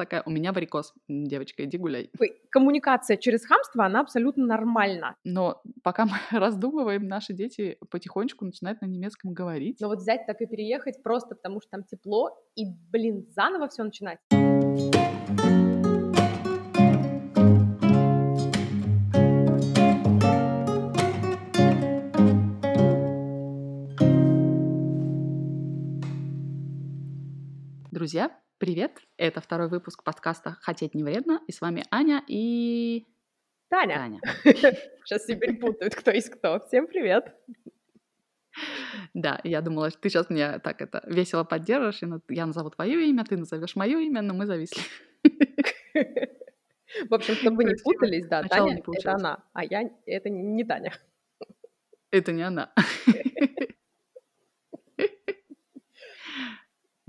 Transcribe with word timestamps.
такая, 0.00 0.22
у 0.24 0.30
меня 0.30 0.52
варикоз, 0.52 0.94
девочка, 1.08 1.64
иди 1.64 1.76
гуляй. 1.76 2.10
Коммуникация 2.50 3.18
через 3.18 3.44
хамство, 3.44 3.84
она 3.84 4.00
абсолютно 4.00 4.46
нормальна. 4.46 5.14
Но 5.24 5.60
пока 5.82 6.06
мы 6.06 6.12
раздумываем, 6.30 7.06
наши 7.06 7.34
дети 7.34 7.76
потихонечку 7.90 8.46
начинают 8.46 8.80
на 8.80 8.86
немецком 8.86 9.34
говорить. 9.34 9.78
Но 9.80 9.88
вот 9.88 9.98
взять 9.98 10.26
так 10.26 10.40
и 10.40 10.46
переехать 10.46 11.02
просто 11.02 11.34
потому, 11.34 11.60
что 11.60 11.70
там 11.72 11.84
тепло, 11.84 12.30
и, 12.56 12.64
блин, 12.90 13.26
заново 13.30 13.68
все 13.68 13.84
начинать. 13.84 14.18
Друзья, 27.90 28.30
привет! 28.60 29.00
Это 29.16 29.40
второй 29.40 29.68
выпуск 29.68 30.04
подкаста 30.04 30.58
«Хотеть 30.60 30.94
не 30.94 31.02
вредно». 31.02 31.40
И 31.48 31.52
с 31.52 31.62
вами 31.62 31.82
Аня 31.90 32.22
и... 32.28 33.06
Таня. 33.70 33.94
Таня. 33.94 34.20
Сейчас 35.04 35.22
все 35.22 35.34
перепутают, 35.40 35.94
кто 35.94 36.10
есть 36.10 36.28
кто. 36.28 36.60
Всем 36.66 36.86
привет! 36.86 37.34
Да, 39.14 39.40
я 39.44 39.62
думала, 39.62 39.88
что 39.88 40.00
ты 40.00 40.10
сейчас 40.10 40.28
меня 40.28 40.58
так 40.58 40.82
это 40.82 41.02
весело 41.06 41.44
поддержишь, 41.44 42.02
и 42.02 42.34
я 42.34 42.44
назову 42.46 42.68
твое 42.68 43.08
имя, 43.08 43.24
ты 43.24 43.38
назовешь 43.38 43.76
мое 43.76 43.98
имя, 44.00 44.20
но 44.20 44.34
мы 44.34 44.44
зависли. 44.44 44.82
В 47.08 47.14
общем, 47.14 47.34
чтобы 47.36 47.64
не 47.64 47.76
путались, 47.82 48.26
да, 48.26 48.42
Таня— 48.42 48.82
это 48.92 49.14
она, 49.14 49.44
а 49.54 49.64
я— 49.64 49.88
это 50.06 50.28
не 50.28 50.64
Таня. 50.64 50.92
Это 52.10 52.32
не 52.32 52.42
она. 52.42 52.74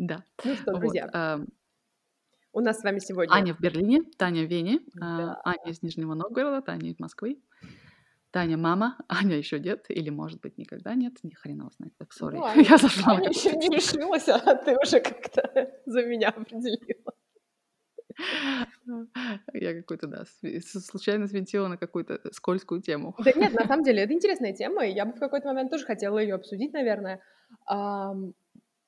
Да. 0.01 0.23
Ну 0.43 0.55
что, 0.55 0.73
друзья, 0.73 1.37
вот, 1.37 1.47
у 2.53 2.59
нас 2.59 2.79
с 2.79 2.83
вами 2.83 2.97
сегодня... 2.97 3.31
Аня 3.33 3.53
в 3.53 3.59
Берлине, 3.59 4.01
Таня 4.17 4.47
в 4.47 4.49
Вене, 4.49 4.79
да. 4.95 5.39
Аня 5.45 5.69
из 5.69 5.83
Нижнего 5.83 6.15
Новгорода, 6.15 6.61
Таня 6.63 6.89
из 6.89 6.99
Москвы. 6.99 7.39
Таня 8.31 8.57
мама, 8.57 8.97
Аня 9.07 9.37
еще 9.37 9.59
дед, 9.59 9.85
или, 9.89 10.09
может 10.09 10.41
быть, 10.41 10.57
никогда 10.57 10.95
нет, 10.95 11.13
ни 11.21 11.35
хрена 11.35 11.69
знает. 11.77 11.93
Так, 11.99 12.13
сори, 12.13 12.37
ну, 12.37 12.45
Аня, 12.45 12.63
я 12.69 12.77
зашла. 12.77 13.13
Аня 13.13 13.29
еще 13.29 13.51
не 13.55 13.69
решилась, 13.69 14.27
а 14.27 14.55
ты 14.55 14.75
уже 14.75 15.01
как-то 15.01 15.71
за 15.85 16.03
меня 16.03 16.29
определила. 16.29 17.13
Я 19.53 19.75
какую-то, 19.75 20.07
да, 20.07 20.23
случайно 20.61 21.27
свинтила 21.27 21.67
на 21.67 21.77
какую-то 21.77 22.21
скользкую 22.33 22.81
тему. 22.81 23.15
Да 23.23 23.33
нет, 23.33 23.53
на 23.53 23.67
самом 23.67 23.83
деле, 23.83 24.01
это 24.01 24.13
интересная 24.13 24.53
тема, 24.53 24.83
и 24.83 24.93
я 24.93 25.05
бы 25.05 25.13
в 25.13 25.19
какой-то 25.19 25.47
момент 25.47 25.69
тоже 25.69 25.85
хотела 25.85 26.17
ее 26.17 26.33
обсудить, 26.33 26.73
наверное. 26.73 27.21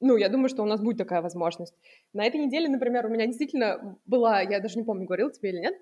Ну, 0.05 0.17
я 0.17 0.27
думаю, 0.27 0.49
что 0.49 0.63
у 0.63 0.65
нас 0.65 0.81
будет 0.81 0.97
такая 0.97 1.21
возможность. 1.21 1.73
На 2.11 2.25
этой 2.25 2.37
неделе, 2.37 2.67
например, 2.67 3.05
у 3.05 3.09
меня 3.09 3.25
действительно 3.25 3.97
была, 4.05 4.41
я 4.41 4.59
даже 4.59 4.77
не 4.77 4.83
помню, 4.83 5.05
говорил 5.05 5.31
тебе 5.31 5.51
или 5.51 5.59
нет, 5.59 5.75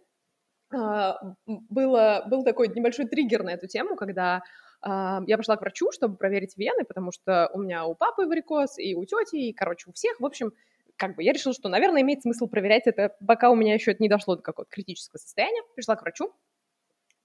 а, 0.71 1.17
было, 1.47 2.23
был 2.29 2.43
такой 2.43 2.67
небольшой 2.67 3.07
триггер 3.07 3.41
на 3.41 3.49
эту 3.49 3.65
тему, 3.65 3.95
когда 3.95 4.43
а, 4.79 5.21
я 5.25 5.37
пошла 5.37 5.57
к 5.57 5.61
врачу, 5.61 5.91
чтобы 5.91 6.17
проверить 6.17 6.55
вены, 6.55 6.85
потому 6.85 7.11
что 7.11 7.49
у 7.51 7.61
меня 7.61 7.85
у 7.85 7.95
папы 7.95 8.27
варикоз, 8.27 8.77
и 8.77 8.93
у 8.93 9.05
тети, 9.05 9.37
и, 9.37 9.53
короче, 9.53 9.89
у 9.89 9.93
всех. 9.93 10.19
В 10.19 10.25
общем, 10.27 10.51
как 10.97 11.15
бы 11.15 11.23
я 11.23 11.33
решила, 11.33 11.55
что, 11.55 11.67
наверное, 11.67 12.03
имеет 12.03 12.21
смысл 12.21 12.45
проверять 12.45 12.83
это, 12.85 13.15
пока 13.25 13.49
у 13.49 13.55
меня 13.55 13.73
еще 13.73 13.89
это 13.89 14.03
не 14.03 14.09
дошло 14.09 14.35
до 14.35 14.43
какого-то 14.43 14.69
критического 14.69 15.17
состояния. 15.17 15.63
Пришла 15.75 15.95
к 15.95 16.03
врачу, 16.03 16.31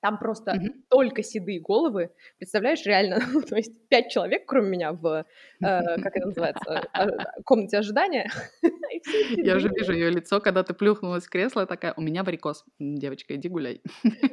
там 0.06 0.18
просто 0.18 0.52
mm-hmm. 0.52 0.84
только 0.88 1.24
седые 1.24 1.60
головы. 1.60 2.10
Представляешь, 2.38 2.86
реально, 2.86 3.18
то 3.48 3.56
есть 3.56 3.72
пять 3.88 4.08
человек, 4.08 4.46
кроме 4.46 4.68
меня, 4.68 4.92
в, 4.92 5.06
э, 5.06 5.24
как 5.60 6.16
это 6.16 6.26
называется, 6.26 6.88
э, 6.94 7.06
комнате 7.44 7.78
ожидания. 7.78 8.30
Я 9.36 9.56
уже 9.56 9.68
вижу 9.68 9.92
ее 9.92 10.10
лицо, 10.10 10.40
когда 10.40 10.62
ты 10.62 10.74
плюхнулась 10.74 11.26
в 11.26 11.30
кресло, 11.30 11.66
такая, 11.66 11.92
у 11.96 12.00
меня 12.00 12.22
варикоз. 12.22 12.64
Девочка, 12.78 13.34
иди 13.34 13.48
гуляй. 13.48 13.82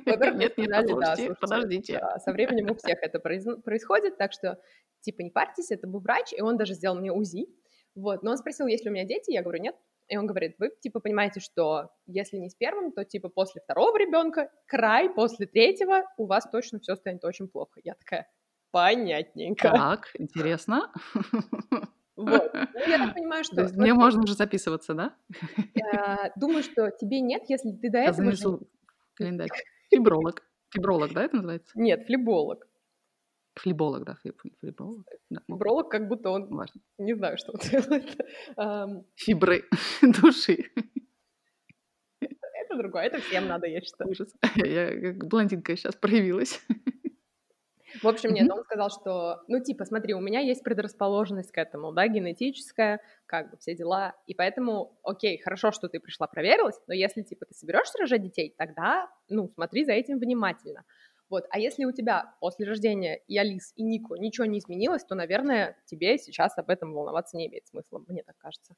Нет, 0.05 0.57
нет, 0.57 0.87
подождите, 0.87 1.35
подождите. 1.41 2.01
Со 2.23 2.31
временем 2.31 2.69
у 2.69 2.75
всех 2.75 2.99
это 3.01 3.19
происходит, 3.19 4.17
так 4.17 4.31
что, 4.31 4.59
типа, 5.01 5.21
не 5.21 5.31
парьтесь, 5.31 5.71
это 5.71 5.87
был 5.87 6.01
врач, 6.01 6.33
и 6.33 6.41
он 6.41 6.55
даже 6.57 6.73
сделал 6.75 6.99
мне 6.99 7.11
УЗИ. 7.11 7.47
Вот, 7.95 8.23
но 8.23 8.31
он 8.31 8.37
спросил, 8.37 8.67
есть 8.67 8.85
ли 8.85 8.91
у 8.91 8.93
меня 8.93 9.05
дети, 9.05 9.31
я 9.31 9.41
говорю, 9.41 9.61
нет, 9.61 9.75
и 10.07 10.17
он 10.17 10.27
говорит, 10.27 10.55
вы, 10.59 10.71
типа, 10.79 10.99
понимаете, 10.99 11.39
что 11.39 11.89
если 12.05 12.37
не 12.37 12.49
с 12.49 12.55
первым, 12.55 12.91
то, 12.91 13.03
типа, 13.03 13.29
после 13.29 13.61
второго 13.61 13.97
ребенка, 13.97 14.49
край, 14.67 15.09
после 15.09 15.45
третьего, 15.47 16.03
у 16.17 16.25
вас 16.25 16.47
точно 16.51 16.79
все 16.79 16.95
станет 16.95 17.23
очень 17.23 17.47
плохо. 17.47 17.79
Я 17.83 17.95
такая, 17.95 18.29
понятненько. 18.71 19.69
Так, 19.69 20.09
интересно. 20.17 20.91
Вот. 22.15 22.53
Ну, 22.53 22.87
я 22.87 22.99
так 22.99 23.15
понимаю, 23.15 23.43
что... 23.43 23.67
мне 23.73 23.91
можно 23.93 24.21
уже 24.21 24.35
записываться, 24.35 24.93
да? 24.93 25.15
Я 25.73 26.31
думаю, 26.35 26.61
что 26.61 26.91
тебе 26.91 27.21
нет, 27.21 27.41
если 27.47 27.71
ты 27.71 27.89
до 27.89 27.97
этого... 27.97 28.25
Я 28.25 28.31
занесу 28.31 28.69
календарь. 29.15 29.49
Фибролог. 29.89 30.43
Фибролог, 30.69 31.11
да, 31.13 31.23
это 31.23 31.37
называется? 31.37 31.71
Нет, 31.73 32.05
флеболог. 32.05 32.67
Флеболог, 33.55 34.03
да, 34.03 34.17
флеболог. 34.59 35.05
Да. 35.29 35.41
Фибролог, 35.47 35.89
как 35.89 36.07
будто 36.07 36.29
он... 36.29 36.47
Важно. 36.47 36.81
Не 36.97 37.13
знаю, 37.13 37.37
что 37.37 37.53
он 37.53 37.59
делает. 37.59 38.17
Фибры 39.15 39.65
души. 40.21 40.71
Это 42.19 42.77
другое, 42.77 43.03
это 43.03 43.19
всем 43.19 43.47
надо, 43.47 43.67
я 43.67 43.81
считаю. 43.81 44.09
Ужас. 44.09 44.33
Я 44.55 44.89
как 44.99 45.27
блондинка 45.27 45.75
сейчас 45.75 45.95
проявилась. 45.95 46.59
В 48.01 48.07
общем, 48.07 48.33
нет, 48.33 48.51
он 48.51 48.63
сказал, 48.63 48.89
что, 48.89 49.43
ну, 49.47 49.61
типа, 49.61 49.85
смотри, 49.85 50.13
у 50.13 50.19
меня 50.19 50.39
есть 50.39 50.63
предрасположенность 50.63 51.51
к 51.51 51.57
этому, 51.57 51.91
да, 51.91 52.07
генетическая, 52.07 52.99
как 53.27 53.51
бы 53.51 53.57
все 53.57 53.75
дела, 53.75 54.15
и 54.25 54.33
поэтому, 54.33 54.97
окей, 55.03 55.37
хорошо, 55.37 55.71
что 55.71 55.87
ты 55.89 55.99
пришла, 55.99 56.27
проверилась, 56.27 56.79
но 56.87 56.93
если, 56.93 57.21
типа, 57.21 57.45
ты 57.45 57.53
соберешься 57.53 57.99
рожать 57.99 58.23
детей, 58.23 58.53
тогда, 58.57 59.09
ну, 59.29 59.51
смотри 59.53 59.85
за 59.85 59.91
этим 59.91 60.17
внимательно. 60.17 60.85
Вот. 61.33 61.47
А 61.49 61.57
если 61.57 61.85
у 61.85 61.91
тебя 61.91 62.35
после 62.39 62.67
рождения 62.67 63.19
и 63.27 63.39
Алис, 63.39 63.73
и 63.75 63.81
Нико 63.81 64.17
ничего 64.17 64.45
не 64.45 64.59
изменилось, 64.59 65.03
то, 65.03 65.15
наверное, 65.15 65.75
тебе 65.87 66.19
сейчас 66.19 66.55
об 66.59 66.69
этом 66.69 66.93
волноваться 66.93 67.37
не 67.37 67.47
имеет 67.47 67.65
смысла, 67.65 68.03
мне 68.07 68.21
так 68.21 68.37
кажется. 68.37 68.75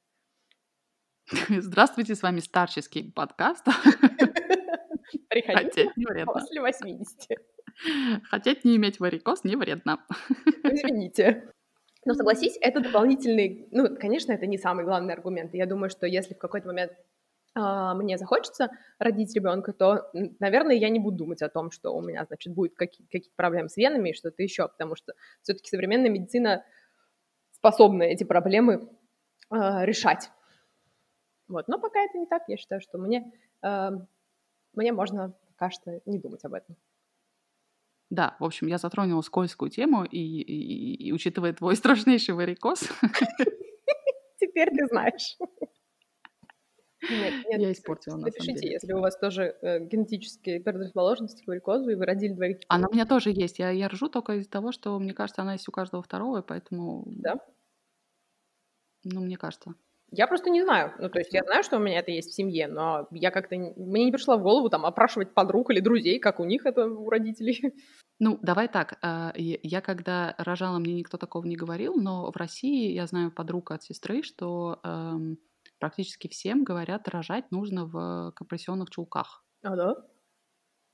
Здравствуйте, 1.49 2.15
с 2.15 2.23
вами 2.23 2.39
старческий 2.39 3.11
подкаст. 3.11 3.65
Приходите 5.29 5.91
после 6.25 6.61
80. 6.61 7.29
Хотеть 8.23 8.63
не 8.63 8.77
иметь 8.77 9.01
варикоз 9.01 9.43
не 9.43 9.57
вредно. 9.57 10.05
Извините. 10.63 11.51
Но 12.05 12.13
согласись, 12.13 12.57
это 12.61 12.79
дополнительный, 12.79 13.67
ну, 13.71 13.97
конечно, 13.97 14.31
это 14.31 14.45
не 14.45 14.57
самый 14.57 14.85
главный 14.85 15.13
аргумент. 15.13 15.53
Я 15.53 15.65
думаю, 15.65 15.89
что 15.89 16.07
если 16.07 16.35
в 16.35 16.37
какой-то 16.37 16.67
момент 16.67 16.93
мне 17.55 18.17
захочется 18.17 18.69
родить 18.99 19.33
ребенка, 19.33 19.71
то, 19.71 20.09
наверное, 20.39 20.75
я 20.75 20.89
не 20.89 20.99
буду 20.99 21.17
думать 21.19 21.41
о 21.41 21.49
том, 21.49 21.71
что 21.71 21.91
у 21.95 22.01
меня, 22.01 22.25
значит, 22.25 22.53
будет 22.53 22.75
какие- 22.75 23.07
какие-то 23.07 23.35
проблемы 23.35 23.69
с 23.69 23.77
венами 23.77 24.09
и 24.09 24.13
что-то 24.13 24.43
еще, 24.43 24.67
потому 24.67 24.95
что 24.95 25.13
все-таки 25.41 25.69
современная 25.69 26.09
медицина 26.09 26.65
способна 27.51 28.03
эти 28.03 28.25
проблемы 28.25 28.89
э, 29.51 29.85
решать. 29.85 30.29
Вот. 31.47 31.67
Но 31.67 31.79
пока 31.79 31.99
это 32.01 32.17
не 32.17 32.25
так, 32.25 32.43
я 32.47 32.57
считаю, 32.57 32.81
что 32.81 32.97
мне, 32.97 33.31
э, 33.63 33.89
мне 34.73 34.91
можно 34.91 35.33
пока 35.47 35.71
что 35.71 36.01
не 36.05 36.19
думать 36.19 36.43
об 36.43 36.53
этом. 36.53 36.75
Да, 38.09 38.35
в 38.39 38.43
общем, 38.43 38.67
я 38.67 38.77
затронула 38.77 39.21
скользкую 39.21 39.71
тему, 39.71 40.03
и, 40.03 40.17
и, 40.19 41.07
и 41.07 41.11
учитывая 41.11 41.53
твой 41.53 41.75
страшнейший 41.77 42.35
варикоз... 42.35 42.81
Теперь 44.37 44.69
ты 44.69 44.85
знаешь. 44.87 45.37
Нет, 47.09 47.33
нет, 47.49 47.61
я 47.61 47.71
испортила, 47.71 48.17
на 48.17 48.31
самом 48.31 48.55
деле. 48.55 48.73
если 48.73 48.93
у 48.93 48.99
вас 48.99 49.17
тоже 49.17 49.55
э, 49.61 49.85
генетические 49.85 50.61
предрасположенности 50.61 51.43
к 51.43 51.47
варикозу, 51.47 51.89
и 51.89 51.95
вы 51.95 52.05
родили 52.05 52.33
двоих 52.33 52.57
детей. 52.57 52.65
Она 52.69 52.87
у 52.87 52.93
меня 52.93 53.05
тоже 53.05 53.31
есть. 53.31 53.59
Я, 53.59 53.69
я 53.69 53.87
ржу 53.87 54.09
только 54.09 54.33
из-за 54.33 54.49
того, 54.49 54.71
что, 54.71 54.97
мне 54.99 55.13
кажется, 55.13 55.41
она 55.41 55.53
есть 55.53 55.67
у 55.67 55.71
каждого 55.71 56.03
второго, 56.03 56.41
поэтому... 56.41 57.03
Да? 57.07 57.35
Ну, 59.03 59.21
мне 59.21 59.37
кажется. 59.37 59.75
Я 60.11 60.27
просто 60.27 60.49
не 60.49 60.63
знаю. 60.63 60.93
Ну, 60.99 61.09
то 61.09 61.19
есть 61.19 61.33
я 61.33 61.43
знаю, 61.43 61.63
что 61.63 61.77
у 61.77 61.79
меня 61.79 61.99
это 61.99 62.11
есть 62.11 62.31
в 62.31 62.35
семье, 62.35 62.67
но 62.67 63.07
я 63.11 63.31
как-то... 63.31 63.55
Мне 63.55 64.05
не 64.05 64.11
пришло 64.11 64.37
в 64.37 64.43
голову 64.43 64.69
там 64.69 64.85
опрашивать 64.85 65.33
подруг 65.33 65.71
или 65.71 65.79
друзей, 65.79 66.19
как 66.19 66.39
у 66.39 66.45
них 66.45 66.65
это 66.65 66.85
у 66.85 67.09
родителей. 67.09 67.73
Ну, 68.17 68.39
давай 68.41 68.69
так. 68.69 68.97
А, 69.01 69.33
я 69.35 69.81
когда 69.81 70.35
рожала, 70.37 70.79
мне 70.79 70.93
никто 70.93 71.17
такого 71.17 71.43
не 71.43 71.57
говорил, 71.57 71.95
но 71.95 72.31
в 72.31 72.37
России 72.37 72.93
я 72.93 73.07
знаю 73.07 73.29
подруг 73.29 73.71
от 73.71 73.83
сестры, 73.83 74.23
что 74.23 74.79
эм, 74.85 75.37
практически 75.79 76.27
всем 76.27 76.63
говорят, 76.63 77.07
рожать 77.07 77.51
нужно 77.51 77.85
в 77.85 78.31
компрессионных 78.35 78.89
чулках. 78.89 79.45
А, 79.63 79.75
да? 79.75 79.95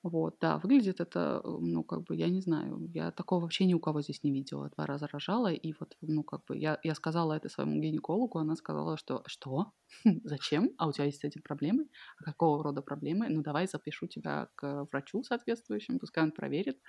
Вот, 0.03 0.37
да, 0.41 0.57
выглядит 0.57 0.99
это, 0.99 1.43
ну, 1.45 1.83
как 1.83 2.03
бы, 2.05 2.15
я 2.15 2.27
не 2.27 2.41
знаю, 2.41 2.89
я 2.91 3.11
такого 3.11 3.41
вообще 3.41 3.65
ни 3.65 3.75
у 3.75 3.79
кого 3.79 4.01
здесь 4.01 4.23
не 4.23 4.31
видела. 4.31 4.71
Два 4.75 4.87
раза 4.87 5.07
рожала, 5.07 5.53
и 5.53 5.73
вот, 5.79 5.95
ну, 6.01 6.23
как 6.23 6.43
бы, 6.45 6.57
я, 6.57 6.79
я 6.83 6.95
сказала 6.95 7.33
это 7.33 7.49
своему 7.49 7.79
гинекологу, 7.79 8.39
она 8.39 8.55
сказала, 8.55 8.97
что, 8.97 9.21
что? 9.27 9.73
Зачем? 10.23 10.71
А 10.79 10.87
у 10.87 10.91
тебя 10.91 11.05
есть 11.05 11.21
с 11.21 11.23
этим 11.23 11.43
проблемы? 11.43 11.85
А 12.17 12.23
какого 12.23 12.63
рода 12.63 12.81
проблемы? 12.81 13.27
Ну, 13.29 13.43
давай 13.43 13.67
запишу 13.67 14.07
тебя 14.07 14.49
к 14.55 14.87
врачу 14.91 15.21
соответствующему, 15.23 15.99
пускай 15.99 16.23
он 16.23 16.31
проверит. 16.31 16.79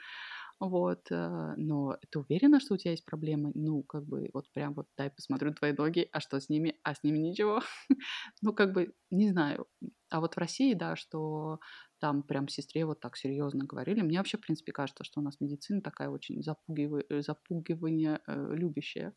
Вот, 0.65 1.11
э, 1.11 1.55
но 1.57 1.99
ты 2.11 2.21
уверена, 2.21 2.61
что 2.61 2.75
у 2.75 2.77
тебя 2.77 2.93
есть 2.93 3.05
проблемы? 3.05 3.51
Ну, 3.55 3.83
как 3.83 4.05
бы, 4.05 4.31
вот 4.33 4.49
прям 4.53 4.75
вот 4.75 4.87
дай 4.97 5.11
посмотрю 5.11 5.53
твои 5.55 5.73
ноги, 5.73 6.09
а 6.13 6.21
что 6.21 6.39
с 6.41 6.49
ними? 6.49 6.79
А 6.85 6.95
с 6.95 7.03
ними 7.03 7.19
ничего. 7.19 7.63
Ну, 8.43 8.53
как 8.53 8.73
бы, 8.73 8.95
не 9.11 9.31
знаю. 9.31 9.67
А 10.09 10.21
вот 10.21 10.35
в 10.35 10.39
России, 10.39 10.75
да, 10.75 10.95
что 10.97 11.59
там 11.99 12.23
прям 12.23 12.47
сестре 12.49 12.85
вот 12.87 13.01
так 13.01 13.17
серьезно 13.17 13.65
говорили. 13.65 14.03
Мне 14.03 14.19
вообще, 14.19 14.39
в 14.39 14.41
принципе, 14.43 14.71
кажется, 14.73 15.03
что 15.05 15.21
у 15.21 15.25
нас 15.25 15.41
медицина 15.41 15.81
такая 15.83 16.11
очень 16.11 16.41
э, 16.41 17.23
запугивание 17.23 18.21
э, 18.29 18.55
любящая. 18.55 19.15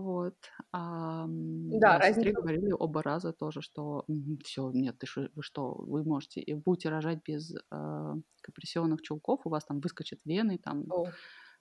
Вот. 0.00 0.34
А, 0.72 1.26
Да, 1.28 1.98
да, 1.98 2.02
сестре 2.02 2.22
разница 2.22 2.40
говорили 2.40 2.72
оба 2.72 3.02
раза 3.02 3.32
тоже, 3.32 3.60
что 3.62 4.04
все, 4.44 4.70
нет, 4.72 4.98
ты 4.98 5.06
шо- 5.06 5.28
вы 5.34 5.42
что, 5.42 5.72
вы 5.74 6.02
можете, 6.04 6.40
и 6.40 6.54
будете 6.54 6.88
рожать 6.88 7.20
без 7.24 7.54
э, 7.54 8.14
компрессионных 8.42 9.02
чулков, 9.02 9.46
у 9.46 9.50
вас 9.50 9.64
там 9.64 9.80
выскочат 9.80 10.18
вены, 10.24 10.58
там 10.58 10.84
О, 10.90 11.06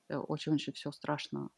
э, 0.09 0.18
очень-очень 0.18 0.74
все 0.74 0.91
страшно. 0.91 1.50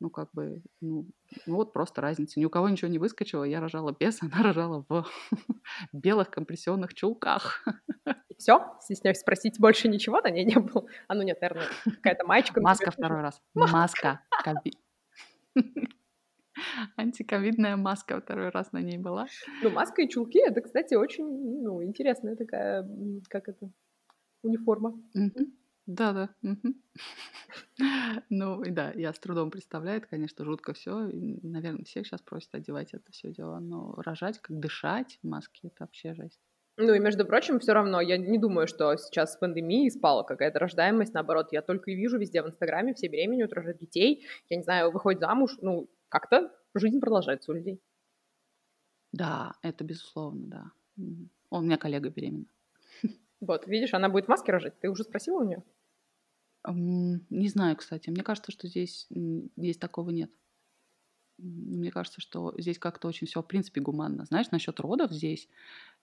Ну, 0.00 0.10
как 0.10 0.28
бы, 0.34 0.62
ну, 0.82 1.06
ну 1.46 1.54
вот 1.56 1.72
просто 1.72 2.02
разница. 2.02 2.38
Ни 2.38 2.44
у 2.44 2.50
кого 2.50 2.68
ничего 2.68 2.90
не 2.90 2.98
выскочило, 2.98 3.44
я 3.44 3.60
рожала 3.60 3.92
без, 3.98 4.20
она 4.22 4.42
рожала 4.42 4.84
в 4.88 5.06
белых 5.92 6.30
компрессионных 6.30 6.94
чулках. 6.94 7.64
и 8.28 8.34
всё? 8.38 8.76
Стесняюсь 8.80 9.18
спросить, 9.20 9.58
больше 9.60 9.88
ничего 9.88 10.20
на 10.20 10.30
ней 10.30 10.44
не 10.44 10.56
было? 10.58 10.86
А, 11.08 11.14
ну 11.14 11.22
нет, 11.22 11.40
наверное, 11.40 11.68
какая-то 11.84 12.26
маечка 12.26 12.60
на 12.60 12.74
тебе 12.74 12.86
Маска 12.86 12.90
второй 12.90 13.20
раз. 13.22 13.40
Маска. 13.54 14.20
кови- 14.44 14.72
Антиковидная 16.96 17.76
маска 17.76 18.20
второй 18.20 18.50
раз 18.50 18.72
на 18.72 18.80
ней 18.80 18.98
была. 18.98 19.26
Ну, 19.62 19.70
маска 19.70 20.02
и 20.02 20.08
чулки- 20.08 20.40
это, 20.40 20.60
кстати, 20.60 20.94
очень, 20.94 21.24
ну, 21.62 21.82
интересная 21.82 22.36
такая, 22.36 22.88
как 23.28 23.48
это, 23.48 23.70
униформа. 24.42 25.00
Да-да. 25.86 26.34
Ну 28.30 28.62
и 28.62 28.70
да, 28.70 28.90
я 28.92 29.12
с 29.12 29.18
трудом 29.18 29.50
представляю, 29.50 29.98
это, 29.98 30.08
конечно, 30.08 30.44
жутко 30.44 30.72
все. 30.72 31.08
Наверное, 31.12 31.84
всех 31.84 32.06
сейчас 32.06 32.22
просят 32.22 32.54
одевать 32.54 32.92
это 32.92 33.12
все 33.12 33.32
дело. 33.32 33.58
Но 33.60 33.94
рожать, 33.98 34.38
как 34.40 34.58
дышать 34.58 35.18
в 35.22 35.28
маске, 35.28 35.68
это 35.68 35.76
вообще 35.80 36.14
жесть. 36.14 36.40
Ну 36.78 36.92
и, 36.92 36.98
между 36.98 37.24
прочим, 37.24 37.58
всё 37.58 37.72
равно 37.72 38.00
я 38.02 38.18
не 38.18 38.38
думаю, 38.38 38.66
что 38.66 38.96
сейчас 38.96 39.32
с 39.32 39.36
пандемией 39.36 39.90
спала 39.90 40.22
какая-то 40.24 40.58
рождаемость. 40.58 41.14
Наоборот, 41.14 41.48
я 41.52 41.62
только 41.62 41.90
и 41.90 41.94
вижу 41.94 42.18
везде 42.18 42.42
в 42.42 42.46
"Инстаграме", 42.48 42.92
все 42.94 43.08
беременеют, 43.08 43.52
рожают 43.54 43.78
детей. 43.78 44.26
Я 44.50 44.58
не 44.58 44.62
знаю, 44.62 44.90
выходят 44.90 45.20
замуж. 45.20 45.56
Ну, 45.62 45.88
как-то 46.10 46.50
жизнь 46.74 47.00
продолжается 47.00 47.50
у 47.52 47.54
людей. 47.54 47.80
Да, 49.12 49.52
это 49.62 49.84
безусловно, 49.84 50.46
да. 50.46 50.64
Мгм. 50.96 51.30
О, 51.50 51.58
у 51.58 51.62
меня 51.62 51.76
коллега 51.76 52.10
беременна. 52.10 52.46
Вот, 53.40 53.66
видишь, 53.68 53.94
она 53.94 54.08
будет 54.08 54.26
в 54.26 54.28
маске 54.28 54.52
рожать. 54.52 54.80
Ты 54.80 54.90
уже 54.90 55.04
спросила 55.04 55.40
у 55.40 55.44
неё? 55.44 55.62
М, 56.64 57.26
Не 57.30 57.48
знаю, 57.48 57.76
кстати. 57.76 58.10
Мне 58.10 58.22
кажется, 58.22 58.52
что 58.52 58.66
здесь, 58.68 59.06
здесь 59.56 59.78
такого 59.78 60.10
нет. 60.10 60.30
Мне 61.38 61.90
кажется, 61.90 62.20
что 62.20 62.54
здесь 62.58 62.78
как-то 62.78 63.08
очень 63.08 63.26
все, 63.26 63.42
в 63.42 63.46
принципе, 63.46 63.80
гуманно. 63.80 64.24
Знаешь, 64.24 64.50
насчет 64.50 64.80
родов 64.80 65.12
здесь, 65.12 65.48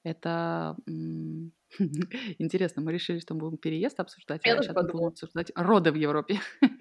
это 0.03 0.77
интересно. 0.87 2.81
Мы 2.81 2.93
решили, 2.93 3.19
что 3.19 3.33
мы 3.33 3.41
будем 3.41 3.57
переезд 3.57 3.99
обсуждать, 3.99 4.45
Я 4.45 4.55
а 4.55 4.61
сейчас 4.61 4.79
мы 4.79 4.87
будем 4.87 4.93
подумала. 4.93 5.09
обсуждать 5.09 5.51
роды 5.55 5.91
в 5.91 5.95
Европе. 5.95 6.39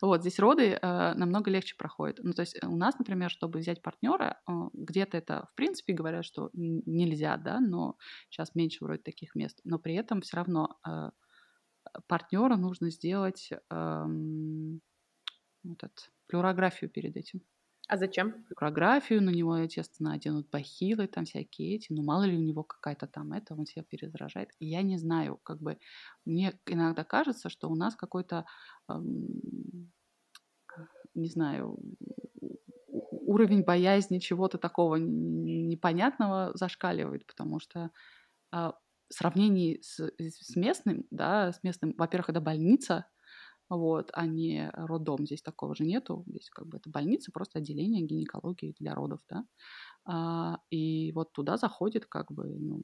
Вот, 0.00 0.22
здесь 0.22 0.38
роды 0.38 0.78
э, 0.80 1.14
намного 1.14 1.50
легче 1.50 1.76
проходят. 1.76 2.18
Ну, 2.22 2.32
то 2.32 2.40
есть 2.42 2.56
э, 2.60 2.66
у 2.66 2.76
нас, 2.76 2.98
например, 2.98 3.30
чтобы 3.30 3.58
взять 3.58 3.82
партнера, 3.82 4.40
э, 4.48 4.52
где-то 4.72 5.16
это, 5.18 5.46
в 5.52 5.54
принципе, 5.54 5.92
говорят, 5.92 6.24
что 6.24 6.50
нельзя, 6.54 7.36
да, 7.36 7.60
но 7.60 7.96
сейчас 8.30 8.54
меньше 8.54 8.84
вроде 8.84 9.02
таких 9.02 9.34
мест. 9.34 9.60
Но 9.64 9.78
при 9.78 9.94
этом 9.94 10.20
все 10.22 10.36
равно 10.36 10.78
э, 10.86 11.10
партнера 12.06 12.56
нужно 12.56 12.90
сделать 12.90 13.50
эм, 13.70 14.80
вот 15.64 15.82
этот, 15.84 16.10
флюорографию 16.32 16.90
перед 16.90 17.16
этим. 17.16 17.42
А 17.88 17.96
зачем? 17.96 18.44
Флюорографию, 18.48 19.22
на 19.22 19.30
него, 19.30 19.56
естественно, 19.56 20.14
оденут 20.14 20.48
бахилы, 20.50 21.06
там 21.06 21.24
всякие 21.24 21.76
эти, 21.76 21.92
ну 21.92 22.02
мало 22.02 22.22
ли 22.24 22.36
у 22.36 22.40
него 22.40 22.64
какая-то 22.64 23.06
там 23.06 23.32
это, 23.32 23.54
он 23.54 23.66
себя 23.66 23.84
перезаражает. 23.84 24.50
Я 24.60 24.82
не 24.82 24.98
знаю, 24.98 25.38
как 25.42 25.60
бы, 25.60 25.78
мне 26.24 26.58
иногда 26.66 27.04
кажется, 27.04 27.48
что 27.50 27.68
у 27.68 27.74
нас 27.74 27.94
какой-то, 27.96 28.46
эм, 28.88 29.92
не 31.14 31.28
знаю, 31.28 31.78
уровень 32.88 33.62
боязни 33.62 34.18
чего-то 34.18 34.58
такого 34.58 34.96
непонятного 34.96 36.52
зашкаливает, 36.54 37.26
потому 37.26 37.60
что 37.60 37.90
а, 38.52 38.72
в 39.10 39.14
сравнении 39.14 39.80
с, 39.82 40.00
с 40.18 40.56
местным, 40.56 41.06
да, 41.10 41.52
с 41.52 41.62
местным, 41.62 41.94
во-первых, 41.98 42.30
это 42.30 42.40
больница, 42.40 43.06
вот, 43.76 44.10
а 44.14 44.26
не 44.26 44.70
роддом. 44.74 45.26
Здесь 45.26 45.42
такого 45.42 45.74
же 45.74 45.84
нету. 45.84 46.24
Здесь 46.26 46.50
как 46.50 46.66
бы 46.66 46.78
это 46.78 46.90
больница, 46.90 47.32
просто 47.32 47.58
отделение 47.58 48.02
гинекологии 48.06 48.74
для 48.78 48.94
родов, 48.94 49.20
да. 49.28 49.44
А, 50.04 50.58
и 50.70 51.12
вот 51.12 51.32
туда 51.32 51.56
заходит 51.56 52.06
как 52.06 52.32
бы, 52.32 52.46
ну, 52.46 52.82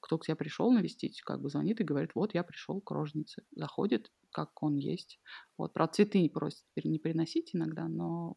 кто 0.00 0.18
к 0.18 0.24
тебе 0.26 0.36
пришел 0.36 0.70
навестить, 0.72 1.20
как 1.22 1.40
бы 1.42 1.50
звонит 1.50 1.80
и 1.80 1.84
говорит, 1.84 2.12
вот 2.14 2.34
я 2.34 2.44
пришел 2.44 2.80
к 2.80 2.90
роженице. 2.90 3.44
Заходит, 3.56 4.12
как 4.32 4.62
он 4.62 4.76
есть. 4.76 5.20
Вот, 5.58 5.72
про 5.74 5.88
цветы 5.88 6.20
не 6.20 6.30
просят 6.30 6.64
пере- 6.74 6.90
не 6.90 6.98
приносить 6.98 7.54
иногда, 7.54 7.88
но 7.88 8.36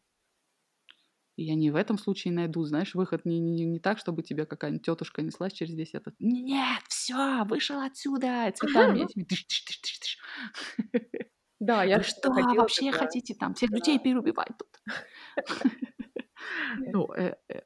я 1.36 1.54
не 1.54 1.70
в 1.70 1.76
этом 1.76 1.96
случае 1.98 2.34
найду, 2.34 2.62
знаешь, 2.64 2.94
выход 2.94 3.24
не, 3.24 3.38
не, 3.40 3.64
не 3.64 3.78
так, 3.80 3.98
чтобы 3.98 4.22
тебе 4.22 4.44
какая-нибудь 4.44 4.84
тетушка 4.84 5.22
неслась 5.22 5.52
через 5.54 5.74
весь 5.74 5.94
этот. 5.94 6.14
Нет, 6.20 6.82
все, 6.88 7.44
вышел 7.44 7.80
отсюда, 7.80 8.50
цветами 8.54 9.00
этими. 9.02 9.24
тыш, 9.24 9.44
тыш, 9.44 9.60
тыш, 9.64 9.78
тыш, 9.80 9.98
тыш. 9.98 10.18
Да, 11.60 11.82
я 11.84 11.96
Вы 11.96 12.02
что, 12.02 12.30
ходила 12.30 12.56
вообще 12.56 12.68
тогда. 12.68 12.92
хотите 12.92 13.34
там 13.34 13.54
всех 13.54 13.70
Да. 13.70 13.72
людей 13.72 13.98
переубивать 13.98 14.56
тут? 14.58 14.80
Ну, 16.92 17.12
э, 17.14 17.34
э, 17.48 17.60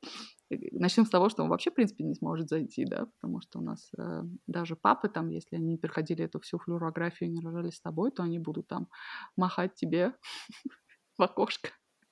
начнем 0.72 1.04
с 1.06 1.10
того, 1.10 1.28
что 1.28 1.42
он 1.42 1.48
вообще, 1.50 1.70
в 1.70 1.74
принципе, 1.74 2.04
не 2.04 2.14
сможет 2.14 2.48
зайти, 2.48 2.84
да, 2.84 3.06
потому 3.06 3.40
что 3.40 3.58
у 3.58 3.62
нас 3.62 3.90
э, 3.98 4.22
даже 4.46 4.76
папы 4.76 5.08
там, 5.08 5.28
если 5.30 5.56
они 5.56 5.76
проходили 5.78 6.24
эту 6.24 6.40
всю 6.40 6.58
флюорографию 6.58 7.28
и 7.30 7.32
не 7.32 7.40
рожали 7.40 7.70
с 7.70 7.80
тобой, 7.80 8.10
то 8.12 8.22
они 8.22 8.38
будут 8.38 8.68
там 8.68 8.88
махать 9.36 9.74
тебе 9.74 10.14
в 11.18 11.22
окошко. 11.22 11.70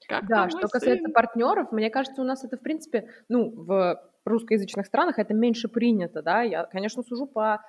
Как 0.09 0.23
Да, 0.23 0.29
там 0.33 0.43
мой 0.51 0.51
что 0.51 0.69
касается 0.69 0.77
сын? 0.77 1.09
партнеров, 1.09 1.73
мне 1.73 1.89
кажется, 1.91 2.21
у 2.21 2.25
нас 2.25 2.45
это, 2.45 2.57
в 2.59 2.63
принципе, 2.63 3.09
ну, 3.29 3.51
в 3.55 3.97
русскоязычных 4.25 4.87
странах 4.87 5.19
это 5.19 5.33
меньше 5.33 5.69
принято, 5.69 6.23
да. 6.23 6.43
Я, 6.43 6.65
конечно, 6.67 7.03
сужу 7.03 7.27
по 7.27 7.63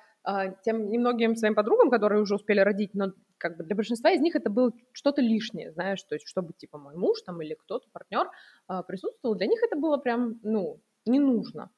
тем 0.62 0.88
немногим 0.88 1.34
своим 1.36 1.54
подругам, 1.54 1.90
которые 1.90 2.22
уже 2.22 2.36
успели 2.36 2.60
родить, 2.60 2.94
но 2.94 3.12
как 3.38 3.56
бы 3.56 3.64
для 3.64 3.74
большинства 3.74 4.10
из 4.10 4.20
них 4.20 4.36
это 4.36 4.50
было 4.50 4.72
что-то 4.92 5.20
лишнее, 5.20 5.72
знаешь, 5.72 6.02
то 6.04 6.14
есть 6.14 6.28
чтобы 6.28 6.52
типа 6.52 6.78
мой 6.78 6.94
муж 6.96 7.22
там 7.22 7.42
или 7.42 7.54
кто-то, 7.54 7.88
партнер 7.92 8.30
а, 8.68 8.82
присутствовал, 8.82 9.34
для 9.34 9.46
них 9.46 9.60
это 9.62 9.76
было 9.76 9.96
прям, 9.96 10.38
ну, 10.42 10.80
не 11.06 11.18
нужно. 11.18 11.70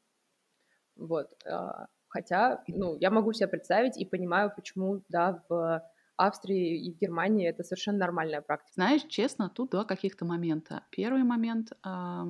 Вот. 0.97 1.31
а, 1.47 1.87
Хотя, 2.09 2.63
ну, 2.69 2.97
я 3.01 3.11
могу 3.11 3.33
себе 3.33 3.49
представить 3.49 3.97
и 3.99 4.05
понимаю, 4.05 4.53
почему, 4.55 5.03
да, 5.09 5.43
в 5.49 5.83
Австрии 6.17 6.87
и 6.87 6.93
в 6.93 6.99
Германии 6.99 7.49
это 7.49 7.65
совершенно 7.65 7.99
нормальная 7.99 8.41
практика. 8.41 8.75
Знаешь, 8.75 9.03
честно, 9.09 9.51
тут 9.51 9.71
два 9.71 9.85
каких-то 9.85 10.25
момента. 10.25 10.85
Первый 10.91 11.25
момент 11.25 11.73
а, 11.83 12.27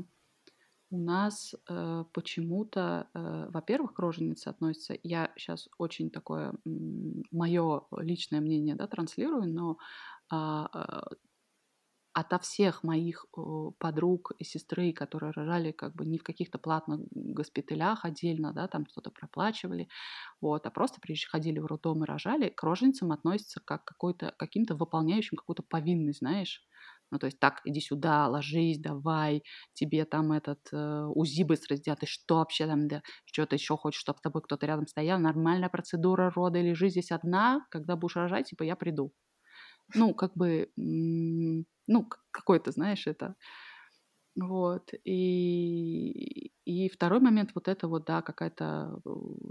у 0.94 0.98
нас 0.98 1.54
э, 1.68 2.04
почему-то, 2.12 3.08
э, 3.14 3.48
во-первых, 3.50 3.94
к 3.94 3.98
роженице 3.98 4.48
относится. 4.48 4.96
Я 5.02 5.32
сейчас 5.36 5.68
очень 5.78 6.10
такое 6.10 6.54
мое 7.32 7.82
личное 7.98 8.40
мнение, 8.40 8.76
да, 8.76 8.86
транслирую, 8.86 9.52
но 9.52 9.76
а, 10.30 11.04
ото 12.12 12.38
всех 12.38 12.84
моих 12.84 13.26
э, 13.36 13.40
подруг 13.78 14.32
и 14.38 14.44
сестры, 14.44 14.92
которые 14.92 15.32
рожали 15.32 15.72
как 15.72 15.94
бы 15.96 16.06
не 16.06 16.18
в 16.18 16.22
каких-то 16.22 16.58
платных 16.58 17.00
госпиталях 17.12 18.04
отдельно, 18.04 18.52
да, 18.52 18.68
там 18.68 18.86
что-то 18.86 19.10
проплачивали, 19.10 19.88
вот, 20.40 20.64
а 20.66 20.70
просто 20.70 21.00
приходили 21.00 21.58
в 21.58 21.66
роддом 21.66 22.04
и 22.04 22.06
рожали, 22.06 22.50
к 22.50 22.62
роженицам 22.62 23.10
относятся 23.10 23.60
как 23.64 23.84
какой-то, 23.84 24.32
каким-то 24.38 24.76
выполняющим 24.76 25.36
какую-то 25.36 25.64
повинность, 25.64 26.20
знаешь. 26.20 26.62
Ну, 27.14 27.18
то 27.20 27.26
есть 27.26 27.38
так, 27.38 27.60
иди 27.64 27.80
сюда, 27.80 28.26
ложись, 28.28 28.80
давай, 28.80 29.44
тебе 29.72 30.04
там 30.04 30.32
этот 30.32 30.58
э, 30.72 31.04
УЗИ 31.14 31.44
быстро 31.44 31.76
сделать, 31.76 32.00
ты 32.00 32.06
что 32.06 32.38
вообще 32.38 32.66
там, 32.66 32.88
да, 32.88 33.02
что 33.24 33.46
ты 33.46 33.54
еще 33.56 33.76
хочешь, 33.76 34.00
чтобы 34.00 34.18
с 34.18 34.22
тобой 34.22 34.42
кто-то 34.42 34.66
рядом 34.66 34.88
стоял, 34.88 35.20
нормальная 35.20 35.68
процедура 35.68 36.30
рода, 36.34 36.60
лежи 36.60 36.88
здесь 36.88 37.12
одна, 37.12 37.60
когда 37.70 37.94
будешь 37.96 38.16
рожать, 38.16 38.46
типа 38.50 38.64
я 38.64 38.74
приду. 38.76 39.12
Ну, 39.94 40.14
как 40.14 40.34
бы, 40.36 40.70
ну, 40.76 42.08
какой-то, 42.32 42.72
знаешь, 42.72 43.06
это... 43.06 43.34
Вот. 44.36 44.90
И, 45.04 46.50
и 46.64 46.88
второй 46.88 47.20
момент 47.20 47.52
вот 47.54 47.68
это 47.68 47.86
вот, 47.86 48.04
да, 48.04 48.20
какая-то 48.20 49.00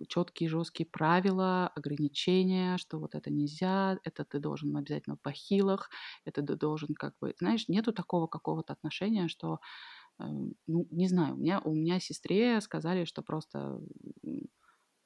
четкие 0.10 0.50
жесткие 0.50 0.86
правила, 0.88 1.70
ограничения, 1.75 2.78
что 2.78 3.00
вот 3.00 3.16
это 3.16 3.32
нельзя, 3.32 3.98
это 4.04 4.25
ты 4.25 4.40
должен 4.40 4.75
обязательно 4.75 5.16
в 5.16 5.22
бахилах, 5.22 5.90
это 6.25 6.42
ты 6.42 6.56
должен 6.58 6.96
как 6.96 7.13
бы, 7.22 7.34
знаешь, 7.40 7.70
нету 7.70 7.94
такого 7.94 8.28
какого-то 8.28 8.74
отношения, 8.74 9.30
что, 9.30 9.60
э, 10.20 10.25
ну, 10.68 10.88
не 10.92 11.08
знаю, 11.08 11.36
у 11.36 11.38
меня, 11.38 11.62
у 11.66 11.74
меня 11.75 12.00
сестре 12.00 12.62
сказали, 12.62 13.06
что 13.06 13.22
просто 13.24 13.80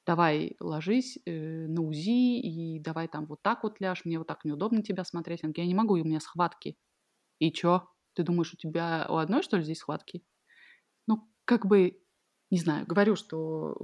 давай 0.06 0.56
ложись 0.60 1.18
э, 1.26 1.66
на 1.68 1.82
УЗИ 1.82 2.40
и 2.40 2.80
давай 2.80 3.08
там 3.08 3.26
вот 3.26 3.42
так 3.42 3.62
вот 3.64 3.80
ляжь, 3.80 4.04
мне 4.04 4.18
вот 4.18 4.26
так 4.28 4.44
неудобно 4.44 4.82
тебя 4.82 5.04
смотреть. 5.04 5.42
Я 5.56 5.66
не 5.66 5.74
могу, 5.74 5.94
у 5.94 6.04
меня 6.04 6.20
схватки. 6.20 6.76
И 7.40 7.52
чё? 7.52 7.88
Ты 8.18 8.24
думаешь, 8.24 8.52
у 8.52 8.56
тебя 8.56 9.06
у 9.08 9.14
одной, 9.16 9.44
что 9.44 9.56
ли, 9.56 9.62
здесь 9.62 9.78
схватки? 9.78 10.24
Ну, 11.06 11.30
как 11.44 11.66
бы, 11.66 12.02
не 12.50 12.58
знаю, 12.58 12.84
говорю, 12.84 13.14
что 13.14 13.76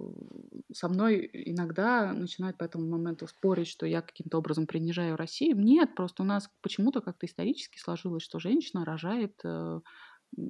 со 0.72 0.88
мной 0.88 1.30
иногда 1.32 2.12
начинают 2.12 2.58
по 2.58 2.64
этому 2.64 2.88
моменту 2.88 3.28
спорить, 3.28 3.68
что 3.68 3.86
я 3.86 4.02
каким-то 4.02 4.38
образом 4.38 4.66
принижаю 4.66 5.16
Россию. 5.16 5.60
Нет, 5.60 5.94
просто 5.94 6.24
у 6.24 6.26
нас 6.26 6.50
почему-то 6.62 7.00
как-то 7.00 7.26
исторически 7.26 7.78
сложилось, 7.78 8.24
что 8.24 8.40
женщина 8.40 8.84
рожает 8.84 9.38
э, 9.44 9.80
Э, 10.36 10.42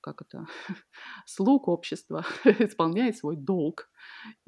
как 0.00 0.22
это, 0.22 0.46
слуг 1.26 1.68
общества, 1.68 2.24
исполняет 2.44 3.16
свой 3.16 3.36
долг. 3.36 3.88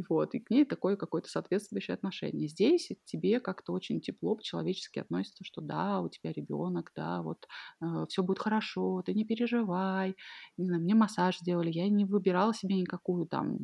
Вот, 0.09 0.35
и 0.35 0.41
к 0.41 0.51
ней 0.51 0.65
такое 0.65 0.97
какое-то 0.97 1.29
соответствующее 1.29 1.95
отношение. 1.95 2.49
Здесь 2.49 2.91
тебе 3.05 3.41
как-то 3.41 3.73
очень 3.73 4.01
тепло, 4.01 4.37
по-человечески 4.37 4.99
относится, 4.99 5.45
что 5.45 5.61
да, 5.61 6.01
у 6.01 6.09
тебя 6.09 6.33
ребенок, 6.33 6.93
да, 6.95 7.23
вот 7.23 7.47
э, 7.83 8.07
все 8.09 8.23
будет 8.23 8.39
хорошо, 8.39 9.03
ты 9.03 9.15
не 9.15 9.25
переживай. 9.25 10.17
Не 10.57 10.67
знаю, 10.67 10.83
мне 10.83 10.95
массаж 10.95 11.39
сделали, 11.39 11.71
я 11.71 11.89
не 11.89 12.05
выбирала 12.05 12.55
себе 12.55 12.77
никакую 12.77 13.27
там 13.27 13.59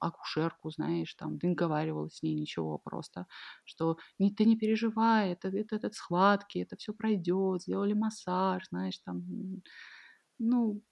акушерку, 0.00 0.70
знаешь, 0.70 1.14
там, 1.14 1.38
не 1.42 1.54
говорила 1.54 2.08
с 2.08 2.22
ней 2.22 2.34
ничего 2.34 2.78
просто, 2.78 3.26
что 3.64 3.98
не, 4.18 4.30
ты 4.34 4.44
не 4.44 4.56
переживай, 4.56 5.32
это, 5.32 5.48
это, 5.48 5.76
это 5.76 5.90
схватки, 5.92 6.58
это 6.58 6.76
все 6.76 6.92
пройдет, 6.92 7.62
сделали 7.62 7.92
массаж, 7.92 8.66
знаешь, 8.70 8.98
там, 9.04 9.22
ну, 10.40 10.82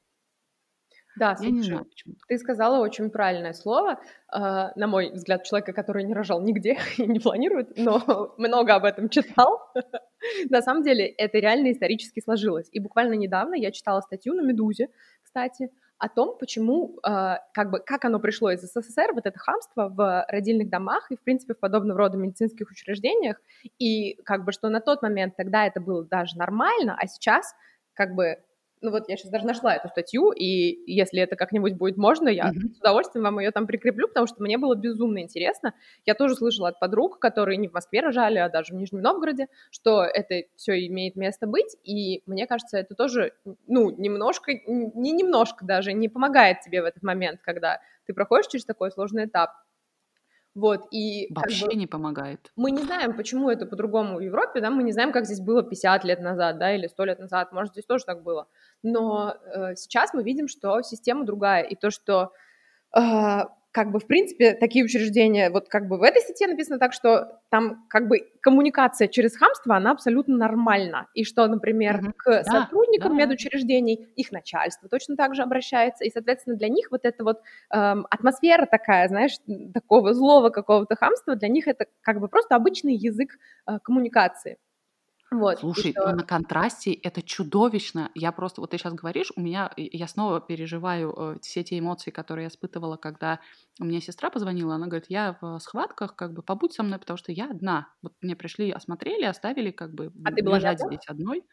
Да, 1.17 1.37
я 1.41 1.51
не 1.51 1.63
знаю 1.63 1.85
слушай, 1.85 1.91
почему-то. 1.91 2.21
ты 2.29 2.39
сказала 2.39 2.79
очень 2.79 3.11
правильное 3.11 3.53
слово. 3.53 3.99
А, 4.29 4.73
на 4.77 4.87
мой 4.87 5.11
взгляд, 5.11 5.45
человека, 5.45 5.73
который 5.73 6.05
не 6.05 6.15
рожал 6.15 6.41
нигде 6.41 6.79
и 6.99 7.07
не 7.07 7.19
планирует, 7.19 7.77
но 7.77 8.35
много 8.39 8.75
об 8.75 8.85
этом 8.85 9.09
читал. 9.09 9.61
На 10.51 10.63
самом 10.63 10.83
деле 10.83 11.07
это 11.07 11.39
реально 11.39 11.73
исторически 11.73 12.21
сложилось. 12.21 12.69
И 12.73 12.79
буквально 12.79 13.15
недавно 13.15 13.55
я 13.55 13.73
читала 13.73 14.01
статью 14.01 14.35
на 14.35 14.43
«Медузе», 14.43 14.89
кстати, 15.23 15.71
о 15.99 16.09
том, 16.09 16.39
почему, 16.39 16.99
а, 17.03 17.41
как 17.53 17.71
бы, 17.71 17.81
как 17.81 18.05
оно 18.05 18.21
пришло 18.21 18.53
из 18.53 18.61
СССР, 18.63 19.13
вот 19.15 19.27
это 19.27 19.39
хамство 19.39 19.89
в 19.89 20.25
родильных 20.29 20.71
домах 20.71 21.11
и, 21.11 21.17
в 21.17 21.23
принципе, 21.25 21.55
в 21.55 21.59
подобного 21.59 21.99
рода 21.99 22.17
медицинских 22.17 22.71
учреждениях, 22.71 23.41
и 23.81 24.15
как 24.23 24.45
бы, 24.45 24.53
что 24.53 24.69
на 24.69 24.81
тот 24.81 25.03
момент 25.03 25.35
тогда 25.37 25.67
это 25.67 25.81
было 25.81 26.05
даже 26.05 26.37
нормально, 26.37 26.97
а 26.97 27.07
сейчас 27.09 27.53
как 27.95 28.15
бы 28.15 28.37
ну 28.81 28.91
вот 28.91 29.09
я 29.09 29.17
сейчас 29.17 29.31
даже 29.31 29.47
нашла 29.47 29.75
эту 29.77 29.89
статью, 29.89 30.33
и 30.33 30.83
если 30.93 31.21
это 31.21 31.37
как-нибудь 31.37 31.75
будет 31.75 31.97
можно, 31.97 32.29
я 32.29 32.53
Мгм. 32.53 32.75
с 32.75 32.79
удовольствием 32.81 33.25
вам 33.25 33.39
ее 33.41 33.51
там 33.51 33.67
прикреплю, 33.67 34.09
потому 34.09 34.27
что 34.27 34.43
мне 34.43 34.59
было 34.59 34.75
безумно 34.75 35.21
интересно. 35.23 35.75
Я 36.07 36.15
тоже 36.15 36.35
слышала 36.37 36.69
от 36.69 36.79
подруг, 36.81 37.19
которые 37.19 37.57
не 37.57 37.69
в 37.69 37.73
Москве 37.73 38.01
рожали, 38.01 38.39
а 38.39 38.49
даже 38.49 38.73
в 38.75 38.77
Нижнем 38.77 39.01
Новгороде, 39.03 39.49
что 39.71 40.03
это 40.05 40.43
все 40.57 40.87
имеет 40.87 41.17
место 41.17 41.47
быть, 41.47 41.77
и 41.85 42.23
мне 42.27 42.47
кажется, 42.47 42.79
это 42.79 42.95
тоже, 42.95 43.33
ну, 43.67 43.91
немножко, 43.91 44.53
не 44.67 45.13
немножко 45.13 45.65
даже, 45.65 45.93
не 45.93 46.09
помогает 46.09 46.61
тебе 46.61 46.83
в 46.83 46.85
этот 46.85 47.03
момент, 47.03 47.41
когда 47.43 47.81
ты 48.07 48.15
проходишь 48.15 48.47
через 48.49 48.65
такой 48.65 48.91
сложный 48.91 49.25
этап. 49.27 49.51
Вот, 50.59 50.87
и 50.91 51.33
как 51.35 51.45
Вообще 51.45 51.67
бы 51.67 51.75
не 51.75 51.87
помогает. 51.87 52.53
мы 52.57 52.73
не 52.73 52.83
знаем, 52.83 53.17
почему 53.17 53.49
это 53.49 53.65
по-другому 53.67 54.17
в 54.17 54.21
Европе, 54.21 54.61
да, 54.61 54.71
мы 54.71 54.83
не 54.83 54.93
знаем, 54.93 55.13
как 55.13 55.25
здесь 55.25 55.41
было 55.41 55.63
50 55.63 56.05
лет 56.05 56.21
назад, 56.21 56.59
да, 56.59 56.75
или 56.75 56.89
100 56.89 57.05
лет 57.05 57.19
назад, 57.21 57.53
может, 57.53 57.73
здесь 57.73 57.85
тоже 57.87 58.05
так 58.05 58.23
было. 58.25 58.49
Но 58.83 59.37
э, 59.55 59.77
сейчас 59.77 60.15
мы 60.15 60.25
видим, 60.25 60.49
что 60.49 60.83
система 60.83 61.25
другая, 61.25 61.63
и 61.63 61.77
то, 61.77 61.91
что 61.91 62.33
э, 62.97 63.41
как 63.79 63.93
бы, 63.93 64.01
в 64.01 64.09
принципе, 64.09 64.55
такие 64.55 64.85
учреждения, 64.85 65.51
вот 65.51 65.69
как 65.69 65.87
бы 65.87 65.99
в 65.99 66.03
этой 66.03 66.21
статье 66.21 66.49
написано 66.49 66.81
так, 66.81 66.93
что 66.93 67.39
там 67.49 67.87
как 67.89 68.09
бы 68.09 68.27
коммуникация 68.41 69.07
через 69.07 69.37
хамство, 69.37 69.77
она 69.77 69.93
абсолютно 69.93 70.37
нормальна. 70.37 71.07
И 71.15 71.23
что, 71.23 71.47
например, 71.47 71.99
Мгм. 72.03 72.13
к 72.17 72.25
Да, 72.25 72.43
сотрудникам 72.43 73.17
да. 73.17 73.25
медучреждений 73.25 74.09
их 74.17 74.33
начальство 74.33 74.89
точно 74.89 75.15
так 75.15 75.37
же 75.37 75.43
обращается. 75.43 76.03
И, 76.05 76.11
соответственно, 76.11 76.57
для 76.57 76.69
них 76.69 76.89
вот 76.91 77.03
эта 77.05 77.23
вот 77.23 77.39
эм, 77.73 78.05
атмосфера 78.11 78.67
такая, 78.67 79.07
знаешь, 79.07 79.37
такого 79.73 80.13
злого 80.13 80.51
какого-то 80.51 80.97
хамства, 80.97 81.37
для 81.37 81.47
них 81.49 81.69
это 81.69 81.87
как 82.01 82.19
бы 82.19 82.27
просто 82.27 82.57
обычный 82.57 82.97
язык 82.97 83.39
э, 83.69 83.79
коммуникации. 83.85 84.57
Вот. 85.31 85.59
Слушай, 85.61 85.93
что- 85.93 86.13
на 86.13 86.23
контрасте 86.23 86.93
это 86.93 87.21
чудовищно. 87.23 88.11
Я 88.15 88.33
просто, 88.33 88.61
вот 88.61 88.71
ты 88.71 88.79
сейчас 88.79 88.95
говоришь, 88.95 89.31
у 89.37 89.41
меня, 89.41 89.71
я 89.77 90.07
снова 90.09 90.41
переживаю 90.41 91.13
э, 91.13 91.37
все 91.43 91.65
те 91.65 91.79
эмоции, 91.79 92.11
которые 92.11 92.45
я 92.45 92.49
испытывала, 92.49 92.97
когда 92.97 93.41
у 93.81 93.85
меня 93.85 94.01
сестра 94.01 94.31
позвонила, 94.31 94.77
она 94.77 94.87
говорит, 94.87 95.07
я 95.11 95.37
в 95.41 95.59
схватках, 95.61 96.17
как 96.17 96.33
бы 96.33 96.43
побудь 96.43 96.73
со 96.73 96.83
мной, 96.83 96.99
потому 96.99 97.17
что 97.19 97.33
я 97.33 97.51
одна. 97.51 97.89
Вот 98.03 98.15
мне 98.23 98.37
пришли, 98.37 98.71
осмотрели, 98.71 99.25
оставили, 99.25 99.71
как 99.71 99.93
бы 99.95 100.13
А 100.25 100.31
ты 100.31 100.43
была 100.43 100.61
здесь 100.61 101.07
одной. 101.09 101.45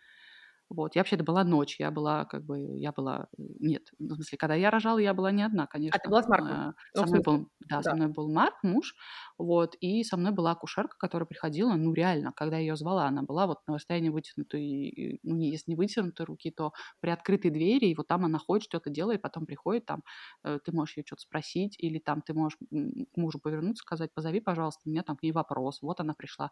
Вот, 0.70 0.96
я 0.96 1.02
вообще, 1.02 1.16
это 1.16 1.24
была 1.24 1.44
ночь, 1.44 1.80
я 1.80 1.92
была, 1.92 2.26
как 2.26 2.44
бы, 2.46 2.60
я 2.80 2.92
была, 2.92 3.28
э, 3.38 3.42
нет, 3.60 3.90
ну, 4.00 4.14
в 4.16 4.18
смысле, 4.18 4.38
когда 4.38 4.56
я 4.56 4.72
рожала, 4.72 4.98
я 5.00 5.14
была 5.14 5.32
не 5.32 5.44
одна, 5.44 5.68
конечно. 5.68 5.98
А 5.98 6.00
ты 6.00 6.10
была 6.10 6.24
с 6.24 6.28
Марком? 6.28 6.58
Э, 6.70 6.74
Ну, 6.96 7.02
Со 7.02 7.06
мной 7.06 7.20
был, 7.22 7.50
да, 7.70 7.84
да. 7.84 7.84
со 7.84 7.96
мной 7.96 8.08
был 8.08 8.32
Марк, 8.32 8.56
муж, 8.64 8.96
вот, 9.38 9.76
и 9.80 10.04
со 10.04 10.18
мной 10.18 10.32
была 10.32 10.52
акушерка, 10.52 10.98
которая 10.98 11.28
приходила, 11.28 11.74
ну, 11.76 11.94
реально, 11.94 12.32
когда 12.36 12.58
я 12.58 12.62
ее 12.64 12.76
звала, 12.76 13.06
она 13.08 13.22
была 13.22 13.48
вот 13.48 13.60
на 13.68 13.76
расстоянии 13.76 14.10
вытянутой, 14.10 15.20
ну, 15.24 15.36
не, 15.36 15.52
если 15.52 15.72
не 15.72 15.76
вытянутой 15.76 16.26
руки, 16.26 16.52
то 16.52 16.74
при 17.00 17.10
открытой 17.12 17.52
двери, 17.52 17.88
и 17.88 17.96
вот 17.96 18.08
там 18.08 18.26
она 18.26 18.40
ходит, 18.40 18.64
что-то 18.66 18.90
делает, 18.90 19.22
потом 19.22 19.46
приходит, 19.46 19.86
там, 19.86 20.02
э, 20.44 20.60
ты 20.64 20.72
можешь 20.72 20.98
ее 20.98 21.04
что-то 21.06 21.22
спросить, 21.24 21.76
или 21.80 22.00
там 22.00 22.22
ты 22.22 22.34
можешь 22.34 22.58
к 22.58 23.18
мужу 23.18 23.40
повернуться, 23.40 23.82
сказать, 23.84 24.14
позови, 24.14 24.40
пожалуйста, 24.40 24.82
у 24.86 24.90
меня 24.90 25.04
там 25.04 25.16
к 25.18 25.24
ней 25.24 25.32
вопрос, 25.32 25.82
вот 25.82 26.00
она 26.00 26.14
пришла. 26.14 26.52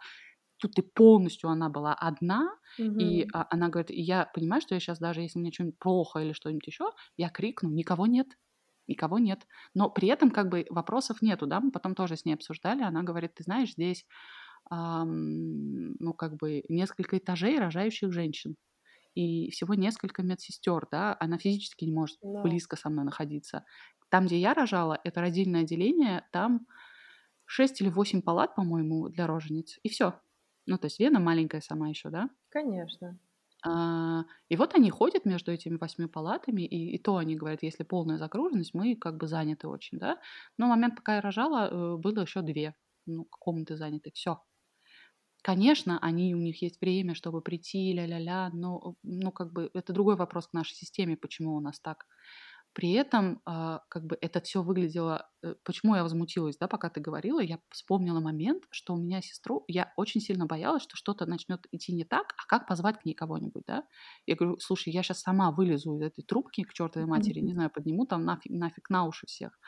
Тут 0.63 0.75
ты 0.75 0.81
полностью, 0.83 1.49
она 1.49 1.69
была 1.69 1.93
одна, 1.93 2.49
и 2.97 3.27
Мгм. 3.27 3.33
а, 3.33 3.47
она 3.49 3.69
говорит, 3.69 3.91
и 3.91 4.01
я 4.01 4.25
понимаю, 4.33 4.61
что 4.61 4.75
я 4.75 4.79
сейчас 4.79 4.99
даже, 4.99 5.21
если 5.21 5.39
мне 5.39 5.51
что-нибудь 5.51 5.79
плохо 5.79 6.19
или 6.19 6.33
что-нибудь 6.33 6.67
еще, 6.67 6.91
я 7.17 7.29
крикну, 7.29 7.69
никого 7.69 8.07
нет, 8.07 8.37
никого 8.87 9.19
нет. 9.19 9.45
Но 9.73 9.89
при 9.89 10.07
этом 10.09 10.31
как 10.31 10.49
бы 10.49 10.65
вопросов 10.69 11.21
нету, 11.21 11.47
да, 11.47 11.59
мы 11.59 11.71
потом 11.71 11.95
тоже 11.95 12.15
с 12.17 12.25
ней 12.25 12.33
обсуждали, 12.35 12.83
она 12.83 13.03
говорит, 13.03 13.35
ты 13.35 13.43
знаешь, 13.43 13.73
здесь, 13.73 14.05
ам, 14.69 15.93
ну, 15.99 16.13
как 16.13 16.35
бы 16.37 16.63
несколько 16.69 17.17
этажей 17.17 17.59
рожающих 17.59 18.11
женщин 18.13 18.55
и 19.15 19.51
всего 19.51 19.75
несколько 19.75 20.23
медсестер, 20.23 20.87
да, 20.91 21.17
она 21.19 21.37
физически 21.37 21.85
не 21.85 21.93
может 21.93 22.19
Да. 22.21 22.43
близко 22.43 22.75
со 22.77 22.89
мной 22.89 23.05
находиться. 23.05 23.65
Там, 24.09 24.25
где 24.27 24.39
я 24.39 24.53
рожала, 24.53 24.99
это 25.03 25.21
родильное 25.21 25.61
отделение, 25.61 26.27
там 26.31 26.67
6 27.45 27.81
или 27.81 27.89
8 27.89 28.21
палат, 28.21 28.55
по-моему, 28.55 29.09
для 29.09 29.27
рожениц, 29.27 29.79
и 29.83 29.89
все. 29.89 30.21
Ну, 30.65 30.77
то 30.77 30.85
есть 30.87 30.99
Вена 30.99 31.19
маленькая 31.19 31.61
сама 31.61 31.89
еще, 31.89 32.09
да, 32.09 32.29
Конечно. 32.49 33.19
а, 33.65 34.25
и 34.49 34.55
вот 34.57 34.75
они 34.75 34.89
ходят 34.89 35.25
между 35.25 35.51
этими 35.51 35.77
восьми 35.77 36.07
палатами, 36.07 36.63
и, 36.63 36.95
и 36.95 36.97
то 36.99 37.15
они 37.17 37.35
говорят, 37.35 37.63
если 37.63 37.83
полная 37.83 38.17
загруженность, 38.17 38.73
мы 38.73 38.95
как 38.95 39.17
бы 39.17 39.27
заняты 39.27 39.67
очень, 39.67 39.99
да. 39.99 40.19
Но 40.57 40.67
момент, 40.67 40.95
пока 40.97 41.15
я 41.15 41.21
рожала, 41.21 41.69
э, 41.71 41.97
было 41.97 42.21
еще 42.21 42.41
две 42.41 42.75
ну, 43.05 43.25
комнаты 43.25 43.77
заняты, 43.77 44.11
все. 44.13 44.41
Конечно, 45.41 45.99
они, 45.99 46.33
у 46.35 46.39
них 46.39 46.61
есть 46.61 46.79
время, 46.79 47.15
чтобы 47.15 47.41
прийти, 47.41 47.91
ля-ля-ля, 47.93 48.49
но, 48.53 48.95
ну, 49.03 49.31
как 49.31 49.51
бы, 49.51 49.69
это 49.73 49.91
другой 49.91 50.15
вопрос 50.15 50.47
к 50.47 50.53
нашей 50.53 50.73
системе, 50.75 51.17
почему 51.17 51.55
у 51.55 51.59
нас 51.59 51.79
так. 51.81 52.05
При 52.73 52.93
этом, 52.93 53.41
а, 53.45 53.81
как 53.89 54.05
бы, 54.05 54.17
это 54.19 54.41
все 54.41 54.63
выглядело... 54.63 55.29
э, 55.43 55.53
Почему 55.63 55.95
я 55.95 56.01
возмутилась, 56.03 56.57
да, 56.57 56.67
пока 56.67 56.89
ты 56.89 57.01
говорила, 57.01 57.39
я 57.39 57.59
вспомнила 57.69 58.19
момент, 58.19 58.63
что 58.71 58.93
у 58.95 58.97
меня 58.97 59.21
сестру... 59.21 59.63
Я 59.67 59.93
очень 59.95 60.21
сильно 60.21 60.47
боялась, 60.47 60.81
что 60.83 60.95
что-то 60.95 61.25
начнет 61.27 61.67
идти 61.71 61.93
не 61.93 62.03
так, 62.03 62.33
а 62.37 62.47
как 62.47 62.67
позвать 62.67 62.99
к 62.99 63.05
ней 63.05 63.13
кого-нибудь, 63.13 63.63
да? 63.67 63.83
Я 64.25 64.35
говорю, 64.35 64.57
слушай, 64.59 64.91
я 64.91 65.03
сейчас 65.03 65.21
сама 65.21 65.51
вылезу 65.51 65.95
из 65.97 66.01
этой 66.01 66.23
трубки 66.23 66.63
к 66.63 66.73
чертовой 66.73 67.07
матери, 67.07 67.41
не 67.41 67.53
знаю, 67.53 67.69
подниму 67.69 68.05
там 68.07 68.25
нафиг, 68.25 68.51
нафиг 68.51 68.89
на 68.89 69.05
уши 69.05 69.27
всех. 69.27 69.59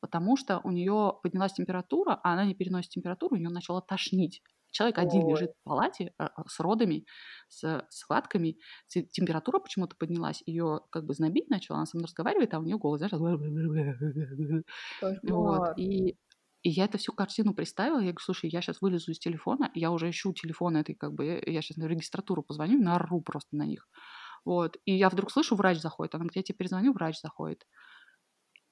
Потому 0.00 0.36
что 0.36 0.60
у 0.64 0.70
нее 0.70 1.14
поднялась 1.22 1.52
температура, 1.52 2.18
а 2.22 2.32
она 2.32 2.46
не 2.46 2.54
переносит 2.54 2.90
температуру, 2.90 3.36
у 3.36 3.38
нее 3.38 3.50
начало 3.50 3.82
тошнить. 3.82 4.42
Человек 4.74 4.98
один 4.98 5.22
Ой. 5.22 5.30
лежит 5.30 5.52
в 5.52 5.62
палате 5.64 6.12
а, 6.18 6.26
а, 6.26 6.48
с 6.48 6.58
родами, 6.60 7.06
с 7.48 7.86
схватками, 7.90 8.58
те- 8.88 9.04
температура 9.04 9.60
почему-то 9.60 9.94
поднялась, 9.96 10.42
ее 10.46 10.80
как 10.90 11.06
бы 11.06 11.14
знобить 11.14 11.48
начала, 11.48 11.78
она 11.78 11.86
со 11.86 11.96
мной 11.96 12.06
разговаривает, 12.06 12.52
а 12.54 12.58
у 12.58 12.64
нее 12.64 12.76
голос, 12.76 12.98
знаешь, 12.98 13.12
вот, 15.22 15.62
и, 15.76 16.16
и 16.62 16.70
я 16.70 16.86
эту 16.86 16.98
всю 16.98 17.12
картину 17.12 17.54
представила, 17.54 17.98
я 17.98 18.06
говорю, 18.06 18.18
слушай, 18.20 18.50
я 18.50 18.60
сейчас 18.62 18.80
вылезу 18.82 19.12
из 19.12 19.18
телефона, 19.20 19.70
я 19.74 19.90
уже 19.92 20.10
ищу 20.10 20.32
телефон 20.32 20.76
этой, 20.76 20.94
как 20.94 21.12
бы, 21.14 21.42
я 21.46 21.62
сейчас 21.62 21.76
на 21.76 21.84
регистратуру 21.86 22.42
позвоню, 22.42 22.82
наору 22.82 23.20
просто 23.20 23.56
на 23.56 23.66
них, 23.66 23.88
вот, 24.44 24.76
и 24.84 24.94
я 24.94 25.08
вдруг 25.10 25.30
слышу, 25.30 25.56
врач 25.56 25.78
заходит, 25.78 26.14
она 26.14 26.24
говорит, 26.24 26.36
я 26.36 26.42
тебе 26.42 26.56
перезвоню, 26.58 26.92
врач 26.92 27.20
заходит, 27.20 27.66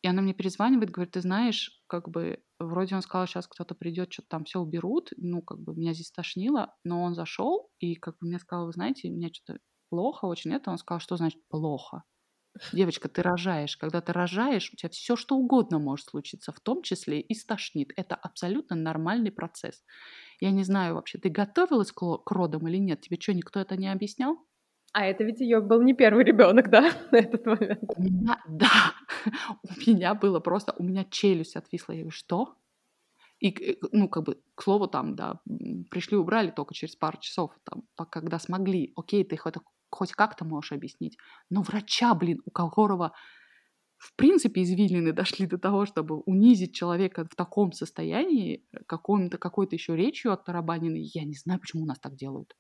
и 0.02 0.08
она 0.08 0.22
мне 0.22 0.34
перезванивает, 0.34 0.90
говорит, 0.90 1.14
ты 1.14 1.20
знаешь, 1.20 1.82
как 1.86 2.08
бы, 2.08 2.42
вроде 2.58 2.94
он 2.96 3.02
сказал, 3.02 3.26
сейчас 3.26 3.46
кто-то 3.46 3.74
придет, 3.74 4.12
что-то 4.12 4.28
там 4.28 4.44
все 4.44 4.60
уберут, 4.60 5.10
ну, 5.16 5.42
как 5.42 5.60
бы, 5.60 5.74
меня 5.74 5.94
здесь 5.94 6.10
тошнило, 6.12 6.74
но 6.84 7.02
он 7.02 7.14
зашел, 7.14 7.70
и, 7.78 7.94
как 7.94 8.14
бы, 8.18 8.28
мне 8.28 8.38
сказал, 8.38 8.66
вы 8.66 8.72
знаете, 8.72 9.10
мне 9.10 9.30
что-то 9.32 9.60
плохо 9.90 10.26
очень 10.26 10.52
это, 10.52 10.70
он 10.70 10.78
сказал, 10.78 11.00
что 11.00 11.16
значит 11.16 11.40
плохо? 11.48 12.04
Девочка, 12.72 13.08
ты 13.08 13.22
рожаешь. 13.22 13.76
Когда 13.76 14.00
ты 14.02 14.12
рожаешь, 14.12 14.70
у 14.72 14.76
тебя 14.76 14.90
все 14.90 15.16
что 15.16 15.36
угодно 15.36 15.78
может 15.78 16.06
случиться, 16.08 16.52
в 16.52 16.60
том 16.60 16.82
числе 16.82 17.20
и 17.20 17.34
стошнит. 17.34 17.92
Это 17.96 18.14
абсолютно 18.14 18.76
нормальный 18.76 19.30
процесс. 19.32 19.82
Я 20.40 20.50
не 20.50 20.64
знаю 20.64 20.94
вообще, 20.96 21.18
ты 21.18 21.30
готовилась 21.30 21.92
к 21.92 22.02
родам 22.30 22.68
или 22.68 22.78
нет? 22.78 23.00
Тебе 23.02 23.18
что, 23.20 23.34
никто 23.34 23.60
это 23.60 23.76
не 23.76 23.88
объяснял? 23.90 24.36
А 24.92 25.06
это 25.06 25.24
ведь 25.24 25.40
ее 25.40 25.60
был 25.60 25.80
не 25.80 25.94
первый 25.94 26.24
ребенок, 26.24 26.68
да, 26.68 26.92
на 27.10 27.16
этот 27.16 27.46
момент? 27.46 27.82
У 27.96 28.02
меня, 28.02 28.42
да, 28.46 28.92
у 29.62 29.90
меня 29.90 30.14
было 30.14 30.40
просто, 30.40 30.74
у 30.78 30.82
меня 30.82 31.04
челюсть 31.04 31.56
отвисла. 31.56 31.92
Я 31.92 32.00
говорю, 32.00 32.10
что? 32.10 32.56
И, 33.40 33.78
ну, 33.90 34.08
как 34.08 34.24
бы, 34.24 34.40
к 34.54 34.62
слову, 34.62 34.86
там, 34.86 35.16
да, 35.16 35.40
пришли, 35.90 36.16
убрали 36.16 36.50
только 36.50 36.74
через 36.74 36.94
пару 36.94 37.18
часов, 37.18 37.50
там, 37.64 37.82
когда 38.10 38.38
смогли. 38.38 38.92
Окей, 38.94 39.24
ты 39.24 39.36
хоть, 39.36 39.54
хоть 39.90 40.12
как-то 40.12 40.44
можешь 40.44 40.72
объяснить. 40.72 41.16
Но 41.50 41.62
врача, 41.62 42.14
блин, 42.14 42.40
у 42.44 42.50
которого 42.50 43.12
в 43.96 44.14
принципе 44.16 44.62
извилины 44.62 45.12
дошли 45.12 45.46
до 45.46 45.58
того, 45.58 45.86
чтобы 45.86 46.20
унизить 46.20 46.74
человека 46.74 47.24
в 47.24 47.34
таком 47.34 47.72
состоянии, 47.72 48.64
какой-то 48.86 49.38
какой-то 49.38 49.74
еще 49.74 49.96
речью 49.96 50.32
оттарабаненной, 50.32 51.10
я 51.14 51.24
не 51.24 51.34
знаю, 51.34 51.60
почему 51.60 51.84
у 51.84 51.86
нас 51.86 51.98
так 51.98 52.14
делают 52.14 52.54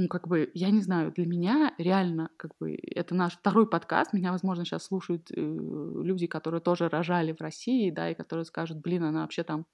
ну, 0.00 0.08
как 0.08 0.28
бы, 0.28 0.50
я 0.54 0.70
не 0.70 0.80
знаю, 0.80 1.12
для 1.12 1.26
меня 1.26 1.74
реально, 1.76 2.30
как 2.38 2.52
бы, 2.58 2.74
это 2.74 3.14
наш 3.14 3.36
второй 3.36 3.68
подкаст, 3.68 4.14
меня, 4.14 4.32
возможно, 4.32 4.64
сейчас 4.64 4.84
слушают 4.84 5.30
э, 5.30 5.34
люди, 5.36 6.26
которые 6.26 6.62
тоже 6.62 6.88
рожали 6.88 7.32
в 7.32 7.40
России, 7.42 7.90
да, 7.90 8.10
и 8.10 8.14
которые 8.14 8.46
скажут, 8.46 8.80
блин, 8.80 9.04
она 9.04 9.22
вообще 9.22 9.42
там 9.42 9.66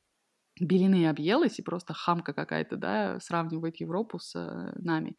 белины 0.60 1.08
объелась 1.08 1.60
и 1.60 1.62
просто 1.62 1.94
хамка 1.94 2.32
какая-то, 2.32 2.76
да, 2.76 3.20
сравнивает 3.20 3.80
Европу 3.80 4.18
с 4.18 4.34
э, 4.34 4.72
нами. 4.80 5.16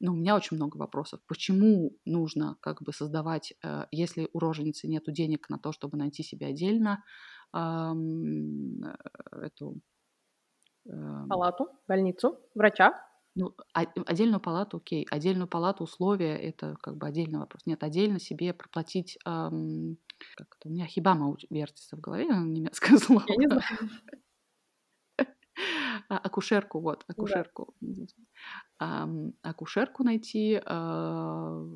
Но 0.00 0.12
у 0.12 0.16
меня 0.16 0.34
очень 0.34 0.56
много 0.56 0.78
вопросов. 0.78 1.20
Почему 1.28 1.92
нужно 2.06 2.56
как 2.62 2.82
бы 2.82 2.92
создавать, 2.92 3.52
э, 3.62 3.84
если 3.90 4.30
у 4.32 4.38
роженицы 4.38 4.88
нет 4.88 5.04
денег 5.08 5.50
на 5.50 5.58
то, 5.58 5.72
чтобы 5.72 5.98
найти 5.98 6.22
себе 6.22 6.46
отдельно 6.46 7.04
эту... 7.54 8.22
Э, 10.86 11.26
Палату, 11.28 11.68
больницу, 11.86 12.40
врача? 12.54 12.94
Ну, 13.34 13.54
а, 13.72 13.86
отдельную 14.06 14.40
палату, 14.40 14.76
окей. 14.78 15.06
Отдельную 15.10 15.48
палату, 15.48 15.84
условия, 15.84 16.36
это 16.36 16.76
как 16.82 16.96
бы 16.96 17.06
отдельный 17.06 17.38
вопрос. 17.38 17.62
Нет, 17.66 17.82
отдельно 17.82 18.18
себе 18.20 18.52
проплатить... 18.52 19.18
Эм, 19.24 19.96
как 20.36 20.48
это, 20.58 20.68
у 20.68 20.72
меня 20.72 20.86
хибама 20.86 21.34
вертится 21.50 21.96
в 21.96 22.00
голове, 22.00 22.26
немецкое 22.26 22.98
слово. 22.98 23.24
Я 23.28 23.36
не 23.36 23.46
знаю. 23.46 23.62
А, 26.08 26.18
акушерку, 26.18 26.80
вот, 26.80 27.04
акушерку. 27.08 27.74
Да. 28.78 29.08
акушерку 29.42 30.02
найти, 30.04 30.60
э, 30.64 31.66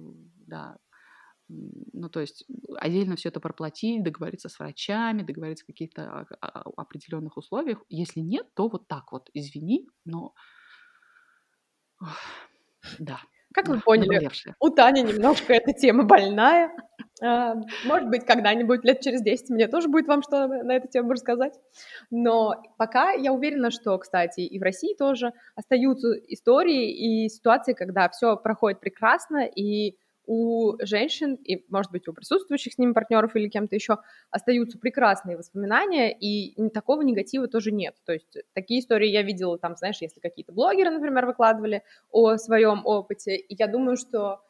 да, 0.46 0.78
ну, 1.48 2.08
то 2.08 2.20
есть 2.20 2.44
отдельно 2.76 3.16
все 3.16 3.28
это 3.28 3.40
проплатить, 3.40 4.02
договориться 4.02 4.48
с 4.48 4.58
врачами, 4.58 5.22
договориться 5.22 5.64
о 5.64 5.72
каких-то 5.72 6.26
определенных 6.40 7.36
условиях. 7.36 7.82
Если 7.88 8.20
нет, 8.20 8.46
то 8.54 8.68
вот 8.68 8.88
так 8.88 9.12
вот, 9.12 9.30
извини, 9.32 9.86
но 10.04 10.34
да. 12.98 13.18
Как 13.52 13.68
вы 13.68 13.80
поняли, 13.80 14.28
у 14.60 14.68
Тани 14.68 15.02
немножко 15.02 15.54
эта 15.54 15.72
тема 15.72 16.04
больная. 16.04 16.70
А, 17.22 17.54
может 17.86 18.10
быть, 18.10 18.26
когда-нибудь, 18.26 18.84
лет 18.84 19.00
через 19.00 19.22
10, 19.22 19.48
мне 19.48 19.66
тоже 19.66 19.88
будет 19.88 20.06
вам 20.06 20.22
что 20.22 20.46
на 20.46 20.76
эту 20.76 20.88
тему 20.88 21.12
рассказать. 21.12 21.54
Но 22.10 22.62
пока 22.76 23.12
я 23.12 23.32
уверена, 23.32 23.70
что, 23.70 23.96
кстати, 23.96 24.40
и 24.40 24.58
в 24.58 24.62
России 24.62 24.94
тоже 24.94 25.32
остаются 25.54 26.12
истории 26.28 27.24
и 27.24 27.30
ситуации, 27.30 27.72
когда 27.72 28.10
все 28.10 28.36
проходит 28.36 28.80
прекрасно, 28.80 29.46
и 29.46 29.96
у 30.26 30.76
женщин 30.84 31.34
и, 31.34 31.64
может 31.68 31.92
быть, 31.92 32.08
у 32.08 32.12
присутствующих 32.12 32.72
с 32.74 32.78
ними 32.78 32.92
партнеров 32.92 33.36
или 33.36 33.48
кем-то 33.48 33.74
еще 33.74 33.98
остаются 34.30 34.78
прекрасные 34.78 35.36
воспоминания, 35.36 36.12
и 36.12 36.68
такого 36.70 37.02
негатива 37.02 37.48
тоже 37.48 37.72
нет. 37.72 37.94
То 38.04 38.12
есть 38.12 38.36
такие 38.52 38.80
истории 38.80 39.08
я 39.08 39.22
видела 39.22 39.58
там, 39.58 39.76
знаешь, 39.76 39.98
если 40.00 40.20
какие-то 40.20 40.52
блогеры, 40.52 40.90
например, 40.90 41.26
выкладывали 41.26 41.82
о 42.10 42.36
своем 42.36 42.82
опыте, 42.84 43.36
и 43.36 43.54
я 43.58 43.66
думаю, 43.68 43.96
что 43.96 44.40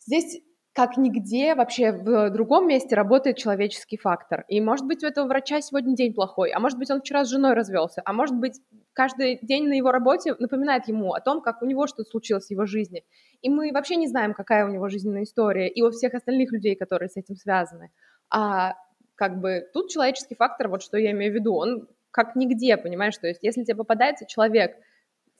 здесь 0.00 0.40
как 0.76 0.98
нигде 0.98 1.54
вообще 1.54 1.90
в 1.90 2.28
другом 2.28 2.68
месте 2.68 2.94
работает 2.94 3.38
человеческий 3.38 3.96
фактор. 3.96 4.44
И, 4.46 4.60
может 4.60 4.84
быть, 4.84 5.02
у 5.02 5.06
этого 5.06 5.26
врача 5.26 5.62
сегодня 5.62 5.96
день 5.96 6.12
плохой, 6.12 6.50
а 6.50 6.60
может 6.60 6.78
быть, 6.78 6.90
он 6.90 7.00
вчера 7.00 7.24
с 7.24 7.30
женой 7.30 7.54
развелся, 7.54 8.02
а 8.04 8.12
может 8.12 8.36
быть, 8.36 8.60
каждый 8.92 9.38
день 9.40 9.68
на 9.68 9.72
его 9.72 9.90
работе 9.90 10.34
напоминает 10.38 10.86
ему 10.86 11.14
о 11.14 11.20
том, 11.22 11.40
как 11.40 11.62
у 11.62 11.64
него 11.64 11.86
что-то 11.86 12.10
случилось 12.10 12.48
в 12.48 12.50
его 12.50 12.66
жизни. 12.66 13.04
И 13.40 13.48
мы 13.48 13.72
вообще 13.72 13.96
не 13.96 14.06
знаем, 14.06 14.34
какая 14.34 14.66
у 14.66 14.68
него 14.68 14.90
жизненная 14.90 15.22
история, 15.22 15.66
и 15.66 15.80
у 15.80 15.90
всех 15.90 16.12
остальных 16.12 16.52
людей, 16.52 16.76
которые 16.76 17.08
с 17.08 17.16
этим 17.16 17.36
связаны. 17.36 17.90
А 18.28 18.74
как 19.14 19.40
бы 19.40 19.66
тут 19.72 19.88
человеческий 19.88 20.34
фактор, 20.34 20.68
вот 20.68 20.82
что 20.82 20.98
я 20.98 21.12
имею 21.12 21.32
в 21.32 21.34
виду, 21.34 21.54
он 21.54 21.88
как 22.10 22.36
нигде, 22.36 22.76
понимаешь, 22.76 23.16
то 23.16 23.28
есть 23.28 23.42
если 23.42 23.64
тебе 23.64 23.76
попадается 23.76 24.26
человек, 24.26 24.76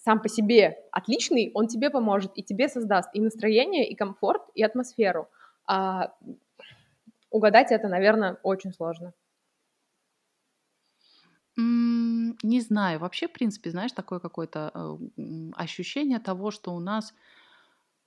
сам 0.07 0.23
по 0.23 0.29
себе 0.29 0.79
отличный, 0.93 1.51
он 1.53 1.67
тебе 1.67 1.91
поможет 1.91 2.31
и 2.37 2.43
тебе 2.45 2.69
создаст 2.69 3.11
и 3.13 3.21
настроение, 3.21 3.89
и 3.89 3.97
комфорт, 3.97 4.43
и 4.55 4.63
атмосферу. 4.63 5.29
А 5.67 6.15
угадать 7.31 7.73
это, 7.73 7.89
наверное, 7.89 8.39
очень 8.45 8.73
сложно. 8.73 9.13
Не 11.57 12.61
знаю. 12.61 13.01
Вообще, 13.01 13.29
в 13.29 13.33
принципе, 13.33 13.71
знаешь, 13.71 13.93
такое 13.93 14.19
какое-то 14.21 14.71
э, 14.75 15.21
ощущение 15.55 16.19
того, 16.19 16.51
что 16.51 16.75
у 16.75 16.81
нас 16.81 17.15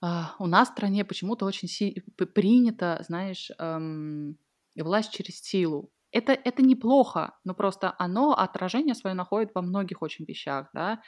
а, 0.02 0.36
у 0.40 0.48
нас 0.48 0.70
в 0.70 0.72
стране 0.72 1.04
почему-то 1.04 1.46
очень 1.46 1.68
си- 1.68 2.04
принято, 2.34 3.04
знаешь, 3.08 3.52
эм, 3.60 4.38
власть 4.76 5.12
через 5.12 5.42
силу. 5.42 5.92
Это, 6.12 6.32
это 6.34 6.62
неплохо, 6.64 7.38
но 7.44 7.54
просто 7.54 7.94
оно 7.98 8.34
отражение 8.34 8.96
свое 8.96 9.16
находит 9.16 9.52
во 9.54 9.62
многих 9.62 10.02
очень 10.02 10.26
вещах, 10.26 10.70
да 10.74 11.02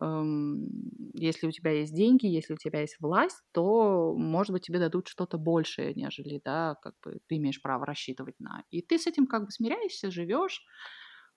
если 0.00 1.46
у 1.46 1.50
тебя 1.50 1.70
есть 1.70 1.94
деньги, 1.94 2.26
если 2.26 2.54
у 2.54 2.56
тебя 2.56 2.80
есть 2.80 2.96
власть, 3.00 3.40
то, 3.52 4.14
может 4.16 4.52
быть, 4.52 4.62
тебе 4.62 4.78
дадут 4.78 5.08
что-то 5.08 5.38
большее, 5.38 5.94
нежели, 5.94 6.40
да, 6.44 6.76
как 6.82 6.94
бы 7.02 7.20
ты 7.28 7.36
имеешь 7.36 7.62
право 7.62 7.86
рассчитывать 7.86 8.38
на. 8.40 8.64
И 8.70 8.82
ты 8.82 8.98
с 8.98 9.06
этим 9.06 9.26
как 9.26 9.44
бы 9.44 9.50
смиряешься, 9.50 10.10
живешь, 10.10 10.64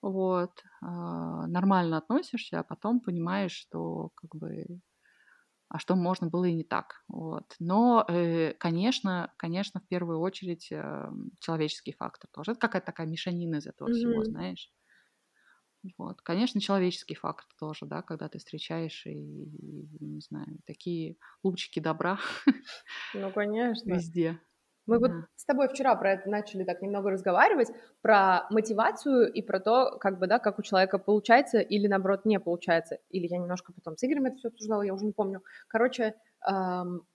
вот, 0.01 0.63
а, 0.81 1.47
нормально 1.47 1.97
относишься, 1.97 2.59
а 2.59 2.63
потом 2.63 2.99
понимаешь, 2.99 3.53
что 3.53 4.11
как 4.15 4.35
бы 4.35 4.65
а 5.69 5.79
что 5.79 5.95
можно 5.95 6.27
было 6.27 6.45
и 6.45 6.53
не 6.53 6.63
так. 6.63 7.03
Вот. 7.09 7.55
Но, 7.59 8.05
э, 8.07 8.53
конечно, 8.53 9.33
конечно, 9.37 9.81
в 9.81 9.87
первую 9.87 10.19
очередь 10.19 10.71
э, 10.71 11.09
человеческий 11.39 11.91
фактор 11.91 12.29
тоже. 12.31 12.51
Это 12.51 12.61
какая-то 12.61 12.85
такая 12.85 13.07
мешанина 13.07 13.57
из 13.57 13.67
этого 13.67 13.89
mm-hmm. 13.89 13.93
всего, 13.93 14.23
знаешь. 14.23 14.71
Вот. 15.97 16.21
Конечно, 16.21 16.61
человеческий 16.61 17.15
фактор 17.15 17.47
тоже, 17.59 17.85
да, 17.85 18.01
когда 18.01 18.29
ты 18.29 18.39
встречаешь 18.39 19.05
и, 19.05 19.11
и 19.11 20.05
не 20.05 20.21
знаю, 20.21 20.59
такие 20.65 21.17
лучики 21.43 21.79
добра. 21.79 22.19
Ну, 23.13 23.31
конечно. 23.31 23.93
Везде. 23.93 24.39
Мы 24.85 24.99
да. 24.99 25.07
вот 25.07 25.25
с 25.35 25.45
тобой 25.45 25.67
вчера 25.67 25.95
про 25.95 26.13
это 26.13 26.29
начали 26.29 26.63
так 26.63 26.81
немного 26.81 27.11
разговаривать, 27.11 27.67
про 28.01 28.47
мотивацию 28.49 29.31
и 29.31 29.41
про 29.41 29.59
то, 29.59 29.97
как 29.99 30.17
бы, 30.17 30.27
да, 30.27 30.39
как 30.39 30.59
у 30.59 30.63
человека 30.63 30.97
получается 30.97 31.59
или, 31.59 31.87
наоборот, 31.87 32.25
не 32.25 32.39
получается. 32.39 32.97
Или 33.09 33.27
я 33.27 33.37
немножко 33.37 33.73
потом 33.73 33.97
с 33.97 34.03
Игорем 34.03 34.25
это 34.25 34.37
все 34.37 34.47
обсуждала, 34.47 34.81
я 34.81 34.93
уже 34.93 35.05
не 35.05 35.11
помню. 35.11 35.43
Короче, 35.67 36.15
эм, 36.47 37.05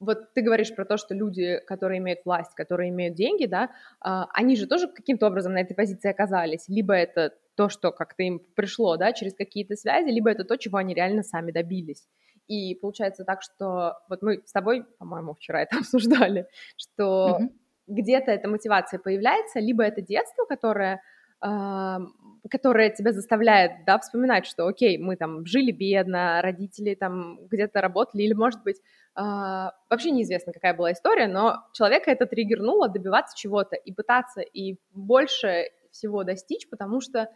вот 0.00 0.32
ты 0.34 0.42
говоришь 0.42 0.74
про 0.74 0.84
то, 0.84 0.96
что 0.96 1.14
люди, 1.14 1.60
которые 1.66 1.98
имеют 1.98 2.20
власть, 2.24 2.54
которые 2.54 2.90
имеют 2.90 3.14
деньги, 3.14 3.46
да, 3.46 3.70
а, 4.00 4.28
они 4.32 4.56
же 4.56 4.66
тоже 4.66 4.88
каким-то 4.88 5.26
образом 5.26 5.54
на 5.54 5.58
этой 5.58 5.74
позиции 5.74 6.10
оказались. 6.10 6.68
Либо 6.68 6.94
это 6.94 7.34
то, 7.56 7.68
что 7.68 7.90
как-то 7.90 8.22
им 8.22 8.40
пришло, 8.54 8.96
да, 8.96 9.12
через 9.12 9.34
какие-то 9.34 9.74
связи, 9.74 10.08
либо 10.10 10.30
это 10.30 10.44
то, 10.44 10.56
чего 10.56 10.78
они 10.78 10.94
реально 10.94 11.22
сами 11.22 11.50
добились. 11.50 12.06
И 12.46 12.74
получается 12.76 13.24
так, 13.24 13.42
что 13.42 13.98
вот 14.08 14.22
мы 14.22 14.42
с 14.44 14.52
тобой, 14.52 14.84
по-моему, 14.98 15.34
вчера 15.34 15.62
это 15.62 15.78
обсуждали, 15.78 16.46
что 16.76 17.38
mm-hmm. 17.40 17.48
где-то 17.88 18.30
эта 18.30 18.48
мотивация 18.48 19.00
появляется, 19.00 19.58
либо 19.58 19.82
это 19.82 20.00
детство, 20.00 20.44
которое 20.44 21.02
которая 21.40 22.90
тебя 22.90 23.12
заставляет, 23.12 23.84
да, 23.86 23.98
вспоминать, 23.98 24.46
что, 24.46 24.66
окей, 24.66 24.98
мы 24.98 25.16
там 25.16 25.46
жили 25.46 25.70
бедно, 25.70 26.40
родители 26.42 26.94
там 26.94 27.46
где-то 27.46 27.80
работали, 27.80 28.22
или, 28.22 28.32
может 28.32 28.62
быть, 28.62 28.80
Uh, 29.18 29.72
вообще 29.90 30.12
неизвестно, 30.12 30.52
какая 30.52 30.74
была 30.74 30.92
история, 30.92 31.26
но 31.26 31.66
человека 31.72 32.08
это 32.08 32.26
триггернуло 32.26 32.88
добиваться 32.88 33.36
чего-то 33.36 33.74
и 33.74 33.92
пытаться 33.92 34.42
и 34.42 34.78
больше 34.92 35.70
всего 35.90 36.22
достичь, 36.22 36.68
потому 36.70 37.00
что, 37.00 37.28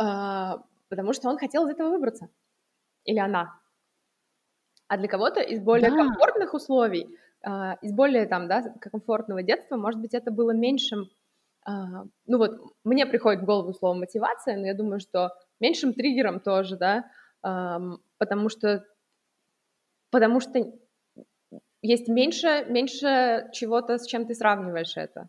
uh, 0.00 0.58
потому 0.88 1.12
что 1.12 1.28
он 1.28 1.36
хотел 1.36 1.66
из 1.66 1.72
этого 1.74 1.90
выбраться. 1.90 2.30
Или 3.04 3.18
она. 3.18 3.60
А 4.88 4.96
для 4.96 5.06
кого-то 5.06 5.40
из 5.40 5.60
более 5.60 5.90
да. 5.90 5.96
комфортных 5.96 6.54
условий, 6.54 7.14
из 7.44 7.92
более 7.92 8.26
там, 8.26 8.48
да, 8.48 8.62
комфортного 8.80 9.42
детства, 9.42 9.76
может 9.76 10.00
быть, 10.00 10.14
это 10.14 10.30
было 10.30 10.52
меньшим 10.52 11.00
а, 11.00 11.06
ну 11.66 12.38
вот, 12.38 12.60
мне 12.84 13.06
приходит 13.06 13.42
в 13.42 13.44
голову 13.44 13.72
слово 13.72 13.94
мотивация, 13.94 14.56
но 14.56 14.66
я 14.66 14.74
думаю, 14.74 15.00
что 15.00 15.30
меньшим 15.60 15.94
триггером 15.94 16.40
тоже, 16.40 16.76
да, 16.76 17.04
потому 18.18 18.48
что, 18.48 18.84
потому 20.10 20.40
что 20.40 20.72
есть 21.82 22.08
меньше, 22.08 22.64
меньше 22.68 23.48
чего-то, 23.52 23.98
с 23.98 24.06
чем 24.06 24.26
ты 24.26 24.34
сравниваешь 24.34 24.96
это. 24.96 25.28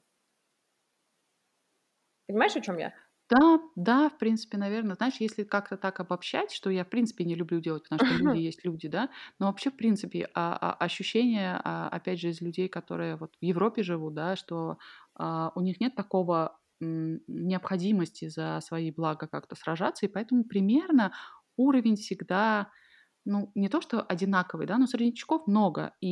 Понимаешь, 2.28 2.56
о 2.56 2.62
чем 2.62 2.78
я? 2.78 2.93
Да, 3.29 3.59
да, 3.75 4.09
в 4.09 4.17
принципе, 4.17 4.57
наверно. 4.57 4.95
Знаешь, 4.95 5.15
если 5.19 5.43
как-то 5.43 5.77
так 5.77 5.99
обобщать, 5.99 6.51
что 6.51 6.69
я, 6.69 6.83
в 6.83 6.89
принципе, 6.89 7.23
не 7.25 7.36
люблю 7.36 7.59
делать, 7.62 7.83
потому 7.83 7.99
что 7.99 8.13
люди 8.13 8.38
есть 8.38 8.63
люди, 8.65 8.88
да, 8.88 9.09
но 9.39 9.47
вообще, 9.47 9.71
в 9.71 9.77
принципе, 9.77 10.29
а, 10.36 10.55
а, 10.57 10.73
ощущение, 10.73 11.59
а, 11.63 11.88
опять 11.89 12.19
же, 12.19 12.29
из 12.29 12.41
людей, 12.41 12.67
которые 12.69 13.15
вот 13.15 13.33
в 13.41 13.43
Европе 13.45 13.81
живут, 13.81 14.13
да, 14.13 14.36
что 14.36 14.77
а, 15.15 15.51
у 15.55 15.62
них 15.62 15.79
нет 15.79 15.95
такого 15.95 16.59
м, 16.81 17.21
необходимости 17.27 18.27
за 18.29 18.59
свои 18.62 18.91
блага 18.91 19.27
как-то 19.27 19.55
сражаться, 19.55 20.05
и 20.05 20.09
поэтому 20.09 20.43
примерно 20.43 21.13
уровень 21.55 21.95
всегда, 21.95 22.71
ну, 23.25 23.51
не 23.55 23.69
то 23.69 23.81
что 23.81 24.01
одинаковый, 24.01 24.67
да, 24.67 24.77
но 24.79 24.88
среднячков 24.88 25.47
много, 25.47 25.93
и, 26.01 26.07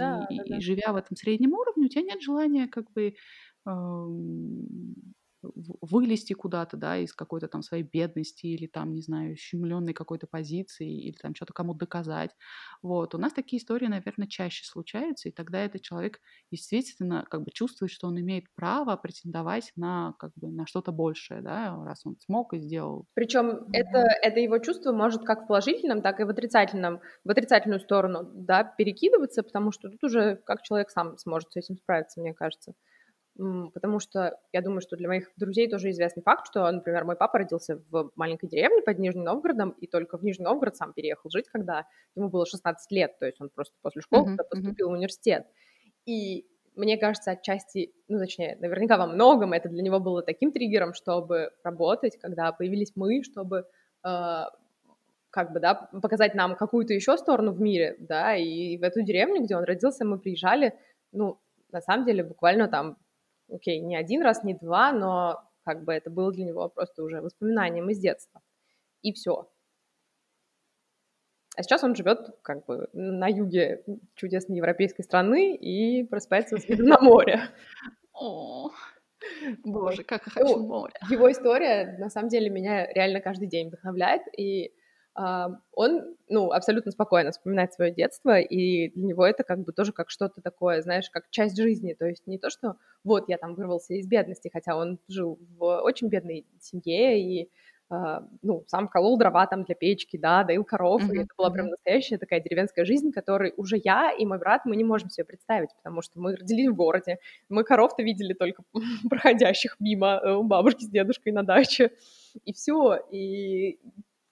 Да, 0.00 0.10
да, 0.36 0.44
и 0.48 0.60
да. 0.60 0.60
живя 0.60 0.92
в 0.92 0.96
этом 0.96 1.16
среднем 1.16 1.52
уровне, 1.54 1.86
у 1.86 1.88
тебя 1.88 2.02
нет 2.02 2.20
желания 2.22 2.68
как 2.68 2.92
бы 2.92 3.14
в- 3.64 4.64
вылезти 5.42 6.32
куда-то, 6.32 6.76
да, 6.76 6.96
из 6.98 7.12
какой-то 7.12 7.48
там 7.48 7.62
своей 7.62 7.82
бедности 7.82 8.46
или 8.46 8.66
там, 8.66 8.94
не 8.94 9.02
знаю, 9.02 9.36
щемленной 9.36 9.92
какой-то 9.92 10.26
позиции 10.26 10.88
или 10.88 11.16
там 11.16 11.34
что-то 11.34 11.52
кому-то 11.52 11.80
доказать. 11.80 12.30
Вот. 12.82 13.14
У 13.14 13.18
нас 13.18 13.32
такие 13.32 13.60
истории, 13.60 13.86
наверное, 13.86 14.28
чаще 14.28 14.64
случаются, 14.64 15.28
и 15.28 15.32
тогда 15.32 15.64
этот 15.64 15.82
человек 15.82 16.20
действительно 16.50 17.26
как 17.30 17.42
бы 17.42 17.50
чувствует, 17.52 17.90
что 17.90 18.08
он 18.08 18.20
имеет 18.20 18.44
право 18.54 18.96
претендовать 18.96 19.72
на 19.76 20.14
как 20.18 20.32
бы 20.36 20.50
на 20.50 20.66
что-то 20.66 20.92
большее, 20.92 21.42
да, 21.42 21.76
раз 21.84 22.02
он 22.04 22.16
смог 22.20 22.54
и 22.54 22.58
сделал. 22.60 23.06
Причем 23.14 23.66
это, 23.72 23.98
это 24.22 24.40
его 24.40 24.58
чувство 24.58 24.92
может 24.92 25.24
как 25.24 25.44
в 25.44 25.46
положительном, 25.46 26.02
так 26.02 26.20
и 26.20 26.24
в 26.24 26.30
отрицательном, 26.30 27.00
в 27.24 27.30
отрицательную 27.30 27.80
сторону, 27.80 28.30
да, 28.34 28.64
перекидываться, 28.64 29.42
потому 29.42 29.72
что 29.72 29.90
тут 29.90 30.02
уже 30.04 30.36
как 30.36 30.62
человек 30.62 30.90
сам 30.90 31.16
сможет 31.18 31.52
с 31.52 31.56
этим 31.56 31.76
справиться, 31.76 32.20
мне 32.20 32.34
кажется. 32.34 32.74
Потому 33.36 33.98
что 33.98 34.38
я 34.52 34.60
думаю, 34.60 34.82
что 34.82 34.96
для 34.96 35.08
моих 35.08 35.30
друзей 35.36 35.68
тоже 35.68 35.90
известный 35.90 36.22
факт, 36.22 36.46
что, 36.46 36.70
например, 36.70 37.04
мой 37.04 37.16
папа 37.16 37.38
родился 37.38 37.82
в 37.90 38.10
маленькой 38.14 38.48
деревне 38.48 38.82
под 38.82 38.98
Нижним 38.98 39.24
Новгородом, 39.24 39.70
и 39.70 39.86
только 39.86 40.18
в 40.18 40.22
Нижний 40.22 40.44
Новгород 40.44 40.76
сам 40.76 40.92
переехал 40.92 41.30
жить, 41.30 41.48
когда 41.48 41.86
ему 42.14 42.28
было 42.28 42.44
16 42.44 42.90
лет, 42.92 43.18
то 43.18 43.24
есть 43.24 43.40
он 43.40 43.48
просто 43.48 43.74
после 43.80 44.02
школы 44.02 44.32
мгм. 44.32 44.38
поступил 44.50 44.90
в 44.90 44.92
университет. 44.92 45.46
И 46.04 46.46
мне 46.76 46.98
кажется, 46.98 47.32
отчасти, 47.32 47.94
ну, 48.08 48.18
точнее, 48.18 48.56
наверняка 48.60 48.98
во 48.98 49.06
многом 49.06 49.52
это 49.54 49.68
для 49.68 49.82
него 49.82 49.98
было 49.98 50.22
таким 50.22 50.52
триггером, 50.52 50.92
чтобы 50.92 51.52
работать, 51.64 52.18
когда 52.18 52.52
появились 52.52 52.92
мы, 52.94 53.22
чтобы 53.22 53.66
э, 54.04 54.42
как 55.30 55.52
бы, 55.52 55.60
да, 55.60 55.88
показать 56.02 56.34
нам 56.34 56.56
какую-то 56.56 56.92
еще 56.92 57.16
сторону 57.16 57.52
в 57.52 57.60
мире, 57.60 57.96
да, 57.98 58.36
и 58.36 58.76
в 58.76 58.82
эту 58.82 59.02
деревню, 59.02 59.42
где 59.42 59.56
он 59.56 59.64
родился, 59.64 60.04
мы 60.04 60.18
приезжали, 60.18 60.74
ну, 61.12 61.40
на 61.70 61.80
самом 61.80 62.04
деле, 62.04 62.22
буквально 62.22 62.68
там, 62.68 62.98
окей, 63.52 63.80
не 63.80 63.96
один 63.96 64.22
раз, 64.22 64.44
не 64.44 64.54
два, 64.54 64.92
но 64.92 65.42
как 65.64 65.84
бы 65.84 65.92
это 65.92 66.10
было 66.10 66.32
для 66.32 66.44
него 66.44 66.68
просто 66.68 67.02
уже 67.02 67.20
воспоминанием 67.20 67.88
из 67.90 67.98
детства. 67.98 68.40
И 69.02 69.12
все. 69.12 69.48
А 71.56 71.62
сейчас 71.62 71.84
он 71.84 71.94
живет 71.94 72.30
как 72.42 72.64
бы 72.64 72.88
на 72.92 73.28
юге 73.28 73.84
чудесной 74.14 74.56
европейской 74.56 75.02
страны 75.02 75.54
и 75.54 76.02
просыпается 76.04 76.56
с 76.56 76.66
видом 76.66 76.86
на 76.86 77.00
море. 77.00 77.40
О, 78.14 78.70
боже, 79.64 80.02
как 80.02 80.26
я 80.26 80.32
хочу 80.32 80.56
Ну, 80.56 80.66
море. 80.66 80.94
его 81.10 81.30
история, 81.30 81.96
на 81.98 82.08
самом 82.08 82.28
деле, 82.28 82.48
меня 82.48 82.86
реально 82.92 83.20
каждый 83.20 83.48
день 83.48 83.68
вдохновляет, 83.68 84.22
и 84.36 84.72
он, 85.14 86.16
ну, 86.28 86.52
абсолютно 86.52 86.90
спокойно 86.90 87.32
вспоминает 87.32 87.74
свое 87.74 87.92
детство, 87.92 88.40
и 88.40 88.88
для 88.90 89.04
него 89.04 89.26
это 89.26 89.44
как 89.44 89.60
бы 89.60 89.72
тоже 89.72 89.92
как 89.92 90.08
что-то 90.08 90.40
такое, 90.40 90.80
знаешь, 90.80 91.10
как 91.10 91.28
часть 91.30 91.56
жизни, 91.56 91.92
то 91.92 92.06
есть 92.06 92.26
не 92.26 92.38
то, 92.38 92.48
что 92.48 92.76
вот 93.04 93.28
я 93.28 93.36
там 93.36 93.54
вырвался 93.54 93.94
из 93.94 94.06
бедности, 94.06 94.50
хотя 94.52 94.76
он 94.76 94.98
жил 95.08 95.38
в 95.58 95.80
очень 95.82 96.08
бедной 96.08 96.46
семье, 96.60 97.20
и 97.20 97.50
а, 97.90 98.26
ну, 98.40 98.64
сам 98.68 98.88
колол 98.88 99.18
дрова 99.18 99.46
там 99.46 99.64
для 99.64 99.74
печки, 99.74 100.16
да, 100.16 100.44
доил 100.44 100.64
коров, 100.64 101.02
и 101.02 101.04
Мгм, 101.04 101.20
это 101.20 101.28
была 101.36 101.50
прям 101.50 101.66
настоящая 101.66 102.16
такая 102.16 102.40
деревенская 102.40 102.86
жизнь, 102.86 103.12
которой 103.12 103.52
уже 103.58 103.78
я 103.84 104.12
и 104.12 104.24
мой 104.24 104.38
брат, 104.38 104.62
мы 104.64 104.76
не 104.76 104.84
можем 104.84 105.10
себе 105.10 105.26
представить, 105.26 105.68
потому 105.76 106.00
что 106.00 106.18
мы 106.18 106.34
родились 106.34 106.70
в 106.70 106.74
городе, 106.74 107.18
мы 107.50 107.64
коров-то 107.64 108.02
видели 108.02 108.32
только 108.32 108.62
проходящих 109.10 109.76
мимо 109.78 110.20
э, 110.24 110.32
у 110.32 110.42
бабушки 110.42 110.84
с 110.84 110.88
дедушкой 110.88 111.34
на 111.34 111.42
даче, 111.42 111.90
и 112.46 112.54
все, 112.54 112.96
и 113.10 113.78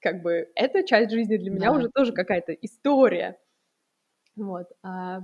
как 0.01 0.23
бы 0.23 0.49
эта 0.55 0.83
часть 0.83 1.11
жизни 1.11 1.37
для 1.37 1.51
меня 1.51 1.71
Да. 1.71 1.77
уже 1.77 1.89
тоже 1.91 2.13
какая-то 2.13 2.53
история, 2.53 3.39
вот, 4.37 4.67
а, 4.83 5.21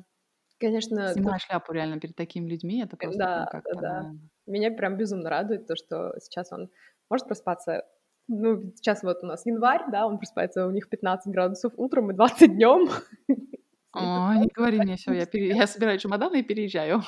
конечно, 0.58 1.08
то, 1.08 1.14
Снимаю 1.14 1.38
шляпу 1.40 1.72
реально 1.72 2.00
перед 2.00 2.16
такими 2.16 2.48
людьми, 2.48 2.82
это 2.82 2.96
просто 2.96 3.18
да, 3.18 3.48
как-то, 3.50 3.80
да, 3.80 4.12
меня 4.46 4.70
прям 4.70 4.96
безумно 4.96 5.30
радует 5.30 5.66
то, 5.66 5.76
что 5.76 6.14
сейчас 6.20 6.52
он 6.52 6.70
может 7.10 7.26
проспаться. 7.26 7.84
Ну, 8.28 8.72
сейчас 8.74 9.02
вот 9.04 9.22
у 9.22 9.26
нас 9.26 9.46
январь, 9.46 9.84
да, 9.90 10.06
он 10.06 10.18
просыпается, 10.18 10.66
у 10.66 10.70
них 10.70 10.88
15 10.88 11.32
градусов 11.32 11.72
утром 11.76 12.10
и 12.10 12.14
20 12.14 12.52
днем. 12.54 12.88
Ой, 13.92 14.38
не 14.38 14.48
говори 14.48 14.78
мне, 14.78 14.96
все, 14.96 15.12
я, 15.14 15.24
пере- 15.24 15.56
я 15.56 15.66
собираю 15.66 15.98
чемоданы 15.98 16.40
и 16.40 16.42
переезжаю. 16.42 17.00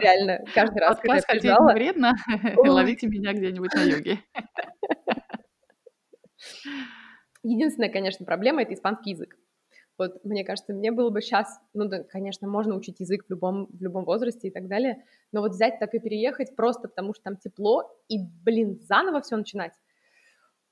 Реально, 0.00 0.40
каждый 0.52 0.80
раз, 0.80 0.98
когда 0.98 1.14
я 1.16 1.20
Подкаст 1.20 1.26
«Хотеть 1.26 1.44
не 1.44 1.50
приезжала, 1.50 1.72
вредно», 1.72 2.12
ловите 2.56 3.06
меня 3.06 3.32
где-нибудь 3.34 3.72
на 3.74 3.82
юге. 3.82 4.18
единственная, 7.42 7.90
конечно, 7.90 8.24
проблема— 8.24 8.62
это 8.62 8.74
испанский 8.74 9.10
язык. 9.10 9.36
Вот, 9.98 10.24
мне 10.24 10.44
кажется, 10.44 10.72
мне 10.72 10.92
было 10.92 11.10
бы 11.10 11.20
сейчас, 11.20 11.58
ну 11.74 11.88
да, 11.88 12.04
конечно, 12.04 12.46
можно 12.46 12.76
учить 12.76 13.00
язык 13.00 13.24
в 13.26 13.30
любом, 13.30 13.66
в 13.66 13.82
любом 13.82 14.04
возрасте 14.04 14.46
и 14.46 14.50
так 14.50 14.68
далее, 14.68 15.04
но 15.32 15.40
вот 15.40 15.52
взять 15.52 15.80
так 15.80 15.92
и 15.94 15.98
переехать 15.98 16.54
просто 16.54 16.88
потому, 16.88 17.14
что 17.14 17.24
там 17.24 17.36
тепло, 17.36 17.82
и, 18.06 18.18
блин, 18.44 18.78
заново 18.80 19.20
все 19.20 19.36
начинать, 19.36 19.72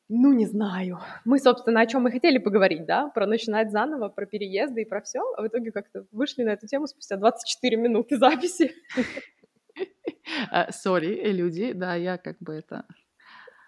ну, 0.09 0.33
не 0.33 0.47
знаю. 0.47 1.01
Мы, 1.25 1.41
собственно, 1.41 1.81
о 1.81 1.87
чем 1.87 2.03
мы 2.03 2.13
хотели 2.13 2.39
поговорить, 2.39 2.87
да, 2.87 3.09
про 3.09 3.27
начинать 3.27 3.73
заново, 3.73 4.09
про 4.09 4.25
переезды 4.25 4.83
и 4.83 4.85
про 4.85 5.01
все, 5.01 5.21
а 5.37 5.43
в 5.43 5.49
итоге 5.49 5.73
как-то 5.73 6.07
вышли 6.13 6.45
на 6.45 6.51
эту 6.51 6.69
тему 6.69 6.87
спустя 6.87 7.17
24 7.17 7.77
минуты 7.77 8.17
записи. 8.17 8.73
А, 10.51 10.73
Сори, 10.73 11.15
э, 11.15 11.31
люди, 11.31 11.73
да, 11.73 11.95
я 11.95 12.19
как 12.19 12.37
бы 12.41 12.55
это... 12.55 12.85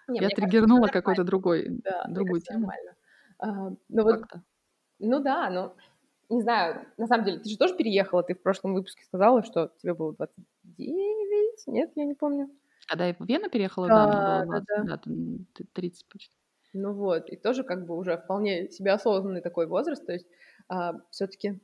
Не, 0.09 0.19
Я 0.21 0.29
триггернула 0.29 0.87
какой-то 0.87 1.23
другой, 1.23 1.67
да, 1.83 2.03
другую 2.07 2.41
тему 2.41 2.61
нормально. 2.61 2.95
А, 3.39 3.47
ну 3.89 4.03
вот, 4.03 4.25
ну 4.99 5.19
да, 5.21 5.49
ну, 5.49 5.73
не 6.29 6.41
знаю, 6.41 6.85
на 6.97 7.07
самом 7.07 7.25
деле, 7.25 7.39
ты 7.39 7.49
же 7.49 7.57
тоже 7.57 7.75
переехала, 7.75 8.23
ты 8.23 8.35
в 8.35 8.41
прошлом 8.41 8.73
выпуске 8.73 9.03
сказала, 9.05 9.43
что 9.43 9.71
тебе 9.81 9.93
было 9.93 10.13
29, 10.13 11.67
нет, 11.67 11.91
я 11.95 12.05
не 12.05 12.15
помню. 12.15 12.49
Когда 12.87 13.05
я 13.07 13.13
в 13.19 13.25
Вену 13.25 13.49
переехала, 13.49 13.87
да, 13.87 14.07
мне 14.07 14.15
было 14.17 14.41
Да, 14.41 14.45
да, 14.45 14.45
20, 14.45 14.67
да. 14.67 14.97
да, 14.97 15.11
м, 15.11 15.45
т- 15.53 15.65
30 15.73 16.07
почти. 16.09 16.33
Ну 16.73 16.93
вот, 16.93 17.29
и 17.29 17.35
тоже 17.35 17.63
как 17.63 17.85
бы 17.85 17.97
уже 17.97 18.17
вполне 18.17 18.69
себе 18.69 18.91
осознанный 18.91 19.41
такой 19.41 19.67
возраст, 19.67 20.05
то 20.05 20.13
есть 20.13 20.27
все-таки... 21.11 21.59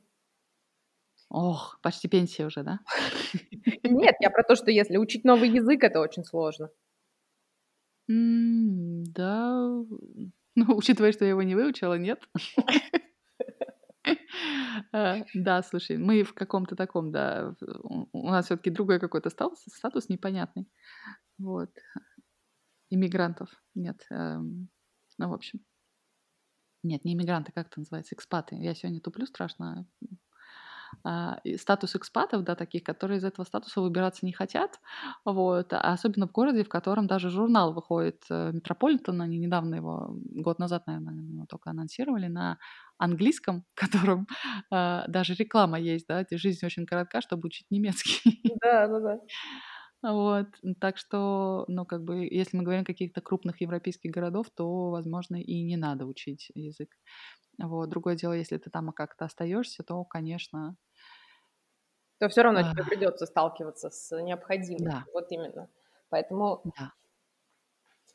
Ох, 1.28 1.78
почти 1.82 2.08
пенсия 2.08 2.46
уже, 2.46 2.62
да? 2.62 2.78
Нет, 3.84 4.16
я 4.20 4.30
про 4.30 4.42
то, 4.42 4.54
что 4.54 4.70
если 4.70 4.96
учить 4.96 5.24
новый 5.24 5.48
язык, 5.48 5.82
это 5.82 6.00
очень 6.00 6.24
сложно. 6.24 6.70
М, 8.08 9.04
Да, 9.12 9.84
ну, 10.54 10.76
учитывая, 10.76 11.12
что 11.12 11.24
я 11.24 11.30
его 11.30 11.42
не 11.42 11.54
выучила, 11.54 11.94
нет. 11.98 12.20
А, 14.92 15.24
Да, 15.34 15.62
слушай, 15.62 15.96
мы 15.96 16.22
в 16.22 16.34
каком-то 16.34 16.76
таком, 16.76 17.10
да, 17.12 17.54
у 18.12 18.30
нас 18.30 18.46
все-таки 18.46 18.70
другой 18.70 19.00
какой-то 19.00 19.30
статус, 19.30 19.62
статус 19.68 20.08
непонятный. 20.08 20.66
Вот. 21.38 21.70
Иммигрантов 22.90 23.48
нет. 23.76 24.04
эм, 24.10 24.68
Ну, 25.18 25.28
в 25.28 25.34
общем. 25.34 25.60
Нет, 26.82 27.04
не 27.04 27.14
иммигранты, 27.14 27.52
как 27.52 27.66
это 27.68 27.80
называется? 27.80 28.14
Экспаты. 28.14 28.56
Я 28.56 28.74
сегодня 28.74 29.00
туплю 29.00 29.26
страшно. 29.26 29.86
А, 31.04 31.38
статус 31.56 31.94
экспатов, 31.96 32.42
да, 32.44 32.54
таких, 32.56 32.82
которые 32.84 33.18
из 33.18 33.24
этого 33.24 33.44
статуса 33.44 33.80
выбираться 33.80 34.26
не 34.26 34.32
хотят, 34.32 34.80
вот, 35.24 35.72
а 35.72 35.80
особенно 35.92 36.26
в 36.26 36.32
городе, 36.32 36.64
в 36.64 36.68
котором 36.68 37.06
даже 37.06 37.30
журнал 37.30 37.72
выходит, 37.72 38.24
э, 38.30 38.50
Метрополитен, 38.52 39.20
они 39.22 39.38
недавно 39.38 39.76
его, 39.76 40.08
год 40.24 40.58
назад, 40.58 40.86
наверное, 40.86 41.14
его 41.14 41.46
только 41.46 41.70
анонсировали, 41.70 42.26
на 42.26 42.58
английском, 42.98 43.64
в 43.74 43.80
котором 43.80 44.26
а, 44.70 45.04
даже 45.08 45.34
реклама 45.34 45.78
есть, 45.78 46.06
да, 46.08 46.24
жизнь 46.30 46.64
очень 46.66 46.86
коротка, 46.86 47.20
чтобы 47.20 47.46
учить 47.46 47.66
немецкий. 47.70 48.42
Да, 48.62 48.86
да, 48.88 49.00
да. 49.00 49.20
Вот, 50.02 50.46
так 50.80 50.98
что, 50.98 51.64
ну, 51.68 51.84
как 51.86 52.04
бы, 52.04 52.26
если 52.30 52.56
мы 52.56 52.62
говорим 52.64 52.82
о 52.82 52.84
каких-то 52.86 53.20
крупных 53.20 53.60
европейских 53.60 54.10
городов, 54.10 54.46
то, 54.54 54.90
возможно, 54.90 55.36
и 55.36 55.62
не 55.62 55.76
надо 55.76 56.06
учить 56.06 56.50
язык. 56.54 56.90
Вот. 57.58 57.88
Другое 57.90 58.16
дело, 58.16 58.34
если 58.34 58.58
ты 58.58 58.70
там 58.70 58.92
как-то 58.92 59.26
остаешься, 59.26 59.82
то, 59.84 60.04
конечно, 60.04 60.76
То 62.18 62.28
все 62.28 62.42
равно 62.42 62.60
а, 62.60 62.72
тебе 62.72 62.84
придется 62.84 63.26
сталкиваться 63.26 63.90
с 63.90 64.16
необходимостью, 64.22 64.90
да, 64.90 65.04
вот 65.12 65.26
именно. 65.30 65.68
Поэтому, 66.08 66.62
да, 66.64 66.92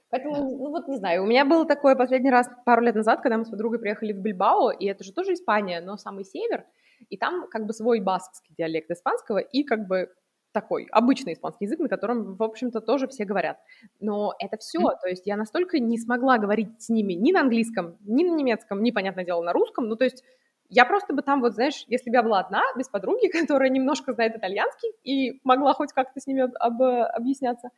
поэтому, 0.10 0.36
да. 0.36 0.42
ну 0.42 0.70
вот 0.70 0.88
не 0.88 0.98
знаю, 0.98 1.24
у 1.24 1.28
меня 1.28 1.46
было 1.46 1.68
такое 1.68 1.96
последний 1.96 2.32
раз 2.32 2.50
пару 2.66 2.82
лет 2.82 2.96
назад, 2.96 3.22
когда 3.22 3.38
мы 3.38 3.46
с 3.46 3.50
подругой 3.50 3.80
приехали 3.80 4.14
в 4.14 4.18
Бильбао, 4.18 4.72
и 4.72 4.86
это 4.86 5.04
же 5.04 5.14
тоже 5.14 5.34
Испания, 5.34 5.82
но 5.82 5.98
самый 5.98 6.24
север, 6.24 6.66
и 7.10 7.18
там 7.18 7.48
как 7.50 7.66
бы 7.66 7.74
свой 7.74 8.00
баскский 8.00 8.56
диалект 8.58 8.90
испанского 8.90 9.38
и 9.38 9.64
как 9.64 9.88
бы 9.88 10.10
такой 10.52 10.88
обычный 10.92 11.34
испанский 11.34 11.66
язык, 11.66 11.80
на 11.80 11.88
котором, 11.88 12.36
в 12.36 12.44
общем-то, 12.44 12.82
тоже 12.82 13.08
все 13.08 13.26
говорят. 13.26 13.58
Но 14.00 14.34
это 14.40 14.58
все, 14.58 14.80
то 14.80 15.08
есть 15.08 15.26
я 15.26 15.38
настолько 15.38 15.80
не 15.80 15.98
смогла 15.98 16.38
говорить 16.38 16.82
с 16.82 16.90
ними 16.90 17.14
ни 17.14 17.32
на 17.32 17.42
английском, 17.42 17.98
ни 18.02 18.24
на 18.24 18.36
немецком, 18.36 18.84
ни, 18.84 18.92
понятное 18.92 19.26
дело, 19.26 19.42
на 19.44 19.54
русском, 19.54 19.88
ну, 19.88 19.96
то 19.96 20.04
есть 20.04 20.24
я 20.72 20.86
просто 20.86 21.14
бы 21.14 21.22
там, 21.22 21.42
вот, 21.42 21.54
знаешь, 21.54 21.84
если 21.88 22.10
бы 22.10 22.16
я 22.16 22.24
была 22.24 22.40
одна, 22.40 22.62
без 22.78 22.88
подруги, 22.90 23.28
которая 23.46 23.70
немножко 23.70 24.14
знает 24.14 24.36
итальянский 24.36 24.90
и 25.04 25.40
могла 25.44 25.74
хоть 25.74 25.94
как-то 25.94 26.20
с 26.20 26.26
ними 26.26 26.42
об, 26.42 26.54
об, 26.60 26.82
объясняться, 26.82 27.70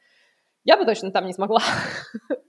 я 0.64 0.78
бы 0.78 0.86
точно 0.86 1.12
там 1.12 1.26
не 1.26 1.34
смогла. 1.34 1.60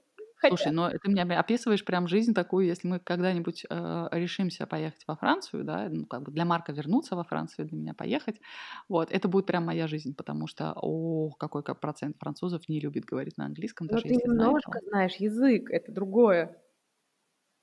Слушай, 0.46 0.72
но 0.72 0.90
ты 0.90 1.11
мне 1.11 1.22
описываешь 1.22 1.83
прям 1.87 2.07
жизнь 2.07 2.35
такую, 2.35 2.66
если 2.66 2.87
мы 2.87 3.00
когда-нибудь 3.00 3.64
э, 3.64 4.09
решимся 4.12 4.66
поехать 4.66 5.02
во 5.07 5.16
Францию, 5.16 5.64
да, 5.64 5.88
ну, 5.90 6.04
как 6.04 6.22
бы 6.22 6.33
для 6.33 6.44
Марка 6.44 6.72
вернуться 6.72 7.16
во 7.16 7.24
Францию, 7.24 7.66
для 7.66 7.78
меня 7.78 7.94
поехать, 7.94 8.38
вот, 8.87 9.11
это 9.11 9.26
будет 9.26 9.46
прям 9.46 9.64
моя 9.64 9.87
жизнь, 9.87 10.14
потому 10.14 10.46
что, 10.46 10.74
о, 10.76 11.30
какой 11.38 11.62
процент 11.62 12.18
французов 12.18 12.68
не 12.68 12.78
любит 12.78 13.07
говорить 13.07 13.38
на 13.38 13.46
английском, 13.46 13.87
но 13.87 13.94
даже 13.94 14.02
ты 14.02 14.09
если 14.11 14.28
немножко 14.28 14.80
знает, 14.80 14.88
знаешь 14.90 15.14
язык, 15.16 15.70
это 15.70 15.90
другое. 15.92 16.61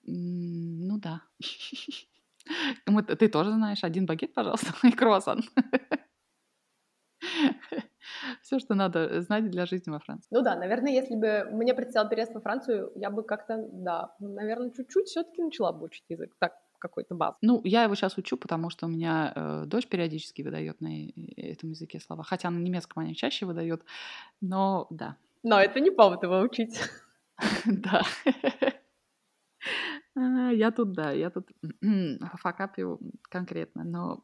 Ну 0.03 0.97
да. 0.97 1.21
Ты 3.19 3.27
тоже 3.27 3.51
знаешь, 3.51 3.83
один 3.83 4.05
багет, 4.05 4.33
пожалуйста, 4.33 4.73
и 4.87 4.91
круассан. 4.91 5.43
Все, 8.41 8.59
что 8.59 8.73
надо 8.73 9.21
знать 9.21 9.49
для 9.49 9.65
жизни 9.65 9.91
во 9.91 9.99
Франции. 9.99 10.27
Ну 10.31 10.41
да, 10.41 10.55
наверное, 10.55 10.91
если 10.91 11.15
бы 11.15 11.47
мне 11.51 11.73
предстоял 11.73 12.09
переезд 12.09 12.33
во 12.33 12.41
Францию, 12.41 12.91
я 12.95 13.09
бы 13.09 13.23
как-то, 13.23 13.67
да, 13.71 14.15
наверное, 14.19 14.71
чуть-чуть 14.71 15.07
все-таки 15.07 15.41
начала 15.43 15.71
бы 15.71 15.85
учить 15.85 16.05
язык. 16.09 16.35
Так, 16.39 16.53
какой-то 16.79 17.15
баз. 17.15 17.35
Ну, 17.41 17.61
я 17.63 17.83
его 17.83 17.95
сейчас 17.95 18.17
учу, 18.17 18.37
потому 18.37 18.69
что 18.69 18.87
у 18.87 18.89
меня 18.89 19.31
э, 19.35 19.63
дочь 19.67 19.87
периодически 19.87 20.41
выдает 20.41 20.81
на 20.81 20.89
этом 21.37 21.69
языке 21.69 21.99
слова. 21.99 22.23
Хотя 22.23 22.49
на 22.49 22.57
немецком 22.59 23.03
они 23.03 23.15
чаще 23.15 23.45
выдает, 23.45 23.83
но 24.41 24.87
да. 24.89 25.15
Но 25.43 25.61
это 25.61 25.79
не 25.79 25.91
повод 25.91 26.23
его 26.23 26.39
учить. 26.39 26.81
Да. 27.65 28.01
А, 30.15 30.51
я 30.51 30.71
тут, 30.71 30.93
да, 30.93 31.11
я 31.11 31.29
тут 31.29 31.49
факапил 32.41 32.99
конкретно, 33.29 33.83
но 33.83 34.23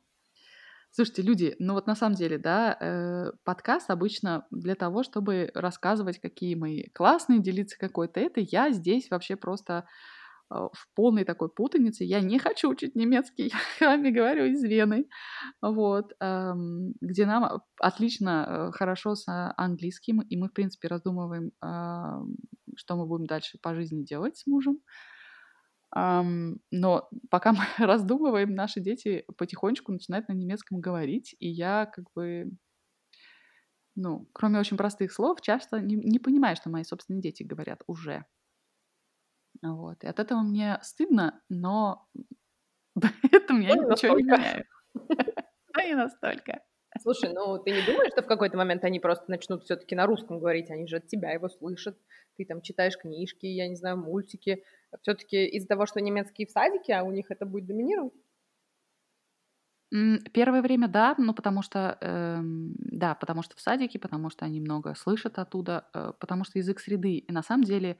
Слушайте, 0.91 1.21
люди, 1.21 1.55
ну 1.59 1.73
вот 1.73 1.85
на 1.85 1.95
самом 1.95 2.15
деле, 2.15 2.37
да, 2.37 2.75
э, 2.79 3.31
подкаст 3.43 3.91
обычно 3.91 4.47
для 4.51 4.73
того, 4.73 5.03
чтобы 5.03 5.51
рассказывать, 5.53 6.19
какие 6.19 6.55
мы 6.55 6.85
классные, 6.93 7.39
делиться 7.39 7.77
какой-то 7.77 8.19
это. 8.19 8.39
Я 8.39 8.71
здесь 8.71 9.09
вообще 9.11 9.35
просто 9.35 9.85
э, 10.49 10.55
в 10.55 10.87
полной 10.95 11.23
такой 11.23 11.49
путанице. 11.49 12.03
Я 12.03 12.21
не 12.21 12.39
хочу 12.39 12.69
учить 12.69 12.95
немецкий, 12.95 13.53
я 13.81 13.89
вами 13.89 14.09
говорю 14.09 14.45
из 14.45 14.63
Вены, 14.63 15.07
вот, 15.61 16.13
эм, 16.19 16.93
где 17.01 17.25
нам 17.27 17.61
отлично, 17.79 18.45
э, 18.47 18.71
хорошо 18.71 19.13
с 19.15 19.53
английским, 19.57 20.21
и 20.21 20.37
мы, 20.37 20.47
в 20.47 20.53
принципе, 20.53 20.87
раздумываем, 20.87 21.51
э, 21.63 22.23
что 22.75 22.95
мы 22.95 23.05
будем 23.05 23.27
дальше 23.27 23.59
по 23.61 23.75
жизни 23.75 24.03
делать 24.03 24.37
с 24.37 24.47
мужем. 24.47 24.79
Ам, 25.91 26.57
но 26.71 27.09
пока 27.29 27.53
мы 27.53 27.59
раздумываем, 27.77 28.53
наши 28.53 28.79
дети 28.81 29.25
потихонечку 29.37 29.91
начинают 29.91 30.27
на 30.27 30.33
немецком 30.33 30.79
говорить, 30.81 31.35
и 31.39 31.47
я 31.49 31.85
как 31.85 32.05
бы, 32.13 32.51
ну, 33.95 34.27
кроме 34.33 34.59
очень 34.59 34.77
простых 34.77 35.11
слов, 35.11 35.41
часто 35.41 35.79
не, 35.81 35.95
не 35.95 36.19
понимаю, 36.19 36.55
что 36.55 36.69
мои 36.69 36.83
собственные 36.83 37.21
дети 37.21 37.43
говорят 37.43 37.83
уже. 37.87 38.25
Вот. 39.61 40.03
И 40.03 40.07
от 40.07 40.19
этого 40.19 40.41
мне 40.41 40.79
стыдно, 40.83 41.41
но 41.49 42.07
это 43.31 43.53
мне 43.53 43.69
ничего 43.69 44.17
не 44.17 44.23
меняет. 44.23 44.67
Да 45.75 45.85
не 45.85 45.95
настолько. 45.95 46.61
Слушай, 46.99 47.31
ну 47.33 47.57
ты 47.59 47.71
не 47.71 47.81
думаешь, 47.85 48.11
что 48.11 48.23
в 48.23 48.27
какой-то 48.27 48.57
момент 48.57 48.83
они 48.83 48.99
просто 48.99 49.29
начнут 49.29 49.63
все-таки 49.63 49.95
на 49.95 50.05
русском 50.05 50.39
говорить? 50.39 50.69
Они 50.71 50.87
же 50.87 50.97
от 50.97 51.07
тебя 51.07 51.31
его 51.31 51.47
слышат. 51.49 51.97
Ты 52.37 52.45
там 52.45 52.61
читаешь 52.61 52.97
книжки, 52.97 53.45
я 53.45 53.67
не 53.67 53.75
знаю, 53.75 53.97
мультики. 53.97 54.63
Все-таки 55.01 55.45
из-за 55.47 55.67
того, 55.67 55.85
что 55.85 56.01
немецкий 56.01 56.45
в 56.45 56.51
садике, 56.51 56.93
а 56.93 57.03
у 57.03 57.11
них 57.11 57.29
это 57.29 57.45
будет 57.45 57.67
доминировать? 57.67 58.13
Первое 60.33 60.61
время 60.61 60.89
да, 60.89 61.15
ну 61.17 61.33
потому 61.33 61.61
что, 61.61 61.97
эм, 62.01 62.73
да, 62.77 63.15
потому 63.15 63.41
что 63.41 63.55
в 63.55 63.61
садике, 63.61 63.99
потому 63.99 64.29
что 64.29 64.43
они 64.43 64.59
много 64.59 64.93
слышат 64.95 65.39
оттуда, 65.39 65.87
э, 65.93 66.11
потому 66.19 66.43
что 66.43 66.59
язык 66.59 66.81
среды. 66.81 67.19
И 67.19 67.31
на 67.31 67.41
самом 67.41 67.63
деле 67.63 67.97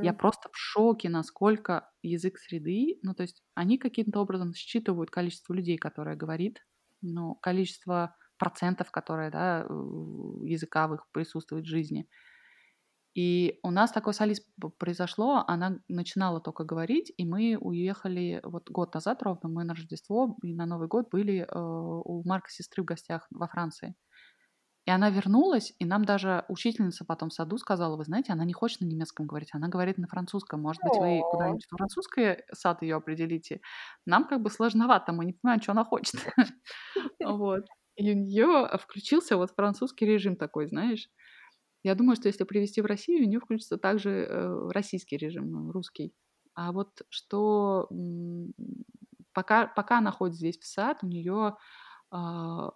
я 0.00 0.14
просто 0.14 0.48
в 0.50 0.56
шоке, 0.58 1.08
насколько 1.10 1.90
язык 2.02 2.38
среды, 2.38 2.98
ну 3.02 3.14
то 3.14 3.22
есть 3.22 3.44
они 3.54 3.78
каким-то 3.78 4.20
образом 4.20 4.54
считывают 4.54 5.10
количество 5.10 5.54
людей, 5.54 5.78
которое 5.78 6.16
говорит, 6.16 6.66
ну, 7.02 7.36
количество 7.36 8.16
процентов, 8.42 8.90
которые, 8.90 9.30
да, 9.30 9.60
языковых 10.42 11.06
присутствует 11.12 11.64
в 11.64 11.68
жизни. 11.68 12.08
И 13.14 13.60
у 13.62 13.70
нас 13.70 13.92
такое 13.92 14.14
с 14.14 14.20
Алис 14.20 14.40
произошло, 14.78 15.44
она 15.46 15.78
начинала 15.88 16.40
только 16.40 16.64
говорить, 16.64 17.12
и 17.16 17.24
мы 17.24 17.56
уехали 17.60 18.40
вот 18.42 18.70
год 18.70 18.94
назад 18.94 19.22
ровно, 19.22 19.48
мы 19.48 19.64
на 19.64 19.74
Рождество 19.74 20.36
и 20.42 20.54
на 20.54 20.66
Новый 20.66 20.88
год 20.88 21.10
были 21.10 21.40
э, 21.40 21.46
у 21.54 22.22
Марка 22.26 22.50
сестры 22.50 22.82
в 22.82 22.86
гостях 22.86 23.26
во 23.30 23.46
Франции. 23.46 23.94
И 24.86 24.90
она 24.90 25.10
вернулась, 25.10 25.72
и 25.78 25.84
нам 25.84 26.04
даже 26.04 26.44
учительница 26.48 27.04
потом 27.04 27.28
в 27.28 27.34
саду 27.34 27.58
сказала, 27.58 27.96
вы 27.96 28.04
знаете, 28.04 28.32
она 28.32 28.44
не 28.44 28.52
хочет 28.52 28.80
на 28.80 28.86
немецком 28.86 29.26
говорить, 29.26 29.50
она 29.52 29.68
говорит 29.68 29.98
на 29.98 30.08
французском. 30.08 30.60
Может 30.60 30.82
быть, 30.82 30.98
вы 30.98 31.20
куда-нибудь 31.30 31.66
в 31.66 31.76
французский 31.76 32.38
сад 32.52 32.82
ее 32.82 32.96
определите? 32.96 33.60
Нам 34.06 34.26
как 34.26 34.42
бы 34.42 34.50
сложновато, 34.50 35.12
мы 35.12 35.26
не 35.26 35.34
понимаем, 35.34 35.62
что 35.62 35.72
она 35.72 35.84
хочет. 35.84 36.14
Вот. 37.24 37.64
И 37.96 38.10
у 38.10 38.14
нее 38.14 38.68
включился 38.78 39.36
вот 39.36 39.50
французский 39.52 40.06
режим 40.06 40.36
такой, 40.36 40.66
знаешь. 40.66 41.08
Я 41.84 41.94
думаю, 41.94 42.16
что 42.16 42.28
если 42.28 42.44
привести 42.44 42.80
в 42.80 42.86
Россию, 42.86 43.24
у 43.24 43.28
нее 43.28 43.40
включится 43.40 43.76
также 43.76 44.10
э, 44.10 44.70
российский 44.70 45.16
режим, 45.16 45.50
ну, 45.50 45.72
русский. 45.72 46.14
А 46.54 46.72
вот 46.72 47.02
что 47.08 47.88
пока, 49.32 49.66
пока 49.66 49.98
она 49.98 50.12
ходит 50.12 50.36
здесь 50.36 50.58
в 50.58 50.66
сад, 50.66 50.98
у 51.02 51.06
нее 51.06 51.56
а, 52.10 52.70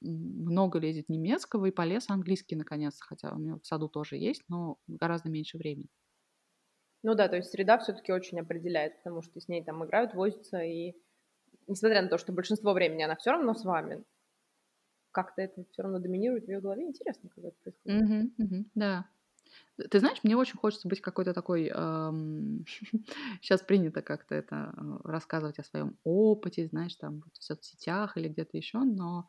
много 0.00 0.78
лезет 0.78 1.08
немецкого 1.08 1.66
и 1.66 1.70
полез 1.70 2.10
английский 2.10 2.56
наконец, 2.56 3.00
хотя 3.00 3.32
у 3.32 3.38
нее 3.38 3.58
в 3.60 3.66
саду 3.66 3.88
тоже 3.88 4.16
есть, 4.16 4.42
но 4.48 4.78
гораздо 4.86 5.30
меньше 5.30 5.58
времени. 5.58 5.88
Ну 7.02 7.14
да, 7.14 7.28
то 7.28 7.36
есть 7.36 7.50
среда 7.50 7.78
все-таки 7.78 8.12
очень 8.12 8.40
определяет, 8.40 8.98
потому 8.98 9.22
что 9.22 9.40
с 9.40 9.48
ней 9.48 9.64
там 9.64 9.84
играют, 9.84 10.14
возятся, 10.14 10.60
и 10.60 10.94
несмотря 11.66 12.02
на 12.02 12.08
то, 12.08 12.18
что 12.18 12.32
большинство 12.32 12.72
времени 12.72 13.02
она 13.02 13.16
все 13.16 13.30
равно 13.30 13.54
с 13.54 13.64
вами, 13.64 14.04
как-то 15.16 15.42
это 15.42 15.64
все 15.72 15.82
равно 15.82 15.98
доминирует 16.00 16.46
в 16.46 16.48
ее 16.48 16.60
голове. 16.60 16.84
Интересно, 16.86 17.30
как 17.30 17.44
это 17.44 17.56
происходит. 17.62 18.02
Мгм, 18.02 18.34
мгм, 18.38 18.70
да. 18.74 19.06
Ты 19.90 20.00
знаешь, 20.00 20.20
мне 20.24 20.36
очень 20.36 20.58
хочется 20.58 20.88
быть 20.88 21.00
какой-то 21.02 21.34
такой... 21.34 21.66
Сейчас 23.42 23.62
принято 23.62 24.02
как-то 24.02 24.34
это 24.34 24.74
э, 24.76 24.98
рассказывать 25.08 25.58
о 25.58 25.64
своем 25.64 25.98
опыте, 26.04 26.66
знаешь, 26.68 26.96
там 26.96 27.22
в 27.32 27.42
соцсетях 27.44 28.16
или 28.16 28.28
где-то 28.28 28.56
еще, 28.56 28.80
но 28.80 29.28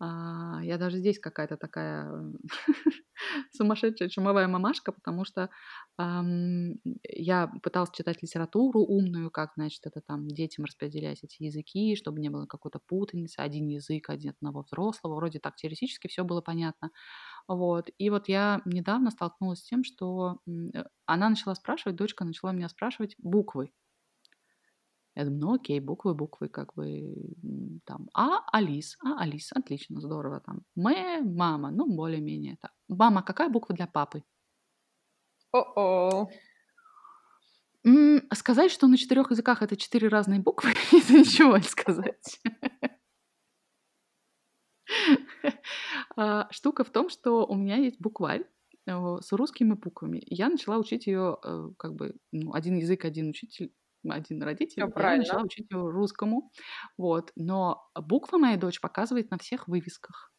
а, 0.00 0.60
я 0.62 0.78
даже 0.78 0.98
здесь 0.98 1.18
какая-то 1.18 1.56
такая 1.56 2.08
сумасшедшая 3.52 4.08
чумовая 4.08 4.46
мамашка, 4.48 4.92
потому 4.92 5.24
что 5.24 5.50
ам, 5.96 6.74
я 7.04 7.48
пыталась 7.62 7.90
читать 7.92 8.22
литературу 8.22 8.80
умную, 8.80 9.30
как, 9.30 9.52
значит, 9.56 9.86
это 9.86 10.00
там 10.00 10.28
детям 10.28 10.64
распределять 10.64 11.22
эти 11.24 11.42
языки, 11.42 11.96
чтобы 11.96 12.20
не 12.20 12.28
было 12.30 12.46
какой-то 12.46 12.80
путаницы, 12.86 13.40
один 13.40 13.66
язык, 13.68 14.08
один 14.10 14.30
одного 14.30 14.62
взрослого, 14.62 15.16
вроде 15.16 15.40
так 15.40 15.56
теоретически 15.56 16.08
все 16.08 16.24
было 16.24 16.40
понятно. 16.40 16.90
Вот. 17.48 17.90
И 17.98 18.10
вот 18.10 18.28
я 18.28 18.62
недавно 18.64 19.10
столкнулась 19.10 19.60
с 19.60 19.68
тем, 19.68 19.84
что 19.84 20.38
э, 20.46 20.84
она 21.06 21.30
начала 21.30 21.54
спрашивать, 21.54 21.96
дочка 21.96 22.24
начала 22.24 22.52
меня 22.52 22.68
спрашивать 22.68 23.14
буквы. 23.18 23.72
Я 25.18 25.24
думаю, 25.24 25.40
ну 25.40 25.54
окей, 25.54 25.80
буквы, 25.80 26.14
буквы, 26.14 26.48
как 26.48 26.74
бы 26.74 27.16
там. 27.84 28.08
А, 28.14 28.38
Алис, 28.52 28.96
а, 29.04 29.20
Алис, 29.20 29.50
отлично, 29.52 30.00
здорово 30.00 30.38
там. 30.38 30.60
Мэ, 30.76 31.22
мама, 31.22 31.72
ну 31.72 31.92
более-менее. 31.92 32.56
Так. 32.60 32.70
Мама, 32.86 33.22
какая 33.22 33.48
буква 33.48 33.74
для 33.74 33.88
папы? 33.88 34.22
О-о. 35.50 36.30
Сказать, 38.32 38.70
что 38.70 38.86
на 38.86 38.96
четырех 38.96 39.32
языках 39.32 39.60
это 39.60 39.76
четыре 39.76 40.06
разные 40.06 40.38
буквы, 40.38 40.70
это 40.92 41.12
ничего 41.12 41.56
не 41.56 41.64
сказать. 41.64 42.40
А, 46.16 46.46
штука 46.52 46.84
в 46.84 46.90
том, 46.90 47.08
что 47.10 47.44
у 47.44 47.56
меня 47.56 47.76
есть 47.76 48.00
букварь 48.00 48.44
э, 48.86 49.16
с 49.20 49.32
русскими 49.32 49.74
буквами. 49.74 50.22
Я 50.26 50.48
начала 50.48 50.78
учить 50.78 51.06
ее, 51.06 51.38
э, 51.44 51.70
как 51.76 51.94
бы, 51.94 52.14
ну, 52.32 52.54
один 52.54 52.76
язык, 52.76 53.04
один 53.04 53.30
учитель, 53.30 53.72
один 54.08 54.42
родитель, 54.42 54.84
Всё 54.94 55.04
я 55.04 55.14
начала 55.14 55.42
учить 55.42 55.66
его 55.70 55.90
русскому. 55.90 56.50
Вот. 56.96 57.32
Но 57.36 57.88
буквы 57.94 58.38
моя 58.38 58.56
дочь 58.56 58.80
показывает 58.80 59.30
на 59.30 59.38
всех 59.38 59.68
вывесках. 59.68 60.30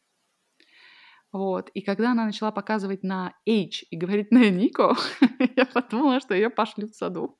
Вот. 1.32 1.70
И 1.74 1.80
когда 1.82 2.10
она 2.12 2.24
начала 2.24 2.50
показывать 2.50 3.02
на 3.04 3.34
H 3.48 3.84
и 3.90 3.96
говорить 3.96 4.30
на 4.32 4.50
Нико, 4.50 4.94
я 5.56 5.64
подумала, 5.66 6.20
что 6.20 6.34
ее 6.34 6.50
пошлют 6.50 6.90
в 6.90 6.96
саду. 6.96 7.38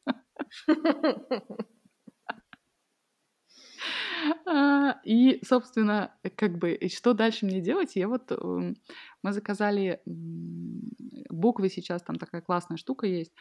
А, 4.47 4.97
и, 5.05 5.41
собственно, 5.45 6.15
как 6.37 6.59
бы, 6.59 6.79
что 6.93 7.15
дальше 7.15 7.47
мне 7.47 7.61
делать? 7.61 7.97
Я 7.97 8.09
вот, 8.09 8.31
эм, 8.33 8.77
мы 9.23 9.33
заказали 9.33 10.01
буквы 11.31 11.69
сейчас, 11.69 12.03
там 12.03 12.17
такая 12.17 12.41
классная 12.43 12.77
штука 12.77 13.07
есть. 13.07 13.33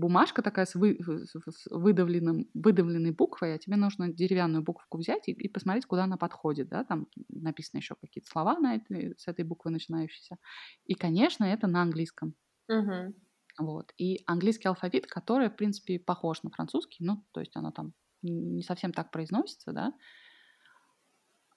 Бумажка 0.00 0.42
такая 0.42 0.66
с, 0.66 0.74
вы, 0.74 0.98
с 1.00 1.66
выдавленным, 1.70 2.48
выдавленной 2.54 3.12
буквой, 3.12 3.54
а 3.54 3.58
тебе 3.58 3.76
нужно 3.76 4.08
деревянную 4.08 4.62
букву 4.62 4.98
взять 4.98 5.28
и, 5.28 5.32
и 5.32 5.48
посмотреть, 5.48 5.86
куда 5.86 6.04
она 6.04 6.16
подходит, 6.16 6.68
да, 6.68 6.84
там 6.84 7.06
написано 7.28 7.78
еще 7.78 7.94
какие-то 7.94 8.30
слова 8.30 8.58
на 8.58 8.76
этой, 8.76 9.14
с 9.18 9.28
этой 9.28 9.44
буквы 9.44 9.70
начинающиеся. 9.70 10.38
И, 10.84 10.94
конечно, 10.94 11.44
это 11.44 11.66
на 11.66 11.82
английском. 11.82 12.34
Угу. 12.68 13.14
Вот. 13.58 13.92
И 13.98 14.22
английский 14.26 14.68
алфавит, 14.68 15.06
который, 15.06 15.50
в 15.50 15.56
принципе, 15.56 15.98
похож 15.98 16.42
на 16.42 16.50
французский, 16.50 17.04
ну, 17.04 17.24
то 17.32 17.40
есть 17.40 17.56
оно 17.56 17.70
там 17.70 17.92
не 18.22 18.62
совсем 18.62 18.92
так 18.92 19.10
произносится, 19.10 19.72
да. 19.72 19.92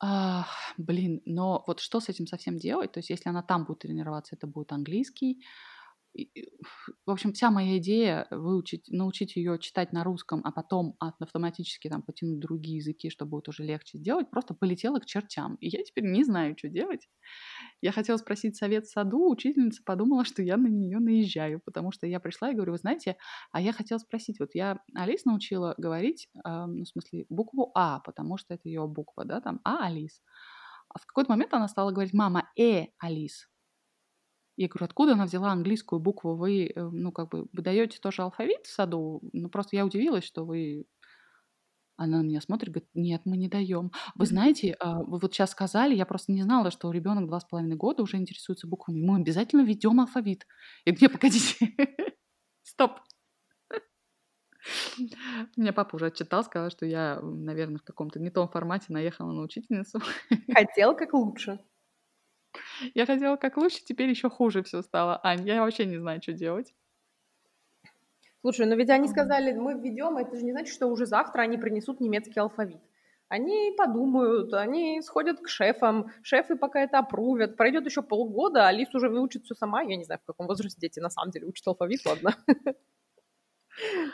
А, 0.01 0.45
блин, 0.77 1.21
но 1.25 1.63
вот 1.65 1.79
что 1.79 2.01
с 2.01 2.09
этим 2.09 2.27
совсем 2.27 2.57
делать? 2.57 2.91
То 2.91 2.99
есть 2.99 3.09
если 3.09 3.29
она 3.29 3.41
там 3.41 3.63
будет 3.63 3.79
тренироваться, 3.79 4.35
это 4.35 4.47
будет 4.47 4.73
английский, 4.73 5.41
в 7.05 7.11
общем, 7.11 7.33
вся 7.33 7.49
моя 7.49 7.77
идея 7.77 8.27
выучить, 8.29 8.87
научить 8.89 9.35
ее 9.35 9.57
читать 9.59 9.93
на 9.93 10.03
русском, 10.03 10.41
а 10.43 10.51
потом 10.51 10.95
автоматически 10.99 11.89
там 11.89 12.03
потянуть 12.03 12.39
другие 12.39 12.77
языки, 12.77 13.09
чтобы 13.09 13.31
будет 13.31 13.49
уже 13.49 13.63
легче 13.63 13.97
сделать, 13.97 14.29
просто 14.29 14.53
полетела 14.53 14.99
к 14.99 15.05
чертям. 15.05 15.55
И 15.55 15.69
я 15.69 15.83
теперь 15.83 16.05
не 16.05 16.23
знаю, 16.23 16.55
что 16.57 16.69
делать. 16.69 17.09
Я 17.81 17.91
хотела 17.91 18.17
спросить 18.17 18.55
совет 18.55 18.85
в 18.85 18.91
саду, 18.91 19.29
учительница 19.29 19.81
подумала, 19.83 20.23
что 20.23 20.43
я 20.43 20.57
на 20.57 20.67
нее 20.67 20.99
наезжаю, 20.99 21.61
потому 21.65 21.91
что 21.91 22.05
я 22.05 22.19
пришла 22.19 22.51
и 22.51 22.53
говорю, 22.53 22.73
вы 22.73 22.77
знаете, 22.77 23.17
а 23.51 23.61
я 23.61 23.73
хотела 23.73 23.97
спросить, 23.97 24.39
вот 24.39 24.49
я 24.53 24.79
Алис 24.95 25.25
научила 25.25 25.73
говорить, 25.77 26.29
э, 26.35 26.65
ну, 26.65 26.83
в 26.83 26.87
смысле, 26.87 27.25
букву 27.29 27.71
А, 27.75 27.99
потому 28.01 28.37
что 28.37 28.53
это 28.53 28.69
ее 28.69 28.87
буква, 28.87 29.25
да, 29.25 29.41
там 29.41 29.61
А, 29.63 29.87
Алис. 29.87 30.21
А 30.89 30.99
в 30.99 31.05
какой-то 31.05 31.31
момент 31.31 31.53
она 31.53 31.67
стала 31.67 31.91
говорить, 31.91 32.13
мама, 32.13 32.49
э, 32.57 32.87
Алис. 32.99 33.47
Я 34.55 34.67
говорю, 34.67 34.85
откуда 34.85 35.13
она 35.13 35.25
взяла 35.25 35.51
английскую 35.51 35.99
букву? 35.99 36.35
Вы, 36.35 36.67
э, 36.67 36.89
ну, 36.89 37.11
как 37.11 37.29
бы, 37.29 37.47
вы 37.51 37.63
даете 37.63 37.99
тоже 37.99 38.21
алфавит 38.21 38.65
в 38.65 38.73
саду? 38.73 39.21
Ну, 39.33 39.49
просто 39.49 39.75
я 39.75 39.85
удивилась, 39.85 40.23
что 40.23 40.45
вы... 40.45 40.85
Она 41.95 42.17
на 42.17 42.23
меня 42.23 42.41
смотрит, 42.41 42.71
говорит, 42.71 42.89
нет, 42.95 43.21
мы 43.25 43.37
не 43.37 43.47
даем. 43.47 43.91
Вы 44.15 44.25
знаете, 44.25 44.75
а, 44.79 45.03
вы 45.03 45.19
вот 45.19 45.33
сейчас 45.33 45.51
сказали, 45.51 45.95
я 45.95 46.07
просто 46.07 46.31
не 46.31 46.41
знала, 46.41 46.71
что 46.71 46.91
ребенок 46.91 47.27
два 47.27 47.39
с 47.39 47.45
половиной 47.45 47.75
года 47.75 48.01
уже 48.01 48.17
интересуется 48.17 48.67
буквами. 48.67 48.99
Мы 48.99 49.17
обязательно 49.17 49.61
ведем 49.61 49.99
алфавит. 49.99 50.47
Я 50.85 50.93
говорю, 50.93 51.03
нет, 51.03 51.11
погодите, 51.11 51.75
стоп. 52.63 52.99
Меня 55.55 55.73
папа 55.73 55.95
уже 55.95 56.07
отчитал, 56.07 56.43
сказал, 56.43 56.71
что 56.71 56.85
я, 56.85 57.19
наверное, 57.21 57.77
в 57.77 57.83
каком-то 57.83 58.19
не 58.19 58.31
том 58.31 58.47
формате 58.49 58.87
наехала 58.89 59.31
на 59.31 59.41
учительницу. 59.41 59.99
Хотел 60.53 60.95
как 60.95 61.13
лучше. 61.13 61.59
Я 62.93 63.05
хотела 63.05 63.35
как 63.35 63.57
лучше, 63.57 63.83
теперь 63.83 64.09
еще 64.09 64.29
хуже 64.29 64.63
все 64.63 64.81
стало. 64.81 65.19
Ань, 65.23 65.47
я 65.47 65.61
вообще 65.61 65.85
не 65.85 65.97
знаю, 65.97 66.21
что 66.21 66.33
делать. 66.33 66.73
Слушай, 68.41 68.65
но 68.65 68.75
ведь 68.75 68.89
они 68.89 69.07
сказали, 69.07 69.53
мы 69.53 69.73
введем, 69.75 70.17
это 70.17 70.35
же 70.35 70.43
не 70.43 70.51
значит, 70.51 70.73
что 70.73 70.87
уже 70.87 71.05
завтра 71.05 71.43
они 71.43 71.57
принесут 71.57 72.01
немецкий 72.01 72.39
алфавит. 72.39 72.81
Они 73.29 73.73
подумают, 73.77 74.53
они 74.53 75.01
сходят 75.01 75.39
к 75.39 75.47
шефам, 75.47 76.11
шефы 76.21 76.55
пока 76.55 76.81
это 76.81 76.99
опрувят. 76.99 77.55
Пройдет 77.55 77.85
еще 77.85 78.01
полгода, 78.01 78.65
а 78.65 78.67
Алис 78.67 78.93
уже 78.93 79.09
выучит 79.09 79.45
все 79.45 79.55
сама. 79.55 79.81
Я 79.81 79.95
не 79.95 80.03
знаю, 80.03 80.19
в 80.21 80.25
каком 80.25 80.45
возрасте 80.45 80.79
дети 80.79 80.99
на 80.99 81.09
самом 81.09 81.31
деле 81.31 81.47
учат 81.47 81.65
алфавит, 81.67 82.05
ладно. 82.05 82.35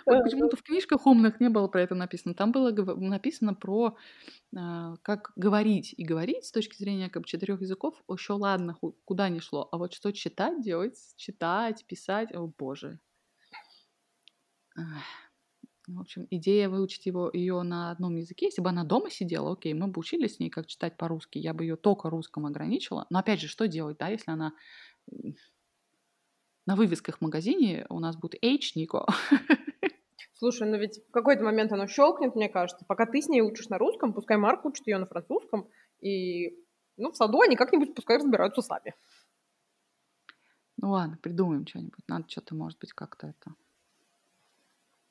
Вот 0.05 0.23
почему-то 0.23 0.57
в 0.57 0.63
книжках 0.63 1.05
умных 1.05 1.39
не 1.39 1.49
было 1.49 1.67
про 1.67 1.81
это 1.81 1.95
написано. 1.95 2.33
Там 2.33 2.51
было 2.51 2.71
написано 2.71 3.53
про 3.53 3.97
а, 4.55 4.95
как 5.01 5.31
говорить. 5.35 5.93
И 5.97 6.03
говорить 6.03 6.45
с 6.45 6.51
точки 6.51 6.77
зрения 6.77 7.09
как 7.09 7.23
бы, 7.23 7.27
четырех 7.27 7.61
языков 7.61 8.01
еще 8.11 8.33
ладно, 8.33 8.77
куда 9.05 9.29
ни 9.29 9.39
шло. 9.39 9.67
А 9.71 9.77
вот 9.77 9.93
что 9.93 10.11
читать 10.11 10.61
делать, 10.61 10.97
читать, 11.17 11.85
писать, 11.85 12.33
о 12.33 12.47
боже. 12.47 12.99
В 15.87 15.99
общем, 15.99 16.27
идея 16.29 16.69
выучить 16.69 17.07
его, 17.07 17.31
ее 17.33 17.63
на 17.63 17.89
одном 17.89 18.15
языке, 18.15 18.45
если 18.45 18.61
бы 18.61 18.69
она 18.69 18.83
дома 18.83 19.09
сидела, 19.09 19.53
окей, 19.53 19.73
мы 19.73 19.87
бы 19.87 19.99
учились 19.99 20.35
с 20.35 20.39
ней, 20.39 20.49
как 20.51 20.67
читать 20.67 20.97
по-русски, 20.97 21.39
я 21.39 21.53
бы 21.53 21.63
ее 21.63 21.77
только 21.77 22.11
русском 22.11 22.45
ограничила. 22.45 23.07
Но 23.09 23.19
опять 23.19 23.41
же, 23.41 23.47
что 23.47 23.67
делать, 23.67 23.97
да, 23.97 24.07
если 24.09 24.29
она 24.29 24.53
на 26.69 26.75
вывесках 26.75 27.17
в 27.17 27.21
магазине 27.21 27.87
у 27.89 27.99
нас 27.99 28.15
будет 28.15 28.43
H 28.43 28.75
Нико. 28.75 29.07
Слушай, 30.35 30.69
ну 30.69 30.77
ведь 30.77 30.99
в 31.07 31.11
какой-то 31.11 31.43
момент 31.43 31.71
оно 31.71 31.87
щелкнет, 31.87 32.35
мне 32.35 32.47
кажется. 32.47 32.85
Пока 32.85 33.07
ты 33.07 33.23
с 33.23 33.27
ней 33.27 33.41
учишь 33.41 33.69
на 33.69 33.79
русском, 33.79 34.13
пускай 34.13 34.37
Марк 34.37 34.65
учит 34.65 34.85
ее 34.85 34.99
на 34.99 35.07
французском, 35.07 35.67
и 35.99 36.55
ну, 36.95 37.11
в 37.11 37.15
саду 37.15 37.41
они 37.41 37.55
как-нибудь 37.55 37.95
пускай 37.95 38.17
разбираются 38.17 38.61
сами. 38.61 38.93
Ну 40.77 40.91
ладно, 40.91 41.17
придумаем 41.19 41.65
что-нибудь. 41.65 42.07
Надо 42.07 42.29
что-то, 42.29 42.53
может 42.53 42.77
быть, 42.77 42.93
как-то 42.93 43.29
это... 43.29 43.55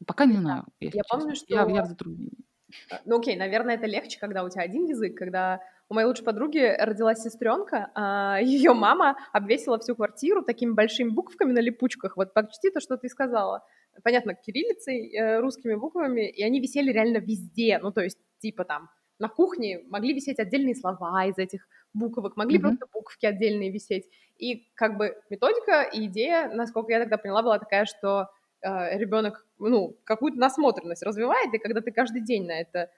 Пока 0.07 0.27
не 0.27 0.37
знаю. 0.37 0.65
Я 0.79 0.93
честно. 0.93 1.03
помню, 1.11 1.35
что... 1.35 1.47
Я, 1.49 1.67
я 1.67 1.83
в 1.83 1.87
затруднении. 1.87 2.45
А, 2.93 3.01
ну 3.05 3.19
окей, 3.19 3.37
наверное, 3.37 3.75
это 3.75 3.87
легче, 3.87 4.21
когда 4.21 4.45
у 4.45 4.49
тебя 4.49 4.63
один 4.63 4.85
язык, 4.85 5.19
когда 5.19 5.61
у 5.91 5.95
моей 5.95 6.07
лучшей 6.07 6.25
подруги 6.25 6.77
родилась 6.79 7.23
сестренка, 7.23 7.91
а 7.95 8.39
ее 8.41 8.75
мама 8.75 9.17
обвесила 9.33 9.79
всю 9.79 9.97
квартиру 9.97 10.43
такими 10.43 10.73
большими 10.73 11.09
буквами 11.09 11.53
на 11.53 11.61
липучках. 11.61 12.17
Вот 12.17 12.35
почти 12.35 12.71
то, 12.71 12.81
что 12.81 12.97
ты 12.97 13.09
сказала. 13.09 13.65
Понятно, 14.05 14.35
кириллицей, 14.35 15.15
э, 15.15 15.41
русскими 15.41 15.75
буквами, 15.75 16.29
и 16.29 16.43
они 16.43 16.61
висели 16.61 16.93
реально 16.93 17.19
везде. 17.19 17.79
Ну, 17.79 17.91
то 17.91 18.03
есть, 18.03 18.19
типа 18.39 18.65
там, 18.65 18.91
на 19.19 19.29
кухне 19.29 19.81
могли 19.89 20.13
висеть 20.13 20.39
отдельные 20.39 20.77
слова 20.77 21.25
из 21.25 21.39
этих 21.39 21.67
буквок, 21.95 22.37
могли 22.37 22.59
mm-hmm. 22.59 22.63
просто 22.63 22.87
буквки 22.93 23.27
отдельные 23.27 23.71
висеть. 23.71 24.09
И 24.37 24.71
как 24.75 24.99
бы 24.99 25.17
методика 25.31 25.83
и 25.83 26.07
идея, 26.07 26.49
насколько 26.49 26.93
я 26.93 27.01
тогда 27.01 27.17
поняла, 27.17 27.43
была 27.43 27.59
такая, 27.59 27.87
что 27.87 28.29
э, 28.61 28.99
ребенок, 28.99 29.47
ну, 29.59 29.97
какую-то 30.05 30.39
насмотренность 30.39 31.03
развивает, 31.03 31.53
и 31.55 31.59
когда 31.59 31.81
ты 31.81 31.91
каждый 31.91 32.23
день 32.23 32.47
на 32.47 32.61
это 32.61 32.91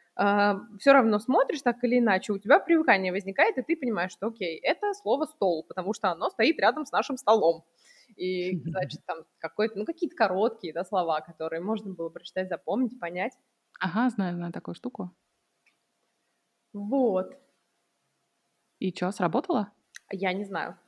все 0.78 0.92
равно 0.92 1.18
смотришь 1.18 1.62
так 1.62 1.82
или 1.82 1.98
иначе, 1.98 2.32
у 2.32 2.38
тебя 2.38 2.58
привыкание 2.58 3.10
возникает, 3.10 3.56
и 3.56 3.62
ты 3.62 3.74
понимаешь, 3.74 4.12
что, 4.12 4.26
окей, 4.26 4.58
это 4.58 4.92
слово 4.92 5.24
«стол», 5.24 5.64
потому 5.66 5.94
что 5.94 6.10
оно 6.10 6.28
стоит 6.28 6.58
рядом 6.58 6.84
с 6.84 6.92
нашим 6.92 7.16
столом. 7.16 7.64
И, 8.16 8.60
значит, 8.64 9.00
там 9.06 9.24
какой-то, 9.38 9.78
ну, 9.78 9.86
какие-то 9.86 10.16
короткие, 10.16 10.74
да, 10.74 10.84
слова, 10.84 11.20
которые 11.22 11.62
можно 11.62 11.94
было 11.94 12.10
прочитать, 12.10 12.48
запомнить, 12.48 12.98
понять. 13.00 13.32
Ага, 13.80 14.10
знаю, 14.10 14.36
знаю 14.36 14.52
такую 14.52 14.74
штуку. 14.74 15.10
Вот. 16.74 17.34
И 18.78 18.94
что, 18.94 19.10
сработало? 19.12 19.72
Я 20.12 20.34
не 20.34 20.44
знаю. 20.44 20.78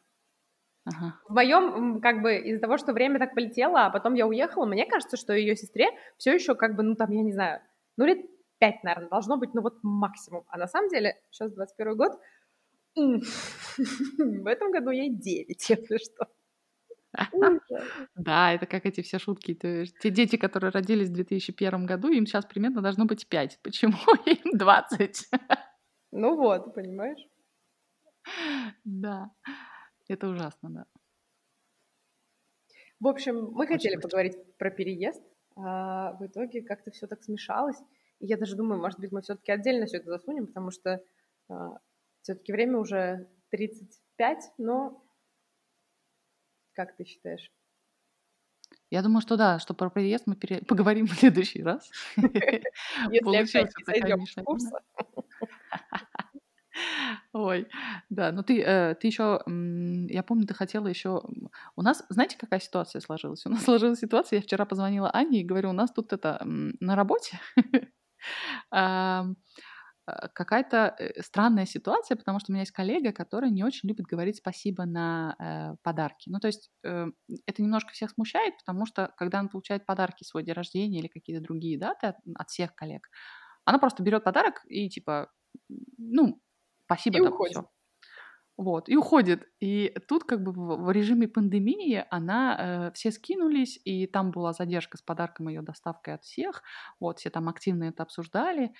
Ага. 0.85 1.21
В 1.29 1.33
моем, 1.33 2.01
как 2.01 2.23
бы, 2.23 2.37
из-за 2.37 2.61
того, 2.61 2.77
что 2.77 2.93
время 2.93 3.19
так 3.19 3.35
полетело, 3.35 3.87
а 3.87 3.91
потом 3.91 4.15
я 4.15 4.27
уехала, 4.27 4.67
мне 4.67 4.85
кажется, 4.85 5.17
что 5.17 5.33
ее 5.33 5.57
сестре 5.57 5.87
все 6.19 6.35
еще, 6.35 6.55
как 6.55 6.77
бы, 6.77 6.83
ну, 6.83 6.97
там, 6.97 7.11
я 7.13 7.23
не 7.23 7.33
знаю, 7.33 7.61
ну, 7.97 8.05
лет 8.05 8.19
пять, 8.63 8.85
наверное, 8.85 9.09
должно 9.09 9.39
быть, 9.39 9.55
ну, 9.55 9.63
вот 9.63 9.83
максимум. 9.83 10.45
А 10.47 10.57
на 10.57 10.69
самом 10.69 10.89
деле, 10.89 11.21
сейчас 11.31 11.53
21 11.53 11.97
год, 11.97 12.13
в 12.95 14.47
этом 14.47 14.71
году 14.71 14.91
ей 14.91 15.11
9, 15.11 15.71
если 15.71 15.99
что. 15.99 16.29
Да, 18.15 18.53
это 18.53 18.67
как 18.67 18.87
эти 18.87 19.01
все 19.03 19.19
шутки. 19.19 19.55
Те 19.55 20.11
дети, 20.11 20.37
которые 20.37 20.71
родились 20.71 21.09
в 21.09 21.13
2001 21.13 21.87
году, 21.87 22.09
им 22.09 22.25
сейчас 22.25 22.47
примерно 22.47 22.83
должно 22.83 23.05
быть 23.05 23.27
5. 23.29 23.59
Почему 23.65 23.97
им 24.27 24.57
20? 24.57 25.31
Ну 26.13 26.37
вот, 26.37 26.73
понимаешь? 26.73 27.27
Да. 28.85 29.33
Это 30.09 30.29
ужасно, 30.29 30.71
да. 30.71 30.85
В 33.01 33.09
общем, 33.09 33.51
мы 33.51 33.67
хотели 33.67 33.97
поговорить 33.97 34.37
про 34.57 34.71
переезд, 34.71 35.23
а 35.57 36.13
в 36.13 36.27
итоге 36.27 36.63
как-то 36.63 36.93
все 36.93 37.09
так 37.09 37.25
смешалось. 37.25 37.83
Я 38.25 38.37
даже 38.37 38.55
думаю, 38.55 38.81
может 38.81 39.01
быть, 39.01 39.11
мы 39.11 39.21
все-таки 39.21 39.51
отдельно 39.51 39.87
все 39.87 39.97
это 39.97 40.11
засунем, 40.11 40.47
потому 40.47 40.71
что 40.71 41.03
а, 41.49 41.79
все-таки 42.23 42.53
время 42.53 42.79
уже 42.79 43.29
35, 43.51 44.53
но 44.59 45.05
как 46.73 46.97
ты 46.97 47.05
считаешь? 47.05 47.51
Я 48.91 49.03
думаю, 49.03 49.23
что 49.23 49.37
да, 49.37 49.59
что 49.59 49.75
про 49.75 49.91
переезд 49.91 50.27
мы 50.27 50.37
пере... 50.37 50.61
поговорим 50.61 51.07
в 51.09 51.15
следующий 51.15 51.65
раз. 51.65 51.91
Если 52.17 53.37
опять 53.37 53.73
не 53.77 53.85
сойдем 53.85 54.25
с 54.25 54.35
курса. 54.43 54.81
Ой, 57.33 57.67
да, 58.09 58.31
ну 58.31 58.43
ты, 58.43 58.63
э, 58.63 58.95
ты 58.95 59.07
еще, 59.07 59.43
я 59.47 60.23
помню, 60.23 60.47
ты 60.47 60.55
хотела 60.55 60.87
еще... 60.87 61.23
У 61.77 61.83
нас, 61.83 62.05
знаете, 62.09 62.39
какая 62.39 62.61
ситуация 62.61 63.01
сложилась? 63.01 63.45
У 63.47 63.51
нас 63.51 63.65
сложилась 63.65 63.99
ситуация, 63.99 64.37
я 64.37 64.43
вчера 64.43 64.65
позвонила 64.65 65.11
Ане 65.13 65.41
и 65.41 65.45
говорю, 65.45 65.71
у 65.71 65.75
нас 65.75 65.91
тут 65.91 66.13
это 66.13 66.41
на 66.45 66.95
работе 66.95 67.41
какая-то 70.35 70.95
э, 70.99 71.23
странная 71.23 71.67
ситуация, 71.67 72.17
потому 72.17 72.41
что 72.41 72.51
у 72.51 72.55
меня 72.55 72.63
есть 72.63 72.73
коллега, 72.73 73.13
которая 73.13 73.51
не 73.51 73.63
очень 73.65 73.89
любит 73.89 74.07
говорить 74.07 74.37
спасибо 74.39 74.85
на 74.85 75.37
э, 75.39 75.77
подарки. 75.83 76.29
Ну, 76.29 76.41
то 76.41 76.49
есть 76.49 76.71
э, 76.85 77.07
это 77.47 77.63
немножко 77.63 77.93
всех 77.93 78.11
смущает, 78.11 78.55
потому 78.59 78.85
что 78.87 79.13
когда 79.17 79.39
он 79.39 79.49
получает 79.49 79.87
подарки 79.87 80.25
свой 80.25 80.43
день 80.43 80.55
рождения 80.55 80.99
или 80.99 81.09
какие-то 81.09 81.43
другие 81.43 81.79
даты 81.79 82.09
от, 82.09 82.17
от 82.35 82.49
всех 82.51 82.75
коллег, 82.75 83.09
Она 83.65 83.79
просто 83.79 84.03
берет 84.03 84.25
подарок 84.25 84.63
и 84.67 84.89
типа, 84.89 85.31
ну, 85.99 86.41
спасибо, 86.87 87.19
И 87.19 87.23
там 87.23 87.33
уходит. 87.35 87.53
все. 87.55 87.69
Вот, 88.59 88.89
и 88.89 88.97
уходит. 88.97 89.49
И 89.61 89.95
тут 90.09 90.25
как 90.25 90.43
бы 90.43 90.53
в, 90.53 90.91
режиме 90.91 91.27
пандемии 91.27 92.05
она, 92.11 92.89
э, 92.89 92.93
все 92.93 93.11
скинулись, 93.11 93.81
и 93.85 94.07
там 94.07 94.31
была 94.31 94.53
задержка 94.53 94.99
с 94.99 95.03
подарком 95.03 95.49
ее 95.49 95.63
доставкой 95.63 96.15
от 96.15 96.23
всех. 96.25 96.63
Вот, 97.01 97.19
все 97.19 97.31
там 97.31 97.49
активно 97.49 97.85
это 97.85 98.03
обсуждали. 98.03 98.73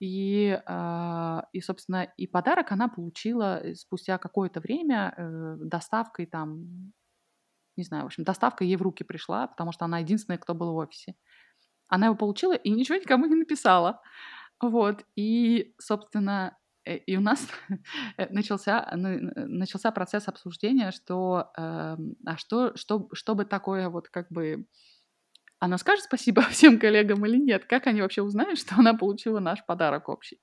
И, 0.00 0.60
а, 0.66 1.46
и, 1.52 1.60
собственно, 1.60 2.12
и 2.16 2.26
подарок 2.26 2.72
она 2.72 2.88
получила 2.88 3.60
э, 3.62 3.74
спустя 3.76 4.18
какое-то 4.18 4.58
время 4.58 5.14
э, 5.16 5.56
доставкой 5.60 6.26
там, 6.26 6.92
не 7.76 7.84
знаю, 7.84 8.02
в 8.02 8.06
общем, 8.06 8.24
доставка 8.24 8.64
ей 8.64 8.74
в 8.74 8.82
руки 8.82 9.04
пришла, 9.04 9.46
потому 9.46 9.70
что 9.70 9.84
она 9.84 10.00
единственная, 10.00 10.38
кто 10.38 10.54
был 10.54 10.72
в 10.72 10.76
офисе. 10.76 11.14
Она 11.86 12.06
его 12.06 12.16
получила 12.16 12.54
и 12.54 12.70
ничего 12.70 12.98
никому 12.98 13.26
не 13.26 13.36
написала. 13.36 14.00
Вот, 14.60 15.04
и, 15.16 15.74
собственно, 15.78 16.56
э, 16.56 16.61
и 16.84 17.16
у 17.16 17.20
нас 17.20 17.46
э, 18.18 18.26
начался, 18.32 18.90
ну, 18.96 19.30
начался 19.36 19.90
процесс 19.92 20.28
обсуждения, 20.28 20.90
что, 20.92 21.50
эм, 21.56 22.16
а 22.26 22.36
что, 22.36 22.76
что, 22.76 23.08
что 23.12 23.34
бы 23.34 23.44
такое 23.44 23.88
вот 23.88 24.08
как 24.08 24.28
бы 24.30 24.66
она 25.60 25.78
скажет 25.78 26.04
спасибо 26.04 26.42
всем 26.50 26.78
коллегам 26.78 27.24
или 27.26 27.38
нет? 27.38 27.64
Как 27.66 27.86
они 27.86 28.02
вообще 28.02 28.22
узнают, 28.22 28.58
что 28.60 28.76
она 28.78 28.94
получила 28.94 29.40
наш 29.40 29.64
подарок 29.66 30.08
общий? 30.08 30.40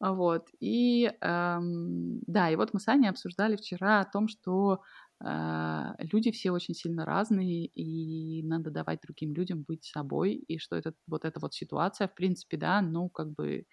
Вот. 0.00 0.46
И 0.60 1.10
эм, 1.20 2.20
да, 2.26 2.50
и 2.50 2.56
вот 2.56 2.72
мы 2.72 2.80
с 2.80 2.88
Аней 2.88 3.08
обсуждали 3.10 3.56
вчера 3.56 4.00
о 4.00 4.04
том, 4.04 4.28
что 4.28 4.80
э, 5.24 5.84
люди 6.12 6.30
все 6.30 6.52
очень 6.52 6.74
сильно 6.74 7.04
разные, 7.04 7.66
и 7.66 8.42
надо 8.44 8.70
давать 8.70 9.00
другим 9.02 9.34
людям 9.34 9.64
быть 9.66 9.84
собой, 9.84 10.34
и 10.34 10.58
что 10.58 10.76
это, 10.76 10.94
вот 11.08 11.24
эта 11.24 11.40
вот 11.40 11.54
ситуация, 11.54 12.06
в 12.08 12.14
принципе, 12.14 12.56
да, 12.56 12.80
ну, 12.80 13.08
как 13.08 13.32
бы 13.34 13.64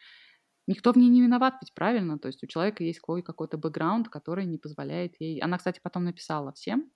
никто 0.67 0.91
в 0.93 0.97
ней 0.97 1.09
не 1.09 1.21
виноват, 1.21 1.55
ведь 1.61 1.73
правильно, 1.73 2.17
то 2.19 2.27
есть 2.27 2.43
у 2.43 2.47
человека 2.47 2.83
есть 2.83 2.99
какой- 2.99 3.23
какой-то 3.23 3.57
бэкграунд, 3.57 4.09
который 4.09 4.45
не 4.45 4.57
позволяет 4.57 5.15
ей... 5.19 5.39
Она, 5.39 5.57
кстати, 5.57 5.79
потом 5.83 6.05
написала 6.05 6.51
всем, 6.53 6.91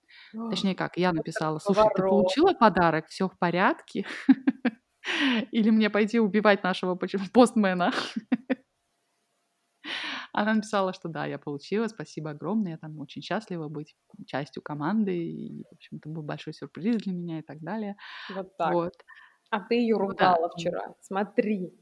точнее 0.49 0.75
как, 0.75 0.97
я 0.97 1.13
написала, 1.13 1.59
слушай, 1.59 1.83
ты 1.83 1.89
поворот. 2.01 2.09
получила 2.09 2.53
подарок, 2.53 3.07
все 3.07 3.27
в 3.29 3.37
порядке? 3.37 4.05
Или 5.51 5.69
мне 5.69 5.89
пойти 5.89 6.19
убивать 6.19 6.63
нашего 6.63 6.95
постмена? 6.95 7.91
Она 10.33 10.53
написала, 10.55 10.93
что 10.93 11.09
да, 11.09 11.25
я 11.25 11.39
получила, 11.39 11.87
спасибо 11.87 12.31
огромное, 12.31 12.73
я 12.73 12.77
там 12.77 12.99
очень 12.99 13.21
счастлива 13.21 13.67
быть 13.67 13.95
частью 14.25 14.61
команды, 14.61 15.17
и, 15.17 15.63
в 15.69 15.73
общем, 15.73 15.97
это 15.97 16.09
был 16.09 16.21
большой 16.21 16.53
сюрприз 16.53 16.97
для 17.03 17.13
меня 17.13 17.39
и 17.39 17.41
так 17.41 17.59
далее. 17.61 17.95
Вот 18.29 18.55
так. 18.57 18.73
Вот. 18.73 18.93
А 19.49 19.59
ты 19.61 19.75
ее 19.75 19.95
Ну 19.97 20.13
да. 20.13 20.35
ругала 20.35 20.49
вчера. 20.49 20.93
Смотри. 21.01 21.73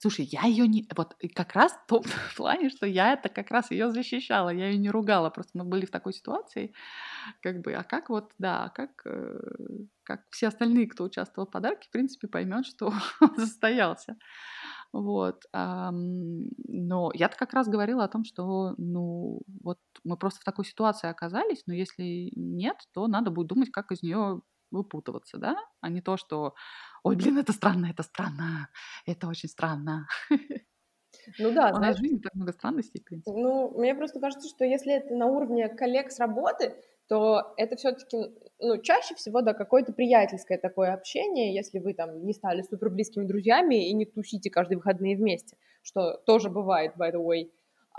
Слушай, 0.00 0.26
я 0.26 0.42
ее 0.42 0.68
не... 0.68 0.86
Вот 0.96 1.16
как 1.34 1.54
раз 1.54 1.72
в 1.72 1.86
том 1.86 2.02
плане, 2.36 2.70
что 2.70 2.86
я 2.86 3.14
это 3.14 3.28
как 3.28 3.50
раз 3.50 3.70
ее 3.70 3.90
защищала, 3.90 4.50
я 4.50 4.68
ее 4.68 4.78
не 4.78 4.90
ругала, 4.90 5.30
просто 5.30 5.58
мы 5.58 5.64
были 5.64 5.86
в 5.86 5.90
такой 5.90 6.12
ситуации, 6.12 6.72
как 7.42 7.60
бы, 7.60 7.72
а 7.74 7.82
как 7.82 8.08
вот, 8.08 8.32
да, 8.38 8.64
а 8.64 8.68
как, 8.70 8.90
э, 9.06 9.40
как 10.04 10.22
все 10.30 10.48
остальные, 10.48 10.86
кто 10.86 11.04
участвовал 11.04 11.48
в 11.48 11.50
подарке, 11.50 11.88
в 11.88 11.90
принципе, 11.90 12.28
поймет, 12.28 12.66
что 12.66 12.92
он 13.20 13.36
состоялся. 13.36 14.16
Вот. 14.92 15.44
но 15.52 17.10
я-то 17.12 17.36
как 17.36 17.52
раз 17.52 17.68
говорила 17.68 18.04
о 18.04 18.08
том, 18.08 18.24
что, 18.24 18.74
ну, 18.78 19.42
вот 19.62 19.78
мы 20.04 20.16
просто 20.16 20.40
в 20.40 20.44
такой 20.44 20.64
ситуации 20.64 21.10
оказались, 21.10 21.64
но 21.66 21.74
если 21.74 22.30
нет, 22.34 22.76
то 22.94 23.06
надо 23.06 23.30
будет 23.30 23.48
думать, 23.48 23.70
как 23.70 23.92
из 23.92 24.02
нее 24.02 24.40
выпутываться, 24.70 25.38
да, 25.38 25.56
а 25.80 25.88
не 25.88 26.00
то, 26.00 26.16
что, 26.16 26.54
ой, 27.02 27.16
блин, 27.16 27.38
это 27.38 27.52
странно, 27.52 27.86
это 27.86 28.02
странно, 28.02 28.68
это 29.06 29.28
очень 29.28 29.48
странно. 29.48 30.06
Ну 31.38 31.52
да, 31.52 31.68
У 31.74 31.78
нас 31.78 31.78
знаешь, 31.78 31.96
в 31.96 32.00
жизни 32.00 32.18
так 32.18 32.34
много 32.34 32.52
странностей, 32.52 33.00
в 33.00 33.04
принципе. 33.04 33.38
ну, 33.38 33.70
мне 33.76 33.94
просто 33.94 34.20
кажется, 34.20 34.48
что 34.48 34.64
если 34.64 34.94
это 34.94 35.14
на 35.14 35.26
уровне 35.26 35.68
коллег 35.68 36.10
с 36.10 36.18
работы, 36.18 36.74
то 37.08 37.54
это 37.56 37.76
все-таки, 37.76 38.18
ну, 38.60 38.80
чаще 38.82 39.14
всего, 39.14 39.40
да, 39.40 39.54
какое-то 39.54 39.92
приятельское 39.92 40.58
такое 40.58 40.92
общение, 40.92 41.54
если 41.54 41.78
вы 41.78 41.94
там 41.94 42.24
не 42.24 42.34
стали 42.34 42.62
супер 42.62 42.90
близкими 42.90 43.24
друзьями 43.24 43.88
и 43.88 43.94
не 43.94 44.04
тусите 44.04 44.50
каждые 44.50 44.76
выходные 44.76 45.16
вместе, 45.16 45.56
что 45.82 46.18
тоже 46.26 46.50
бывает, 46.50 46.92
by 46.98 47.12
the 47.12 47.24
way. 47.24 47.50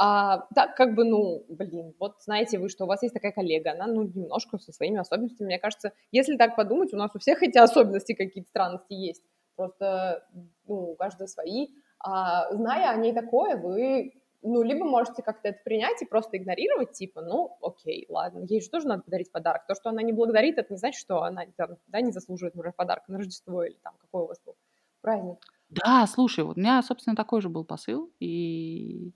А 0.01 0.47
так 0.55 0.77
как 0.77 0.95
бы, 0.95 1.03
ну, 1.03 1.43
блин, 1.49 1.93
вот 1.99 2.21
знаете 2.21 2.57
вы, 2.57 2.69
что 2.69 2.85
у 2.85 2.87
вас 2.87 3.03
есть 3.03 3.13
такая 3.13 3.33
коллега, 3.33 3.73
она, 3.73 3.85
ну, 3.85 4.03
немножко 4.03 4.57
со 4.57 4.71
своими 4.71 4.97
особенностями, 4.97 5.47
мне 5.47 5.59
кажется, 5.59 5.91
если 6.13 6.37
так 6.37 6.55
подумать, 6.55 6.93
у 6.93 6.97
нас 6.97 7.11
у 7.13 7.19
всех 7.19 7.43
эти 7.43 7.57
особенности, 7.57 8.13
какие-то 8.13 8.47
странности 8.47 8.93
есть, 8.93 9.23
просто, 9.57 10.25
ну, 10.67 10.91
у 10.91 10.95
каждого 10.95 11.27
свои, 11.27 11.67
а, 11.99 12.49
зная 12.53 12.91
о 12.91 12.95
ней 12.95 13.13
такое, 13.13 13.57
вы 13.57 14.13
ну, 14.41 14.63
либо 14.63 14.85
можете 14.85 15.21
как-то 15.21 15.49
это 15.49 15.59
принять 15.65 16.01
и 16.01 16.05
просто 16.05 16.37
игнорировать, 16.37 16.93
типа, 16.93 17.21
ну, 17.21 17.57
окей, 17.61 18.05
ладно, 18.07 18.45
ей 18.47 18.61
же 18.61 18.69
тоже 18.69 18.87
надо 18.87 19.03
подарить 19.03 19.33
подарок. 19.33 19.67
То, 19.67 19.75
что 19.75 19.89
она 19.89 20.01
не 20.01 20.13
благодарит, 20.13 20.57
это 20.57 20.71
не 20.71 20.77
значит, 20.77 21.01
что 21.01 21.23
она 21.23 21.43
там, 21.57 21.71
да, 21.87 21.99
не 21.99 22.13
заслуживает, 22.13 22.55
например, 22.55 22.73
подарка 22.73 23.11
на 23.11 23.17
Рождество 23.17 23.65
или 23.65 23.75
там 23.83 23.95
какой 23.99 24.23
у 24.23 24.27
вас 24.27 24.39
был 24.45 24.55
праздник. 25.01 25.39
Да, 25.67 26.07
слушай, 26.07 26.45
вот 26.45 26.55
у 26.55 26.59
меня, 26.59 26.81
собственно, 26.83 27.17
такой 27.17 27.41
же 27.41 27.49
был 27.49 27.65
посыл, 27.65 28.13
и 28.21 29.11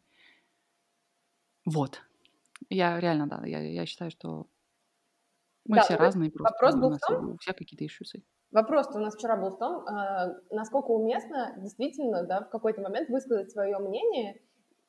вот. 1.66 2.02
Я 2.70 3.00
реально, 3.00 3.28
да, 3.28 3.44
я, 3.46 3.60
я 3.60 3.86
считаю, 3.86 4.12
что 4.12 4.48
мы 5.66 5.78
Да, 5.78 5.84
все 5.84 5.96
разные 5.96 6.32
просто, 6.32 6.54
вопрос 6.54 6.76
у 6.76 6.78
был 6.78 6.88
в 6.88 6.92
нас 6.92 7.02
том, 7.02 7.30
у 7.32 7.38
всех 7.38 7.56
какие-то 7.56 7.86
ишусы. 7.86 8.24
Вопрос 8.52 8.88
у 8.94 9.00
нас 9.00 9.16
вчера 9.16 9.38
был 9.38 9.52
в 9.52 9.58
том, 9.58 9.86
а, 9.88 10.36
насколько 10.52 10.92
уместно 10.92 11.56
действительно, 11.58 12.24
да, 12.24 12.42
в 12.42 12.50
какой-то 12.50 12.82
момент 12.82 13.10
высказать 13.10 13.52
свое 13.52 13.78
мнение. 13.80 14.42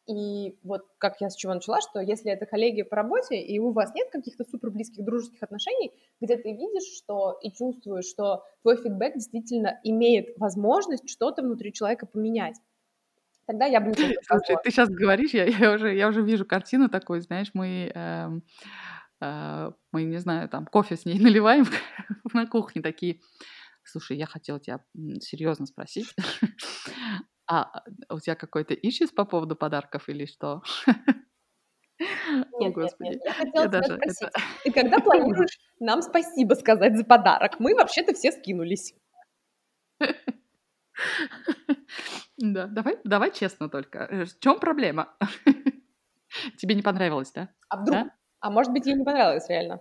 И 0.06 0.58
вот 0.62 0.82
как 0.98 1.20
я 1.20 1.30
с 1.30 1.36
чего 1.36 1.54
начала, 1.54 1.80
что 1.80 2.00
если 2.00 2.30
это 2.30 2.44
коллеги 2.44 2.82
по 2.82 2.96
работе, 2.96 3.40
и 3.40 3.58
у 3.58 3.70
вас 3.72 3.94
нет 3.94 4.10
каких-то 4.10 4.44
супер 4.44 4.70
близких 4.70 5.02
дружеских 5.02 5.42
отношений, 5.42 5.94
где 6.20 6.36
ты 6.36 6.52
видишь, 6.52 6.94
что 6.94 7.38
и 7.40 7.50
чувствуешь, 7.52 8.04
что 8.04 8.44
твой 8.62 8.76
фидбэк 8.76 9.14
действительно 9.14 9.80
имеет 9.82 10.36
возможность 10.38 11.08
что-то 11.08 11.42
внутри 11.42 11.72
человека 11.72 12.04
поменять, 12.06 12.56
тогда 13.46 13.66
я 13.66 13.80
не 13.80 13.92
Слушай, 14.26 14.56
ты 14.62 14.70
сейчас 14.70 14.88
говоришь, 14.88 15.34
я, 15.34 15.44
я 15.44 15.72
уже, 15.72 15.94
я 15.94 16.08
уже 16.08 16.22
вижу 16.22 16.44
картину 16.44 16.88
такой, 16.88 17.20
знаешь, 17.20 17.50
мы, 17.54 17.90
эм, 17.94 18.42
э, 19.20 19.70
мы, 19.92 20.04
не 20.04 20.18
знаю, 20.18 20.48
там 20.48 20.66
кофе 20.66 20.96
с 20.96 21.04
ней 21.04 21.18
наливаем 21.20 21.64
на 22.32 22.46
кухне 22.46 22.82
такие. 22.82 23.20
Слушай, 23.84 24.16
я 24.16 24.26
хотела 24.26 24.58
тебя 24.58 24.80
серьезно 25.20 25.66
спросить, 25.66 26.14
а 27.46 27.82
у 28.08 28.18
тебя 28.18 28.34
какой-то 28.34 28.72
ищис 28.72 29.10
по 29.10 29.26
поводу 29.26 29.56
подарков 29.56 30.08
или 30.08 30.24
что? 30.24 30.62
О, 30.86 30.92
Нет, 31.98 32.48
нет, 32.58 32.72
Господи, 32.72 33.08
нет, 33.10 33.20
я 33.24 33.32
хотела 33.32 33.62
я 33.64 33.68
тебя 33.68 33.80
даже 33.80 33.94
спросить, 33.94 34.22
это... 34.22 34.40
ты 34.64 34.72
когда 34.72 34.98
планируешь 35.00 35.58
нам 35.80 36.02
спасибо 36.02 36.54
сказать 36.54 36.96
за 36.96 37.04
подарок? 37.04 37.60
Мы 37.60 37.74
вообще-то 37.74 38.14
все 38.14 38.32
скинулись. 38.32 38.94
Да, 42.38 42.66
давай, 42.66 42.98
давай 43.04 43.30
честно 43.32 43.68
только. 43.68 43.98
Э, 44.10 44.24
В 44.24 44.38
чем 44.40 44.58
проблема? 44.58 45.16
Тебе 46.58 46.74
не 46.74 46.82
понравилось, 46.82 47.32
да? 47.32 47.48
А 47.68 47.80
вдруг? 47.80 47.96
Да? 47.96 48.10
А 48.40 48.50
может 48.50 48.72
быть, 48.72 48.86
ей 48.86 48.94
не 48.94 49.04
понравилось 49.04 49.48
реально? 49.48 49.80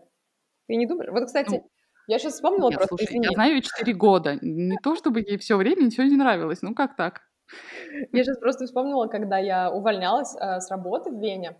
Ты 0.67 0.75
не 0.75 0.85
думаешь? 0.85 1.11
Вот, 1.11 1.25
кстати, 1.25 1.49
Ну, 1.55 1.69
я 2.07 2.19
сейчас 2.19 2.33
вспомнила 2.33 2.69
нет, 2.69 2.77
просто, 2.77 2.97
слушай, 2.97 3.19
я 3.21 3.31
знаю 3.31 3.55
ее 3.55 3.61
4 3.61 3.93
года. 3.93 4.37
Не 4.41 4.77
то, 4.77 4.95
чтобы 4.95 5.21
ей 5.21 5.37
все 5.37 5.57
время 5.57 5.83
ничего 5.83 6.03
не 6.03 6.15
нравилось. 6.15 6.61
Ну, 6.61 6.73
как 6.75 6.95
так? 6.95 7.21
я 8.11 8.23
сейчас 8.23 8.37
просто 8.39 8.65
вспомнила, 8.65 9.07
когда 9.07 9.37
я 9.37 9.71
увольнялась 9.71 10.35
э, 10.35 10.59
с 10.59 10.69
работы 10.71 11.11
в 11.11 11.19
Вене. 11.19 11.57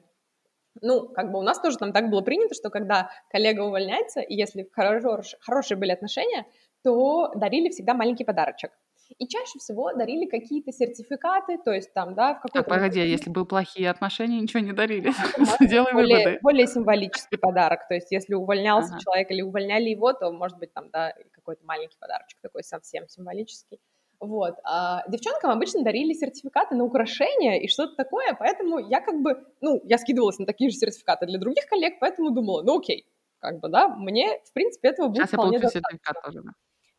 Ну, 0.82 1.08
как 1.10 1.32
бы 1.32 1.40
у 1.40 1.44
нас 1.44 1.60
тоже 1.60 1.78
там 1.78 1.94
так 1.94 2.10
было 2.10 2.22
принято, 2.22 2.56
что 2.56 2.70
когда 2.70 3.12
коллега 3.30 3.62
увольняется, 3.62 4.22
и 4.22 4.34
если 4.36 4.68
хорош- 4.74 5.36
хорошие 5.42 5.78
были 5.78 5.92
отношения, 5.92 6.46
то 6.84 7.32
дарили 7.36 7.70
всегда 7.70 7.94
маленький 7.94 8.24
подарочек. 8.24 8.72
И 9.20 9.28
чаще 9.28 9.60
всего 9.60 9.94
дарили 9.94 10.26
какие-то 10.28 10.72
сертификаты, 10.72 11.58
то 11.64 11.72
есть 11.72 11.94
там, 11.94 12.16
да, 12.16 12.36
в 12.36 12.42
Так, 12.54 12.66
какой-то 12.66 12.70
погоди, 12.70 13.00
а 13.02 13.06
если 13.06 13.30
были 13.30 13.46
плохие 13.46 13.90
отношения, 13.90 14.40
ничего 14.42 14.60
не 14.62 14.74
дарили. 14.74 15.14
Быть 15.38 15.60
Делай 15.70 15.94
более, 15.94 16.18
выводы. 16.20 16.40
более 16.42 16.68
символический 16.68 17.38
подарок. 17.38 17.88
То 17.88 17.96
есть, 17.96 18.12
если 18.12 18.34
увольнялся 18.36 18.94
Ага. 18.94 19.00
человек 19.00 19.32
или 19.32 19.42
увольняли 19.42 19.90
его, 19.90 20.14
то, 20.14 20.32
может 20.32 20.58
быть, 20.60 20.74
там, 20.74 20.90
да, 20.92 21.14
какой-то 21.32 21.64
маленький 21.66 21.98
подарочек 22.00 22.40
такой 22.42 22.64
совсем 22.64 23.08
символический. 23.08 23.80
Вот. 24.20 24.56
А 24.64 25.04
девчонкам 25.10 25.52
обычно 25.52 25.84
дарили 25.84 26.14
сертификаты 26.14 26.76
на 26.76 26.84
украшения 26.86 27.60
и 27.60 27.68
что-то 27.68 27.96
такое, 27.96 28.34
поэтому 28.40 28.80
я 28.80 29.02
как 29.02 29.22
бы, 29.22 29.44
ну, 29.62 29.82
я 29.84 29.98
скидывалась 29.98 30.40
на 30.40 30.46
такие 30.46 30.70
же 30.70 30.78
сертификаты 30.78 31.26
для 31.26 31.40
других 31.40 31.66
коллег, 31.68 31.96
поэтому 32.00 32.32
думала, 32.32 32.62
ну, 32.64 32.78
окей, 32.80 33.06
как 33.40 33.60
бы, 33.60 33.68
да, 33.70 33.90
мне, 33.90 34.40
в 34.46 34.54
принципе, 34.54 34.90
этого 34.90 35.08
будет 35.10 35.28
Сейчас 35.28 35.34
я 35.34 35.38
вполне 35.38 35.60
получу 35.60 35.74
достаточно. 35.74 36.00
сертификат 36.00 36.24
тоже, 36.24 36.42
да. 36.44 36.52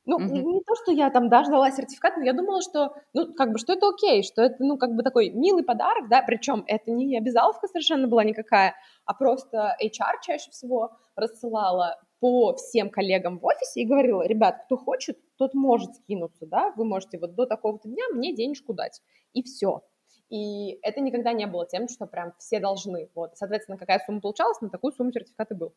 Ну, 0.07 0.19
не, 0.21 0.43
не 0.43 0.61
то, 0.61 0.75
что 0.75 0.93
я 0.93 1.09
там, 1.11 1.31
да, 1.31 1.45
ждала 1.45 1.71
сертификат, 1.71 2.19
но 2.19 2.25
я 2.25 2.35
думала, 2.35 2.61
что, 2.61 2.95
ну, 3.15 3.33
как 3.33 3.53
бы, 3.53 3.59
что 3.59 3.73
это 3.73 3.89
окей, 3.89 4.23
что 4.23 4.43
это, 4.43 4.57
ну, 4.59 4.77
как 4.77 4.95
бы 4.95 5.03
такой 5.03 5.31
милый 5.31 5.65
подарок, 5.65 6.09
да, 6.11 6.23
причем 6.23 6.63
это 6.67 6.91
не 6.91 7.17
обязаловка 7.17 7.69
совершенно 7.69 8.07
была 8.07 8.23
никакая, 8.23 8.75
а 9.07 9.15
просто 9.15 9.77
HR 9.83 10.21
чаще 10.23 10.51
всего 10.51 10.91
рассылала 11.17 11.99
по 12.21 12.55
всем 12.55 12.91
коллегам 12.91 13.39
в 13.39 13.47
офисе 13.47 13.81
и 13.81 13.87
говорила, 13.87 14.27
ребят, 14.27 14.65
кто 14.67 14.77
хочет, 14.77 15.19
тот 15.37 15.55
может 15.55 15.95
скинуться, 15.95 16.47
да, 16.47 16.73
вы 16.77 16.85
можете 16.85 17.19
вот 17.19 17.35
до 17.35 17.47
такого-то 17.47 17.89
дня 17.89 18.05
мне 18.13 18.35
денежку 18.35 18.75
дать, 18.75 19.01
и 19.33 19.43
все. 19.43 19.83
И 20.29 20.79
это 20.83 21.01
никогда 21.01 21.33
не 21.33 21.47
было 21.47 21.67
тем, 21.67 21.89
что 21.89 22.07
прям 22.07 22.33
все 22.39 22.61
должны. 22.61 23.11
Вот, 23.15 23.37
соответственно, 23.37 23.79
какая 23.79 24.01
сумма 24.05 24.21
получалась, 24.21 24.61
на 24.61 24.69
такую 24.69 24.93
сумму 24.93 25.13
сертификат 25.13 25.51
и 25.53 25.55
был. 25.55 25.75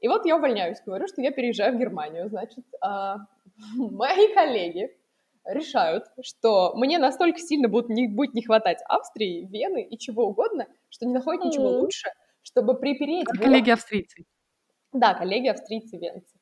И 0.00 0.08
вот 0.08 0.26
я 0.26 0.36
увольняюсь, 0.36 0.82
говорю, 0.84 1.06
что 1.08 1.22
я 1.22 1.30
переезжаю 1.30 1.74
в 1.74 1.78
Германию. 1.78 2.28
Значит, 2.28 2.64
а, 2.80 3.26
мои 3.76 4.32
коллеги 4.34 4.90
решают, 5.44 6.04
что 6.22 6.74
мне 6.74 6.98
настолько 6.98 7.38
сильно 7.38 7.68
будет 7.68 7.88
не, 7.88 8.08
будет 8.08 8.34
не 8.34 8.42
хватать 8.42 8.78
Австрии, 8.88 9.46
Вены 9.46 9.82
и 9.82 9.98
чего 9.98 10.24
угодно, 10.26 10.66
что 10.88 11.06
не 11.06 11.14
находят 11.14 11.42
mm-hmm. 11.42 11.48
ничего 11.48 11.68
лучше, 11.68 12.10
чтобы 12.42 12.78
припереть... 12.78 13.26
А 13.32 13.36
коллеги 13.36 13.70
австрийцы. 13.70 14.24
Да, 14.92 15.14
коллеги 15.14 15.48
австрийцы, 15.48 15.98
венцы. 15.98 16.36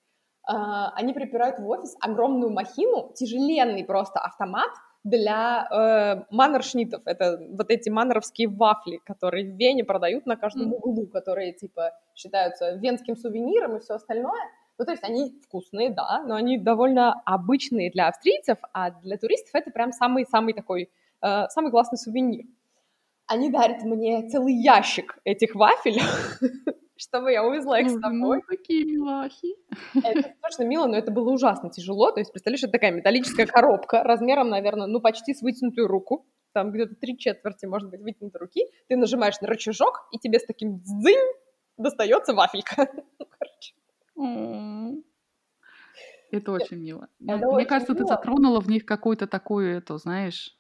А, 0.47 0.91
они 0.95 1.13
припирают 1.13 1.59
в 1.59 1.69
офис 1.69 1.97
огромную 2.01 2.53
махину, 2.53 3.13
тяжеленный 3.15 3.85
просто 3.85 4.21
автомат 4.21 4.71
для 5.03 5.69
э, 5.71 6.25
маннершнитов. 6.35 7.03
Это 7.05 7.39
вот 7.51 7.71
эти 7.71 7.91
маннеровские 7.91 8.49
вафли, 8.49 9.01
которые 9.05 9.45
в 9.45 9.57
Вене 9.57 9.85
продают 9.85 10.25
на 10.25 10.37
каждом 10.37 10.73
mm. 10.73 10.77
углу, 10.77 11.07
которые 11.07 11.53
типа 11.53 11.93
считаются 12.15 12.73
венским 12.77 13.15
сувениром 13.15 13.77
и 13.77 13.81
все 13.81 13.95
остальное. 13.95 14.41
Ну, 14.79 14.85
то 14.85 14.91
есть 14.91 15.05
они 15.05 15.41
вкусные, 15.43 15.91
да, 15.91 16.25
но 16.27 16.35
они 16.35 16.59
довольно 16.59 17.13
обычные 17.25 17.91
для 17.91 18.09
австрийцев, 18.09 18.59
а 18.73 18.91
для 18.91 19.17
туристов 19.17 19.55
это 19.55 19.71
прям 19.71 19.93
самый-самый 19.93 20.53
такой, 20.53 20.91
э, 21.23 21.49
самый 21.49 21.71
классный 21.71 21.99
сувенир. 21.99 22.45
Они 23.27 23.51
дарят 23.51 23.83
мне 23.85 24.29
целый 24.29 24.55
ящик 24.55 25.19
этих 25.25 25.55
вафель, 25.55 26.01
чтобы 26.97 27.33
я 27.33 27.45
увезла 27.45 27.79
их 27.81 27.89
с 27.89 28.01
собой. 28.01 28.39
Ну, 28.39 28.43
такие 28.49 28.85
милахи. 28.85 29.55
Это 29.95 30.35
точно 30.43 30.65
мило, 30.65 30.87
но 30.87 30.97
это 30.97 31.13
было 31.13 31.31
ужасно 31.31 31.71
тяжело. 31.71 32.11
То 32.11 32.21
есть, 32.21 32.33
представляешь, 32.33 32.65
это 32.65 32.73
такая 32.73 32.91
металлическая 32.91 33.47
коробка 33.47 34.03
размером, 34.03 34.49
наверное, 34.49 34.89
ну, 34.89 35.01
почти 35.01 35.35
с 35.35 35.41
вытянутую 35.41 35.87
руку. 35.87 36.27
Там 36.53 36.71
где-то 36.73 36.97
три 36.97 37.17
четверти, 37.17 37.67
может 37.67 37.91
быть, 37.91 38.01
вытянутой 38.01 38.41
руки. 38.41 38.67
Ты 38.89 38.97
нажимаешь 38.97 39.41
на 39.41 39.49
рычажок, 39.49 40.09
и 40.13 40.19
тебе 40.19 40.39
с 40.39 40.45
таким 40.45 40.81
дзынь 40.81 41.33
достается 41.77 42.35
вафелька. 42.35 42.89
Это 46.31 46.53
очень 46.53 46.79
мило. 46.79 47.09
Мне 47.19 47.67
кажется, 47.67 47.95
ты 47.95 48.05
затронула 48.05 48.61
в 48.61 48.69
них 48.69 48.85
какую-то 48.87 49.27
такую, 49.27 49.77
это, 49.77 49.99
знаешь, 49.99 50.59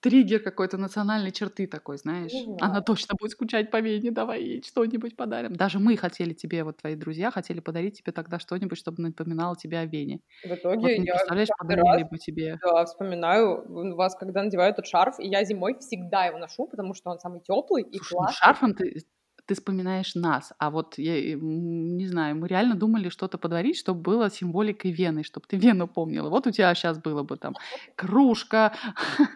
триггер 0.00 0.40
какой-то 0.40 0.76
национальной 0.76 1.32
черты 1.32 1.66
такой, 1.66 1.96
знаешь. 1.96 2.32
Она 2.60 2.82
точно 2.82 3.14
будет 3.18 3.30
скучать 3.32 3.70
по 3.70 3.80
Вене, 3.80 4.10
давай 4.10 4.42
ей 4.42 4.62
что-нибудь 4.62 5.16
подарим. 5.16 5.54
Даже 5.54 5.78
мы 5.78 5.96
хотели 5.96 6.34
тебе, 6.34 6.62
вот 6.62 6.76
твои 6.76 6.94
друзья 6.94 7.30
хотели 7.30 7.60
подарить 7.60 7.98
тебе 7.98 8.12
тогда 8.12 8.38
что-нибудь, 8.38 8.76
чтобы 8.76 9.02
напоминало 9.02 9.56
тебе 9.56 9.78
о 9.78 9.86
Вене. 9.86 10.20
В 10.42 10.52
итоге 10.52 10.80
вот 10.80 10.88
мы, 10.88 10.90
я 10.90 11.12
представляешь, 11.12 11.48
подарили 11.56 12.02
бы 12.04 12.18
тебе. 12.18 12.58
Да, 12.62 12.84
вспоминаю 12.84 13.94
вас, 13.94 14.14
когда 14.14 14.42
надеваю 14.42 14.72
этот 14.72 14.86
шарф, 14.86 15.18
и 15.20 15.26
я 15.26 15.42
зимой 15.44 15.78
всегда 15.78 16.26
его 16.26 16.38
ношу, 16.38 16.66
потому 16.66 16.92
что 16.92 17.10
он 17.10 17.18
самый 17.18 17.40
теплый 17.40 17.82
и 17.82 17.96
Слушай, 17.96 18.12
ну 18.12 18.18
классный. 18.18 18.36
шарфом 18.36 18.74
ты, 18.74 19.00
ты 19.46 19.54
вспоминаешь 19.54 20.14
нас, 20.14 20.52
а 20.58 20.70
вот 20.70 20.98
я 20.98 21.34
не 21.34 22.06
знаю, 22.06 22.36
мы 22.36 22.48
реально 22.48 22.74
думали 22.74 23.08
что-то 23.08 23.38
подарить, 23.38 23.76
чтобы 23.76 24.00
было 24.00 24.30
символикой 24.30 24.92
Вены, 24.92 25.22
чтобы 25.22 25.46
ты 25.46 25.56
Вену 25.56 25.86
помнила. 25.86 26.30
Вот 26.30 26.46
у 26.46 26.50
тебя 26.50 26.74
сейчас 26.74 26.98
было 26.98 27.22
бы 27.22 27.36
там 27.36 27.54
кружка 27.96 28.72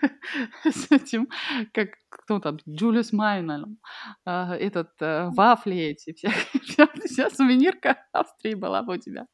с 0.64 0.90
этим, 0.90 1.28
как 1.72 1.90
кто 2.08 2.40
там, 2.40 2.58
Джулиус 2.68 3.12
Майнер, 3.12 3.66
этот 4.24 4.90
э, 5.00 5.28
вафли 5.30 5.76
эти, 5.76 6.12
вся, 6.12 6.30
вся, 6.62 6.88
вся 7.04 7.30
сувенирка 7.30 7.96
Австрии 8.12 8.54
была 8.54 8.82
бы 8.82 8.94
у 8.94 8.96
тебя. 8.96 9.26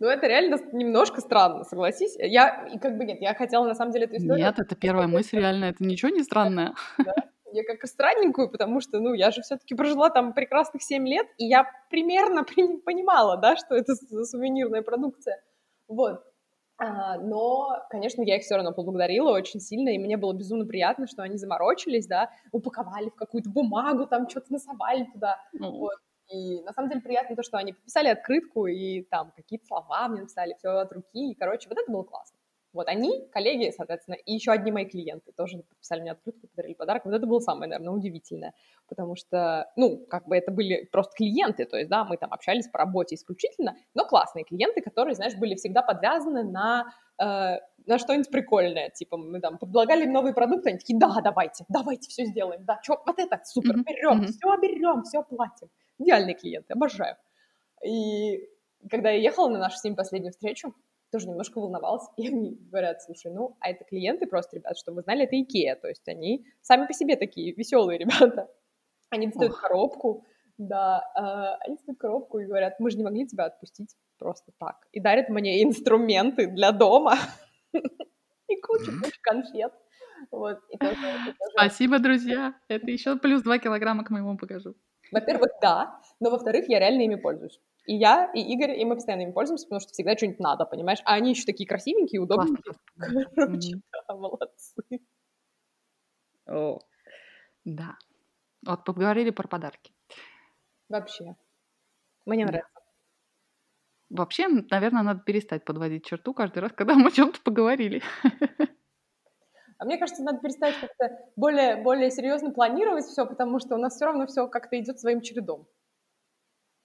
Ну, 0.00 0.06
это 0.06 0.26
реально 0.26 0.58
немножко 0.72 1.20
странно, 1.20 1.64
согласись. 1.64 2.16
Я, 2.18 2.66
и 2.72 2.78
как 2.78 2.96
бы 2.96 3.04
нет, 3.04 3.20
я 3.20 3.34
хотела 3.34 3.66
на 3.66 3.74
самом 3.74 3.92
деле 3.92 4.04
эту 4.06 4.16
историю... 4.16 4.44
Нет, 4.44 4.58
это 4.58 4.76
первая 4.76 5.08
мысль, 5.08 5.38
реально, 5.38 5.66
это 5.66 5.84
ничего 5.84 6.10
не 6.10 6.22
странное. 6.22 6.74
Да? 6.98 7.14
Я 7.52 7.64
как 7.64 7.86
странненькую, 7.86 8.50
потому 8.50 8.80
что, 8.80 9.00
ну, 9.00 9.14
я 9.14 9.30
же 9.30 9.42
все-таки 9.42 9.74
прожила 9.74 10.10
там 10.10 10.32
прекрасных 10.32 10.82
7 10.82 11.06
лет, 11.06 11.26
и 11.38 11.46
я 11.46 11.66
примерно 11.90 12.44
понимала, 12.84 13.36
да, 13.36 13.56
что 13.56 13.74
это 13.74 13.94
сувенирная 13.94 14.82
продукция. 14.82 15.42
Вот. 15.88 16.24
А, 16.78 17.18
но, 17.18 17.84
конечно, 17.90 18.22
я 18.22 18.36
их 18.36 18.42
все 18.42 18.56
равно 18.56 18.72
поблагодарила 18.72 19.30
очень 19.30 19.60
сильно, 19.60 19.90
и 19.90 19.98
мне 19.98 20.16
было 20.16 20.32
безумно 20.32 20.66
приятно, 20.66 21.06
что 21.06 21.22
они 21.22 21.36
заморочились, 21.36 22.06
да, 22.06 22.30
упаковали 22.50 23.10
в 23.10 23.14
какую-то 23.14 23.50
бумагу, 23.50 24.06
там 24.06 24.28
что-то 24.28 24.52
насовали 24.52 25.04
туда, 25.12 25.36
mm. 25.54 25.70
вот. 25.70 25.98
И 26.28 26.62
на 26.62 26.72
самом 26.72 26.88
деле 26.88 27.02
приятно 27.02 27.36
то, 27.36 27.42
что 27.42 27.58
они 27.58 27.72
подписали 27.72 28.08
открытку, 28.08 28.66
и 28.66 29.02
там 29.02 29.32
какие-то 29.36 29.66
слова 29.66 30.08
мне 30.08 30.22
написали, 30.22 30.54
все 30.58 30.70
от 30.70 30.92
руки, 30.92 31.30
и, 31.30 31.34
короче, 31.34 31.68
вот 31.68 31.78
это 31.78 31.92
было 31.92 32.02
классно. 32.04 32.38
Вот 32.72 32.88
они, 32.88 33.28
коллеги, 33.30 33.72
соответственно, 33.76 34.14
и 34.14 34.32
еще 34.32 34.50
одни 34.52 34.72
мои 34.72 34.86
клиенты 34.86 35.32
тоже 35.32 35.58
подписали 35.58 36.00
мне 36.00 36.12
открытку, 36.12 36.48
подарили 36.48 36.74
подарок. 36.74 37.04
Вот 37.04 37.14
это 37.14 37.26
было 37.26 37.40
самое, 37.40 37.68
наверное, 37.68 37.92
удивительное, 37.92 38.54
потому 38.88 39.14
что, 39.14 39.70
ну, 39.76 39.98
как 40.08 40.26
бы 40.26 40.36
это 40.36 40.50
были 40.50 40.88
просто 40.90 41.14
клиенты, 41.14 41.66
то 41.66 41.76
есть, 41.76 41.90
да, 41.90 42.04
мы 42.04 42.16
там 42.16 42.32
общались 42.32 42.68
по 42.68 42.78
работе 42.78 43.14
исключительно, 43.14 43.76
но 43.94 44.06
классные 44.06 44.44
клиенты, 44.44 44.80
которые, 44.80 45.14
знаешь, 45.14 45.36
были 45.36 45.54
всегда 45.54 45.82
подвязаны 45.82 46.44
на, 46.44 46.86
э, 47.18 47.58
на 47.86 47.98
что-нибудь 47.98 48.30
прикольное, 48.30 48.88
типа 48.88 49.18
мы 49.18 49.40
там 49.40 49.58
предлагали 49.58 50.04
им 50.04 50.12
новые 50.12 50.32
продукты, 50.32 50.70
они 50.70 50.78
такие, 50.78 50.98
да, 50.98 51.14
давайте, 51.22 51.64
давайте 51.68 52.08
все 52.08 52.24
сделаем, 52.24 52.64
да, 52.64 52.78
что, 52.82 53.02
вот 53.04 53.18
это 53.18 53.40
супер, 53.44 53.76
берем, 53.76 54.22
mm-hmm. 54.22 54.26
все 54.28 54.56
берем, 54.56 55.02
все 55.02 55.22
платим. 55.22 55.68
Идеальные 55.98 56.34
клиенты, 56.34 56.72
обожаю. 56.72 57.16
И 57.84 58.48
когда 58.90 59.10
я 59.10 59.18
ехала 59.20 59.48
на 59.48 59.58
нашу 59.58 59.76
с 59.76 59.84
ним 59.84 59.94
последнюю 59.94 60.32
встречу, 60.32 60.74
тоже 61.12 61.28
немножко 61.28 61.60
волновалась, 61.60 62.08
и 62.16 62.26
они 62.26 62.56
говорят, 62.56 63.02
слушай, 63.02 63.30
ну, 63.32 63.56
а 63.60 63.70
это 63.70 63.84
клиенты 63.84 64.26
просто, 64.26 64.56
ребят, 64.56 64.76
чтобы 64.76 64.96
вы 64.96 65.02
знали, 65.02 65.24
это 65.24 65.40
Икея, 65.40 65.76
то 65.76 65.88
есть 65.88 66.08
они 66.08 66.46
сами 66.62 66.86
по 66.86 66.92
себе 66.94 67.16
такие 67.16 67.52
веселые 67.52 67.98
ребята. 68.04 68.48
Они 69.10 69.26
достают 69.26 69.56
коробку, 69.58 70.24
да, 70.56 71.04
э, 71.14 71.64
они 71.66 71.76
достают 71.76 71.98
коробку 71.98 72.38
и 72.38 72.46
говорят, 72.46 72.80
мы 72.80 72.90
же 72.90 72.96
не 72.96 73.04
могли 73.04 73.26
тебя 73.26 73.44
отпустить 73.44 73.94
просто 74.18 74.52
так. 74.58 74.88
И 74.92 75.00
дарят 75.00 75.28
мне 75.28 75.62
инструменты 75.64 76.46
для 76.46 76.72
дома 76.72 77.16
и 77.72 78.60
кучу-кучу 78.60 79.18
конфет. 79.20 79.72
Вот, 80.30 80.60
и 80.70 80.78
тоже, 80.78 80.94
и 80.94 81.32
тоже... 81.32 81.52
Спасибо, 81.56 81.98
друзья. 81.98 82.54
Это 82.68 82.90
еще 82.90 83.18
плюс 83.18 83.42
2 83.42 83.58
килограмма 83.58 84.04
к 84.04 84.10
моему 84.10 84.38
покажу. 84.38 84.74
Во-первых, 85.10 85.50
да, 85.60 86.00
но 86.20 86.30
во-вторых, 86.30 86.68
я 86.68 86.78
реально 86.78 87.02
ими 87.02 87.16
пользуюсь. 87.16 87.60
И 87.84 87.94
я, 87.96 88.30
и 88.32 88.40
Игорь, 88.40 88.78
и 88.78 88.84
мы 88.84 88.94
постоянно 88.94 89.22
им 89.22 89.32
пользуемся, 89.32 89.66
потому 89.66 89.80
что 89.80 89.92
всегда 89.92 90.16
что-нибудь 90.16 90.38
надо, 90.38 90.64
понимаешь? 90.64 91.00
А 91.04 91.14
они 91.14 91.30
еще 91.30 91.44
такие 91.44 91.68
красивенькие, 91.68 92.20
удобненькие. 92.20 92.74
Короче, 93.34 93.80
да, 93.90 94.14
молодцы. 94.14 94.82
О, 96.46 96.78
да. 97.64 97.96
Вот 98.64 98.84
поговорили 98.84 99.30
про 99.30 99.48
подарки. 99.48 99.92
Вообще. 100.88 101.34
Мне 102.24 102.46
нравится. 102.46 102.70
Вообще, 104.10 104.46
наверное, 104.48 105.02
надо 105.02 105.20
перестать 105.20 105.64
подводить 105.64 106.04
черту 106.04 106.34
каждый 106.34 106.58
раз, 106.58 106.72
когда 106.72 106.94
мы 106.94 107.08
о 107.08 107.12
чем-то 107.12 107.40
поговорили. 107.42 108.02
А 109.78 109.84
мне 109.84 109.98
кажется, 109.98 110.22
надо 110.22 110.38
перестать 110.38 110.76
как-то 110.80 111.18
более, 111.34 111.74
более 111.82 112.08
серьезно 112.12 112.52
планировать 112.52 113.04
все, 113.04 113.26
потому 113.26 113.58
что 113.58 113.74
у 113.74 113.78
нас 113.78 113.96
все 113.96 114.04
равно 114.04 114.28
все 114.28 114.46
как-то 114.46 114.78
идет 114.78 115.00
своим 115.00 115.20
чередом. 115.20 115.66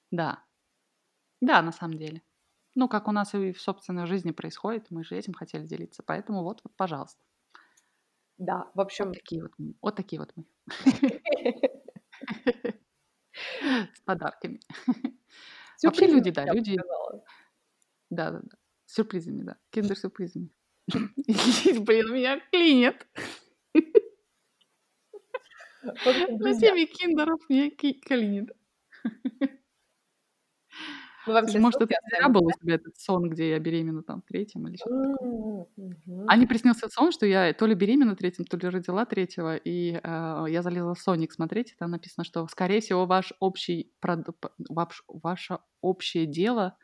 Да, 0.10 0.44
да, 1.42 1.62
на 1.62 1.72
самом 1.72 1.98
деле. 1.98 2.22
Ну, 2.76 2.88
как 2.88 3.08
у 3.08 3.12
нас 3.12 3.34
и 3.34 3.54
в 3.54 3.62
собственной 3.62 4.06
жизни 4.06 4.32
происходит, 4.32 4.92
мы 4.92 5.04
же 5.04 5.16
этим 5.16 5.34
хотели 5.34 5.66
делиться. 5.66 6.04
Поэтому 6.04 6.44
вот, 6.44 6.62
вот 6.64 6.76
пожалуйста. 6.76 7.20
Да, 8.38 8.70
в 8.76 8.82
общем... 8.82 9.08
Вот 9.08 9.16
такие 9.16 9.42
вот 9.42 9.52
мы. 9.58 9.74
Вот 9.82 9.96
такие 9.96 10.20
вот 10.20 10.32
мы. 10.36 10.46
С 13.96 14.00
подарками. 14.02 14.60
Вообще 15.84 16.08
люди, 16.08 16.32
да, 16.32 16.46
люди... 16.46 16.78
Да, 18.10 18.32
да, 18.32 18.40
да. 18.42 18.58
Сюрпризами, 18.86 19.44
да. 19.44 19.58
Киндер-сюрпризами. 19.72 20.50
Блин, 20.88 22.14
меня 22.14 22.40
клинит. 22.52 23.06
На 25.84 26.60
теме 26.60 26.86
киндеров 26.86 27.40
меня 27.50 27.72
клинит. 27.72 28.52
Мы 31.28 31.34
вообще 31.34 31.60
Может, 31.60 31.82
это 31.82 31.94
зря 32.10 32.30
был 32.30 32.46
у 32.46 32.52
тебя 32.52 32.76
этот 32.76 32.98
сон, 32.98 33.30
где 33.30 33.50
я 33.52 33.60
беременна 33.60 34.02
там 34.02 34.22
третьем 34.22 34.68
или 34.68 34.78
что-то. 34.78 35.68
А 36.28 36.38
не 36.38 36.48
приснился 36.48 36.88
сон, 36.90 37.12
что 37.12 37.26
я 37.26 37.54
то 37.54 37.66
ли 37.66 37.76
беременна 37.76 38.16
третьим, 38.16 38.46
то 38.46 38.58
ли 38.58 38.70
родила 38.70 39.06
третьего, 39.06 39.58
и 39.58 40.00
э, 40.02 40.46
я 40.48 40.62
залезла 40.62 40.94
в 40.96 41.00
Соник 41.00 41.34
смотреть, 41.34 41.74
и 41.74 41.76
там 41.76 41.92
написано, 41.92 42.24
что, 42.24 42.48
скорее 42.48 42.80
всего, 42.80 43.06
ваш 43.06 43.34
общий, 43.40 43.92
ваш, 44.70 45.04
ваше 45.08 45.60
общее 45.82 46.26
дело 46.26 46.78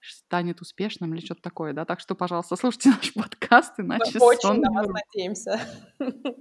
станет 0.00 0.62
успешным 0.62 1.14
или 1.14 1.20
что-то 1.24 1.42
такое, 1.42 1.74
да? 1.74 1.84
Так 1.84 2.00
что, 2.00 2.14
пожалуйста, 2.14 2.56
слушайте 2.56 2.90
наш 2.96 3.12
подкаст, 3.12 3.78
иначе 3.78 4.18
Мы 4.18 4.26
очень 4.26 4.40
сон... 4.40 4.60
на 4.60 4.72
вас 4.72 4.86
надеемся. 4.86 5.60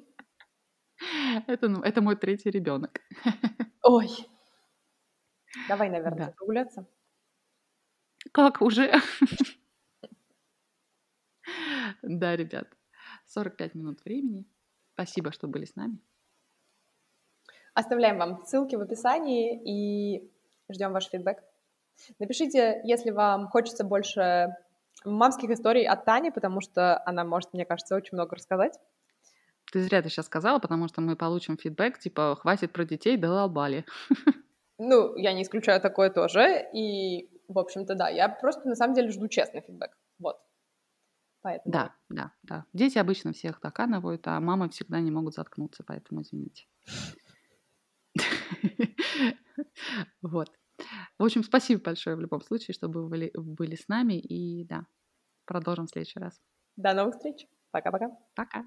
Это, 1.47 1.69
ну, 1.69 1.81
это 1.81 2.01
мой 2.01 2.17
третий 2.17 2.51
ребенок. 2.51 2.99
Ой, 3.83 4.09
Давай, 5.67 5.89
наверное, 5.89 6.27
Да. 6.27 6.33
прогуляться. 6.37 6.85
Как 8.31 8.61
уже? 8.61 8.93
Да, 12.01 12.35
ребят, 12.35 12.67
45 13.27 13.75
минут 13.75 14.05
времени. 14.05 14.45
Спасибо, 14.93 15.31
что 15.31 15.47
были 15.47 15.65
с 15.65 15.75
нами. 15.75 15.99
Оставляем 17.73 18.17
вам 18.17 18.45
ссылки 18.45 18.75
в 18.75 18.81
описании 18.81 19.59
и 19.65 20.31
ждем 20.69 20.93
ваш 20.93 21.07
фидбэк. 21.09 21.39
Напишите, 22.19 22.81
если 22.83 23.11
вам 23.11 23.47
хочется 23.47 23.83
больше 23.83 24.55
мамских 25.05 25.49
историй 25.49 25.87
от 25.87 26.05
Тани, 26.05 26.31
потому 26.31 26.61
что 26.61 27.01
она 27.05 27.23
может, 27.23 27.53
мне 27.53 27.65
кажется, 27.65 27.95
очень 27.95 28.15
много 28.15 28.35
рассказать. 28.35 28.79
Ты 29.71 29.81
зря 29.83 30.01
ты 30.01 30.09
сейчас 30.09 30.25
сказала, 30.25 30.59
потому 30.59 30.87
что 30.87 31.01
мы 31.01 31.15
получим 31.15 31.57
фидбэк, 31.57 31.99
типа, 31.99 32.37
хватит 32.39 32.71
про 32.71 32.85
детей, 32.85 33.17
дололбали. 33.17 33.85
Ну, 34.81 35.13
я 35.17 35.33
не 35.33 35.43
исключаю 35.43 35.81
такое 35.81 36.09
тоже, 36.09 36.65
и, 36.73 37.29
в 37.49 37.59
общем-то, 37.59 37.95
да, 37.95 38.09
я 38.09 38.29
просто, 38.29 38.67
на 38.69 38.75
самом 38.75 38.93
деле, 38.93 39.11
жду 39.11 39.27
честный 39.27 39.61
фидбэк, 39.61 39.97
вот. 40.19 40.37
Поэтому... 41.41 41.71
Да, 41.71 41.95
да, 42.09 42.33
да. 42.43 42.65
Дети 42.73 42.97
обычно 42.97 43.31
всех 43.31 43.61
доканывают, 43.61 44.27
а 44.27 44.39
мамы 44.39 44.69
всегда 44.69 44.99
не 44.99 45.11
могут 45.11 45.35
заткнуться, 45.35 45.83
поэтому 45.85 46.21
извините. 46.21 46.67
Вот. 50.21 50.49
В 51.17 51.25
общем, 51.25 51.43
спасибо 51.43 51.81
большое 51.83 52.15
в 52.15 52.21
любом 52.21 52.41
случае, 52.41 52.73
что 52.73 52.87
вы 52.87 53.07
были, 53.09 53.31
были 53.35 53.75
с 53.75 53.89
нами. 53.89 54.13
И 54.13 54.63
да, 54.65 54.85
продолжим 55.45 55.87
в 55.87 55.89
следующий 55.89 56.19
раз. 56.19 56.39
До 56.77 56.93
новых 56.93 57.15
встреч. 57.15 57.45
Пока-пока. 57.71 58.09
Пока. 58.35 58.63